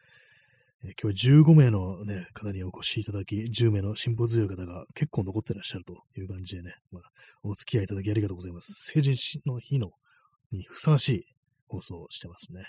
[0.83, 7.03] え今日は15名の、ね、方にお越しいただき、10名の辛抱強い方が結構残ってらっしゃるという感じでね、まあ、
[7.43, 8.73] お付き合いいただきありがとうございます。
[8.93, 9.91] 成人の日の
[10.53, 11.25] にふさわしい
[11.69, 12.63] 放送をしてますね。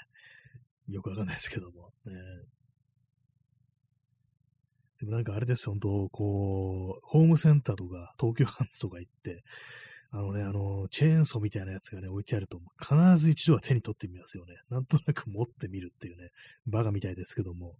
[0.89, 1.91] よくわかんないですけども。
[2.05, 2.13] ね、
[4.99, 9.41] でもなんかあれですよ、本当こう、ホームセンターとか東急ハンズとか行って、
[10.13, 14.55] あのね、あの、チェーンソーみたいなやつがね、置いてあると、必ず一度は手に取ってみますよね。
[14.69, 16.29] なんとなく持ってみるっていうね、
[16.67, 17.75] バカみたいですけども、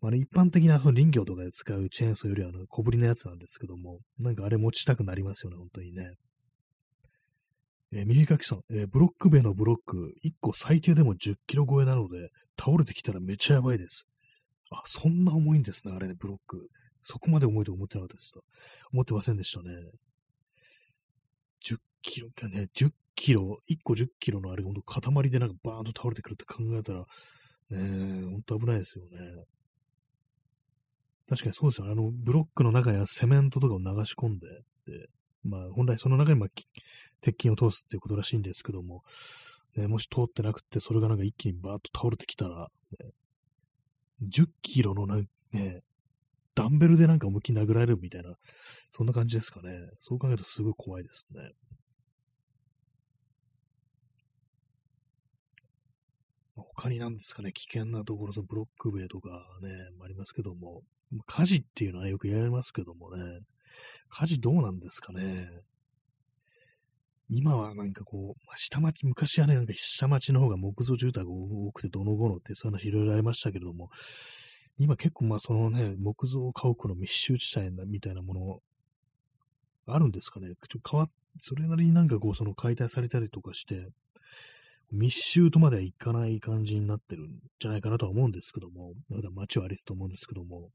[0.00, 6.14] まあね、一般的なその林業とかで使うチェーンソーよりはあの小ぶりなやつなんですけども、なんかあれ持ちたくなりますよね、本当にね。
[7.92, 14.06] えー、右書きさん、えー、ブロック塀のブロック、1個最低でも10キロ超えなので、倒れてきたらめっちゃやばいです。
[14.70, 16.68] あ、そんな重いんですね、あれね、ブロック。
[17.02, 18.40] そこまで重いと思ってなかったでした。
[18.92, 19.70] 思ってませんでしたね。
[22.02, 27.06] キロかね、10キロ、1個10キロのあれ、ほんと塊でなんかバーンと倒れてくるって考えたら、ね
[27.70, 29.44] え、ほんと危ないですよね。
[31.28, 31.92] 確かにそうですよね。
[31.92, 34.48] あの、ブロックの中にはセメントとかを流し込んで、
[34.86, 35.08] で
[35.44, 36.48] まあ、本来その中に、まあ、
[37.20, 39.02] 鉄筋を通すっていうことらしいんですけども、
[39.76, 42.68] ね、もし通ってなくて、それがなんか一気にバーッと倒れてきたら、
[42.98, 43.10] ね、
[44.28, 45.22] 10キロのな、
[45.52, 45.82] ね、
[46.54, 48.34] ダンベルでなんか思いっきり殴られるみたいな、
[48.90, 49.70] そんな感じですかね。
[49.98, 51.52] そう考えるとすごい怖いですね。
[56.60, 59.30] 他に何ですかね、危険なところ、そのブロック塀とか
[59.62, 59.70] ね、
[60.02, 60.82] ありますけども、
[61.26, 63.40] 火事っていうのはよく言われますけどもね、
[64.08, 65.50] 火事どうなんですかね。
[67.28, 73.90] 今はなんかこう、下町、昔はね、なんか下町の方が木造住宅が多くてどの頃ってそういう話いろいろありましたけれども、
[74.78, 78.62] 今結構まあそのね、木造家屋の密集地帯みたいなもの、
[79.86, 80.54] あるんですかね。
[80.68, 83.86] ちょ変わっそれなりになんかこう、その解体されたりとかして、
[84.92, 90.70] 密集とまではいかない感じになってるんじゃないかなとは思うんですけども、まだ街はありと思うんですけども、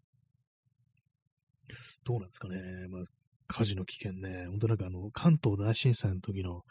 [2.06, 2.88] どうなんですかね。
[2.90, 3.04] まあ、
[3.48, 6.64] 火事の危険ね、本当なんかあの、関東大震災の時の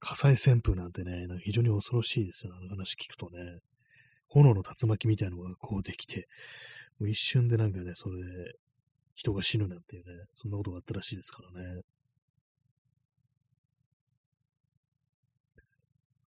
[0.00, 3.58] 火災旋風なんてね、なんか非常に恐ろしいですよね、あの話聞くとね。
[4.28, 6.28] 炎の竜巻みたいなのがこうできて、
[6.98, 8.52] もう一瞬でなんかね、それで
[9.14, 11.82] 人が死ぬなんていうね、そんなことがあったらしいですからね。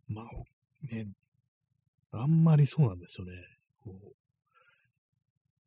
[0.09, 0.27] まあ、
[0.83, 1.07] ね、
[2.13, 3.33] あんまりそうなんですよね。
[3.83, 4.15] こう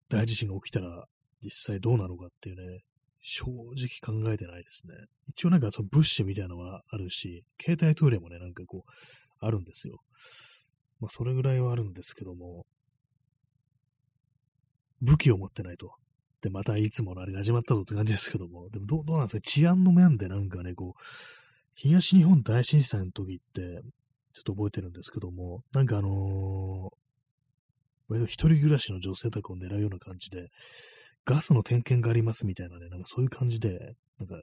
[0.10, 1.06] 大地震が起きたら
[1.42, 2.82] 実際どうなのかっていうね、
[3.22, 4.94] 正直考えてないですね。
[5.30, 8.92] 一応なんかその物資みたいなのはあるし、携帯トイレもね、なんかこう、
[9.40, 10.00] あるんですよ。
[11.00, 12.66] まあそれぐらいはあるんですけども、
[15.02, 15.96] 武器を持ってないと。
[16.42, 19.42] で、またいつものあれが始まったぞって感じですけども、でもどうどうなんですか？
[19.42, 21.02] 治安の面でなんかね、こう、
[21.76, 23.82] 東日本大震災の時って、
[24.34, 30.50] ちょっと覚えてるんですけども、なんかあのー、一人暮らしの女性宅を狙うような感じで、
[31.26, 34.42] ガスの点検がありますみたいなね、なんかそういう感じで、なんか、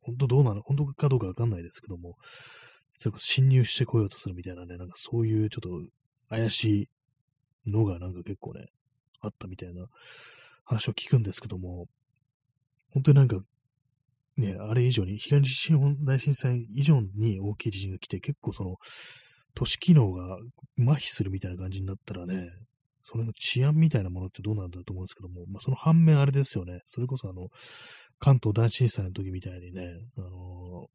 [0.00, 2.16] 本当どうなの本当かどうかわかんないですけども、
[2.96, 5.90] それこそ侵入してこようとするみたいなね、なんかそういうちょっと
[6.28, 6.88] 怪し
[7.66, 8.66] いのがなんか結構ね、
[9.20, 9.86] あったみたいな
[10.64, 11.86] 話を聞くんですけども、
[12.92, 13.38] 本当になんか、
[14.36, 18.76] ね、あれ以上に、東日本大震災以上に大きい地震が来て、結構その、
[19.54, 20.36] 都市機能が
[20.78, 22.50] 麻痺するみたいな感じになったらね、
[23.04, 26.80] その治安みたいなものってどうなんだと思うんですけども、まあ、その反面あれですよね。
[26.86, 27.48] それこそあの、
[28.18, 30.86] 関東大震災の時みたいにね、あの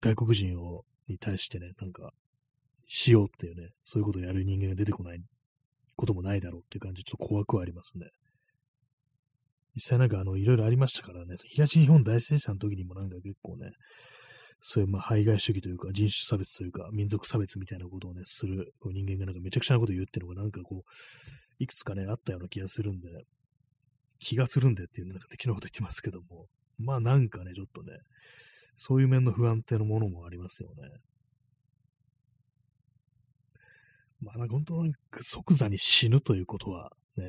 [0.00, 2.12] 外国人を、に対してね、なんか、
[2.86, 5.20] しようっていうね、そういうことをやる人間が出てこない
[5.96, 8.06] こともないだろうっていう感じ、ちょっと怖くはありますね。
[9.74, 13.72] 実際なんかあの、いろいろありましたからね、東日本大震災の時にもなんか結構ね、
[14.60, 20.82] そういうまあ排外主義というか人種差別というか民族差別みたいなことをね、する人間がなんかめちゃくちゃなことを言っていうのがなんかこう、
[21.58, 23.08] いくつかね、あったような気がするんで、
[24.20, 26.46] 気がするんでっていうなんか敵のこと言ってますけども、
[26.78, 27.98] まあなんかね、ちょっとね、
[28.76, 30.88] そういう面の不安定のものもありますよね。
[34.20, 37.24] まあなんか本当なんか即座に死ぬということはね、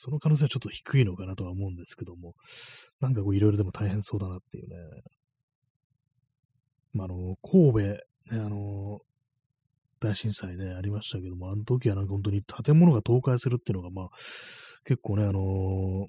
[0.00, 2.34] その可能性はちょっと低いのかなとは思うんですけども、
[3.00, 4.76] なんかこういろいろでも大変そうだなっていうね。
[6.92, 8.00] まあ、あの、神戸、ね、
[8.30, 9.00] あの、
[9.98, 14.08] 大震災ね、ありましたけども、あの時はなんか本当に建物が倒壊するっていうのが、まあ、
[14.84, 16.06] 結構ね、あの、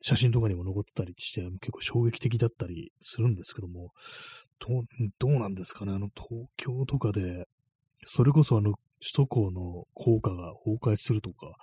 [0.00, 3.90] 写真とかにも残ってたりして、結構衝撃的だったりするんですけども、
[4.60, 4.84] どう
[5.18, 7.48] どうなんですかね、あの、東京とかで、
[8.06, 11.56] それこそあの、首都高の効果が崩壊するとか、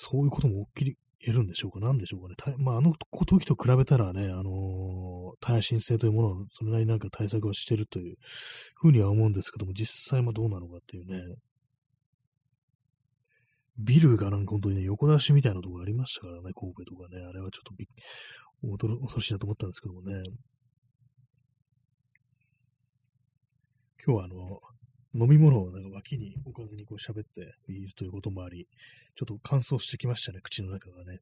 [0.00, 1.80] そういうことも起きり得るんでしょうか？
[1.80, 2.54] なんでしょうかね？
[2.58, 2.92] まあ、あの
[3.26, 8.14] 時と比べたらね、あのー、耐震性というものをそれなりになんか対策をしてるという
[8.76, 11.20] ふうには思うんですけども、実際はどうなのかっていうね。
[13.80, 17.24] ビルがなんか本当にね、横出しみたいなところありましたからね、神戸とかね。
[17.24, 17.88] あれはちょっとび
[18.62, 20.22] 恐ろしいなと思ったんですけどもね。
[24.04, 24.60] 今日はあの、
[25.14, 28.68] 飲み物をなんか脇に置かずにこう喋っているということもあり、
[29.16, 31.20] ちょっと乾燥してきましたね、口の中がね。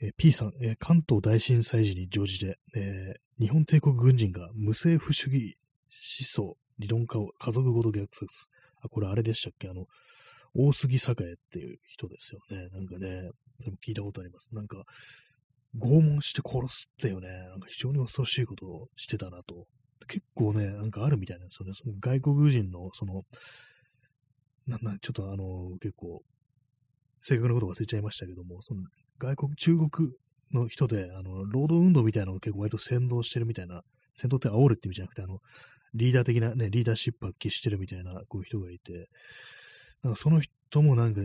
[0.00, 5.56] えー、P さん、えー、関東大震災時に乗じて、えー、日本帝国軍人が無政府主義
[5.90, 8.26] 思想、理論家を家族ごと虐殺。
[8.82, 9.68] あ、これあれでしたっけ？
[9.68, 9.86] あの、
[10.54, 11.04] 大杉栄っ
[11.50, 12.68] ていう人ですよね。
[12.72, 14.48] なんかね、それも聞いたことあります。
[14.52, 14.84] なんか、
[15.76, 19.66] 拷問して殺すっていうね、なんか非常に恐ろしいことをしてたなと
[20.04, 21.72] 結構ね、なんかあるみたいなんですよね。
[21.74, 23.22] その外国人の、その、
[24.66, 26.22] なん、な、ちょっとあの、結構、
[27.20, 28.82] 正確なこと忘れちゃいましたけども、その
[29.18, 30.12] 外国、中国
[30.52, 33.82] の人で、あの、労働運動みたいなのを結構割と先導してるみたいな、
[34.14, 35.40] 先導って煽るって意味じゃなくて、あの、
[35.94, 39.08] リーダー的なね、リーダーシップ発揮してるみたいな、こういう人がいて、
[40.02, 41.20] なんかその人もなんか、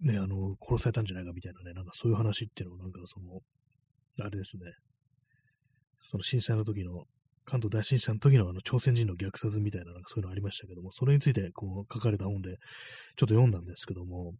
[0.00, 3.40] ね、あの、殺されたんじゃないかみたいなね、なんかそういう話っていうのをなんかその、
[4.20, 4.64] あれですね、
[6.04, 7.04] その震災の時の
[7.44, 12.56] 関東大震災の時のあの朝鮮人の虐殺みたいな、なんかそういうのありましたけども、それについてこう書かれた本でちょっ
[13.16, 14.32] と読んだんですけども、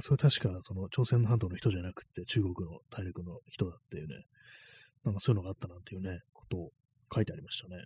[0.00, 4.14] それ確かその朝鮮半島の人じゃなくて中国の大陸の人だっていうね、
[5.04, 6.70] なんかそういうのがあったなんていうね、ことを
[7.12, 7.84] 書いてありましたね。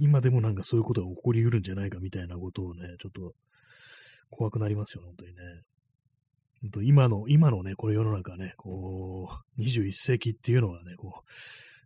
[0.00, 3.34] 今でもなんかそういうことが起こりうるんじゃないかみたいなことをね、ちょっと
[4.30, 5.36] 怖くなりますよ、本当にね。
[6.82, 9.28] 今の、今のね、これ世の中ね、こ
[9.58, 11.22] う、21世紀っていうのはね、こ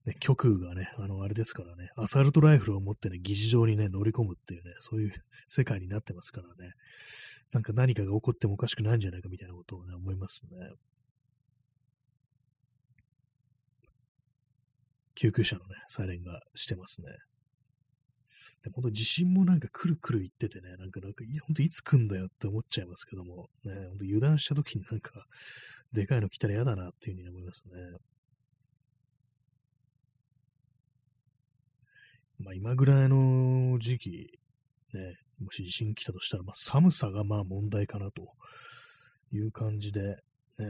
[0.06, 5.12] う、ね、極右がね、あの、あれですからね、アサルトライフルを持ってね、議事場にね、乗り込むっていうね、そういう
[5.48, 6.72] 世界になってますからね、
[7.52, 10.50] なんか何かが起こってもおかしくないんじゃないかみたいなことをね、思いますね。
[15.16, 17.08] 救急車のね、サイレンがしてますね。
[18.62, 25.24] で、本当地震もなんかくるくる言っててね、なんか、なんか、本当いつ来んだよって思っちゃいますけども、ね、本当油断した時になんか、
[25.92, 27.72] でかいの来たら嫌だなっていうふうに思いますね。
[32.38, 34.38] まあ今ぐらいの時期、
[34.94, 38.32] ね、もし地震来たとしたら、まあ寒さがまあ問題かなと
[39.32, 40.16] いう感じで、
[40.58, 40.66] ね、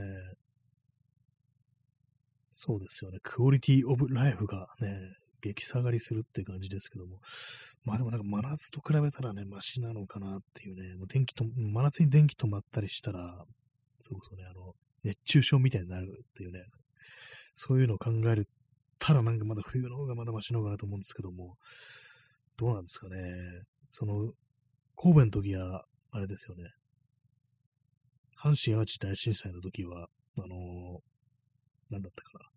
[2.53, 4.99] そうですよね、クオリティオブライフがね、
[5.41, 7.21] 激下がりするって感じですけども、
[7.85, 13.45] まあでもなんか真夏と比べたらね、マシなのかなっていうね、もう電気と、真夏に電気止まったりしたら、
[14.01, 16.65] そこそうね、あの、熱中症みたいになるっていうね、
[17.55, 18.49] そういうのを考える
[18.99, 21.57] たらなんかまだ冬の方がまだマシなのかなと思うんですけども、
[22.57, 23.17] どうなんですかね。
[23.91, 24.33] その、
[24.97, 26.65] 神戸の時は、あれですよね。
[28.39, 30.09] 阪神淡路大震災の時は、
[30.39, 32.51] あのー、なんだったかな。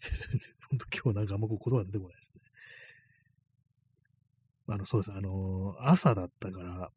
[0.70, 2.40] 本当今日なんかあんま言葉出てこないですね。
[4.68, 5.16] あの、そうです。
[5.16, 6.90] あの、朝だったから、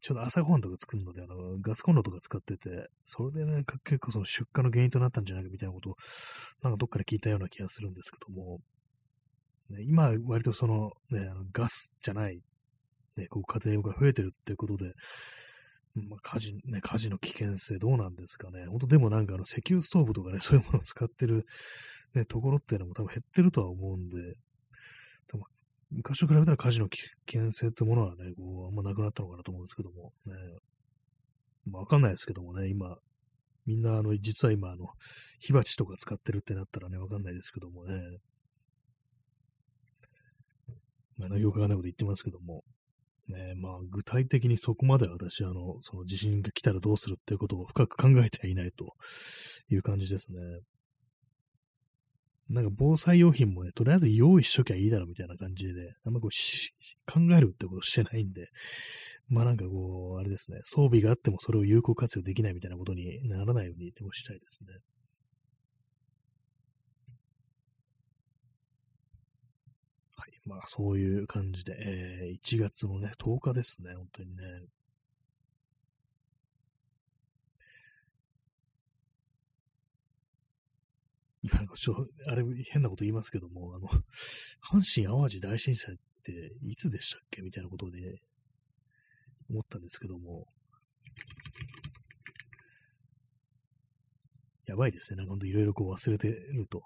[0.00, 5.96] ちょうど朝ごはんとか作るので、あの、ガスコンロとか使ってて、それでね、結構その出荷の原因となったんじゃないかみたいなことを、
[6.62, 8.60] なんかどっかで聞いたような気がするんですけども、
[9.70, 12.40] ね、今、割とその、ね、あのガスじゃない、
[13.16, 14.92] ね、こう家庭用が増えてるっていうことで、
[16.08, 18.66] まあ、火事、ね、火事の危険性どうなんですかね。
[18.66, 21.46] 本当でもなんかあの石油ストーブとかね、そういうものを使ってる、
[22.14, 24.16] ね、ところっていうのも多分減ってるとは思うんで、
[25.28, 25.44] 多分
[25.90, 30.34] 昔と比べたら火事の危険性ってものはね、こう、あんまなくなったのかなと思うんですけども、ね。
[31.70, 32.96] まあ、わかんないですけどもね、今、
[33.64, 34.86] みんな、あの、実は今、あの、
[35.38, 38.00] 火鉢とか使ってるってなったらね、わかんないですけどもね。
[41.16, 42.64] まあ、よくわかんないこと言ってますけども、
[43.28, 48.94] ね、まあ、具体的にそこまで私、あの、その地震が来たらどうするっていうことを深く考えてはいないと
[49.70, 50.38] いう感じですね。
[52.48, 58.48] なんか防災用品もね、とりあえず用意しときゃいいだろうみたいな感じで、あんまこう考えるってことしてないんで、
[59.28, 64.68] まあなんかこう、あれですね、装備があってもそれを有効活用できないみたいなことにならないようにしたいですね。
[70.48, 74.42] まあそういう感じで、えー、1月のね、10日ですね、本当にね。
[81.42, 83.88] 今なんかちょ、あれ変なこと言いますけども、あの、
[84.62, 88.20] 阪神淡路大震災っていつでしたっけみたいなことで、
[89.50, 90.46] 思ったんですけども、
[94.66, 95.18] やばいですね。
[95.18, 96.82] なんかほんといろいろこう忘れてると。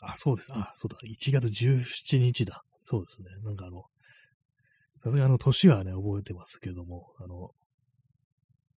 [0.00, 0.52] あ、そうです。
[0.52, 0.96] あ、そうだ。
[1.04, 2.64] 1月17日だ。
[2.84, 3.28] そうですね。
[3.44, 3.84] なんかあの、
[5.02, 7.50] さすがあの、年はね、覚えてますけども、あの、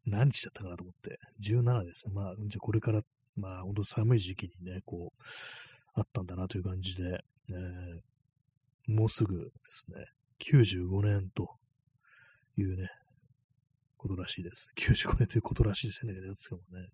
[0.06, 2.14] 何日だったかなと思って、17ですね。
[2.14, 3.02] まあ、じゃあこれから、
[3.36, 5.22] まあ、本当寒い時期にね、こう、
[5.94, 7.20] あったんだなという感じで、
[7.50, 10.06] えー、もうすぐですね、
[10.40, 11.56] 95年と
[12.56, 12.88] いうね、
[13.96, 14.70] ことらしいです。
[14.76, 16.88] 95年ということらしいですね、ですけどもね。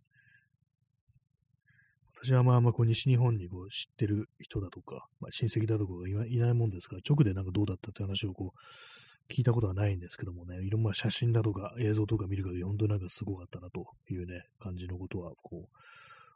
[2.23, 15.69] 私はまあまあこう西日本にこう知ってる人だとか、まあ、親戚だとかがいないもんですから、直でなんかどうだったって話をこう聞いたことはないんですけどもね、いろんな写真だとか映像とか見る限り、本当になんかすごかったなというね、感じのことはこ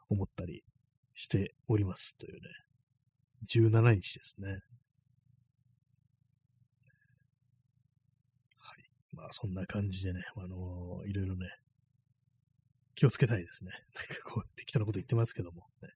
[0.09, 0.63] う思ったり
[1.13, 2.39] しておりますというね、
[3.47, 4.49] 17日ですね。
[8.57, 8.85] はい。
[9.11, 11.45] まあそんな感じでね、あのー、いろいろね、
[12.95, 13.71] 気をつけたいですね。
[13.95, 15.89] なんかこう、適当なこと言ってますけども、ね、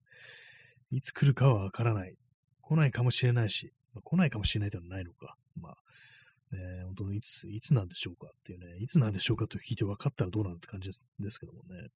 [0.92, 2.16] いつ来るかはわからない。
[2.62, 5.38] 来ないかもしれないし、まあ、来ないかもしれないというのはないのか。
[5.56, 11.90] まあ、ね、本当にいつ、いつなんでしょうかっていうね、いつなんでしょうかと聞いて分かったらどうなんって感じですですけどもね。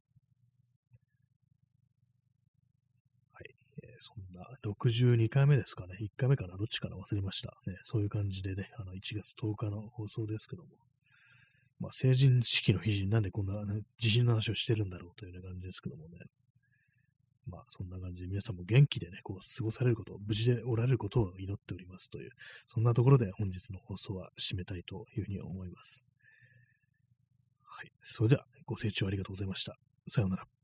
[3.33, 3.55] はい。
[3.83, 5.97] えー、そんな、62回目ですかね。
[5.99, 7.57] 1回目かなどっちかな忘れました。
[7.67, 10.69] ね、そういう感じでね、あの、1月10日の放送ですけども。
[11.83, 16.17] まあ、成人式の日になんでこんな、ね、地震の話をしてるんだろうというような感じですけどもね。
[17.45, 22.29] まあ、そんな感じで皆さんも元気でね、こう、過ごされること、無事でおられることを祈っておりますという、
[22.67, 26.07] そんなところで本日の放送は締めたいというふうに思います。
[27.63, 27.91] はい。
[28.01, 29.75] それでは、ご清聴ありがとうございました。
[30.07, 30.62] さようなら。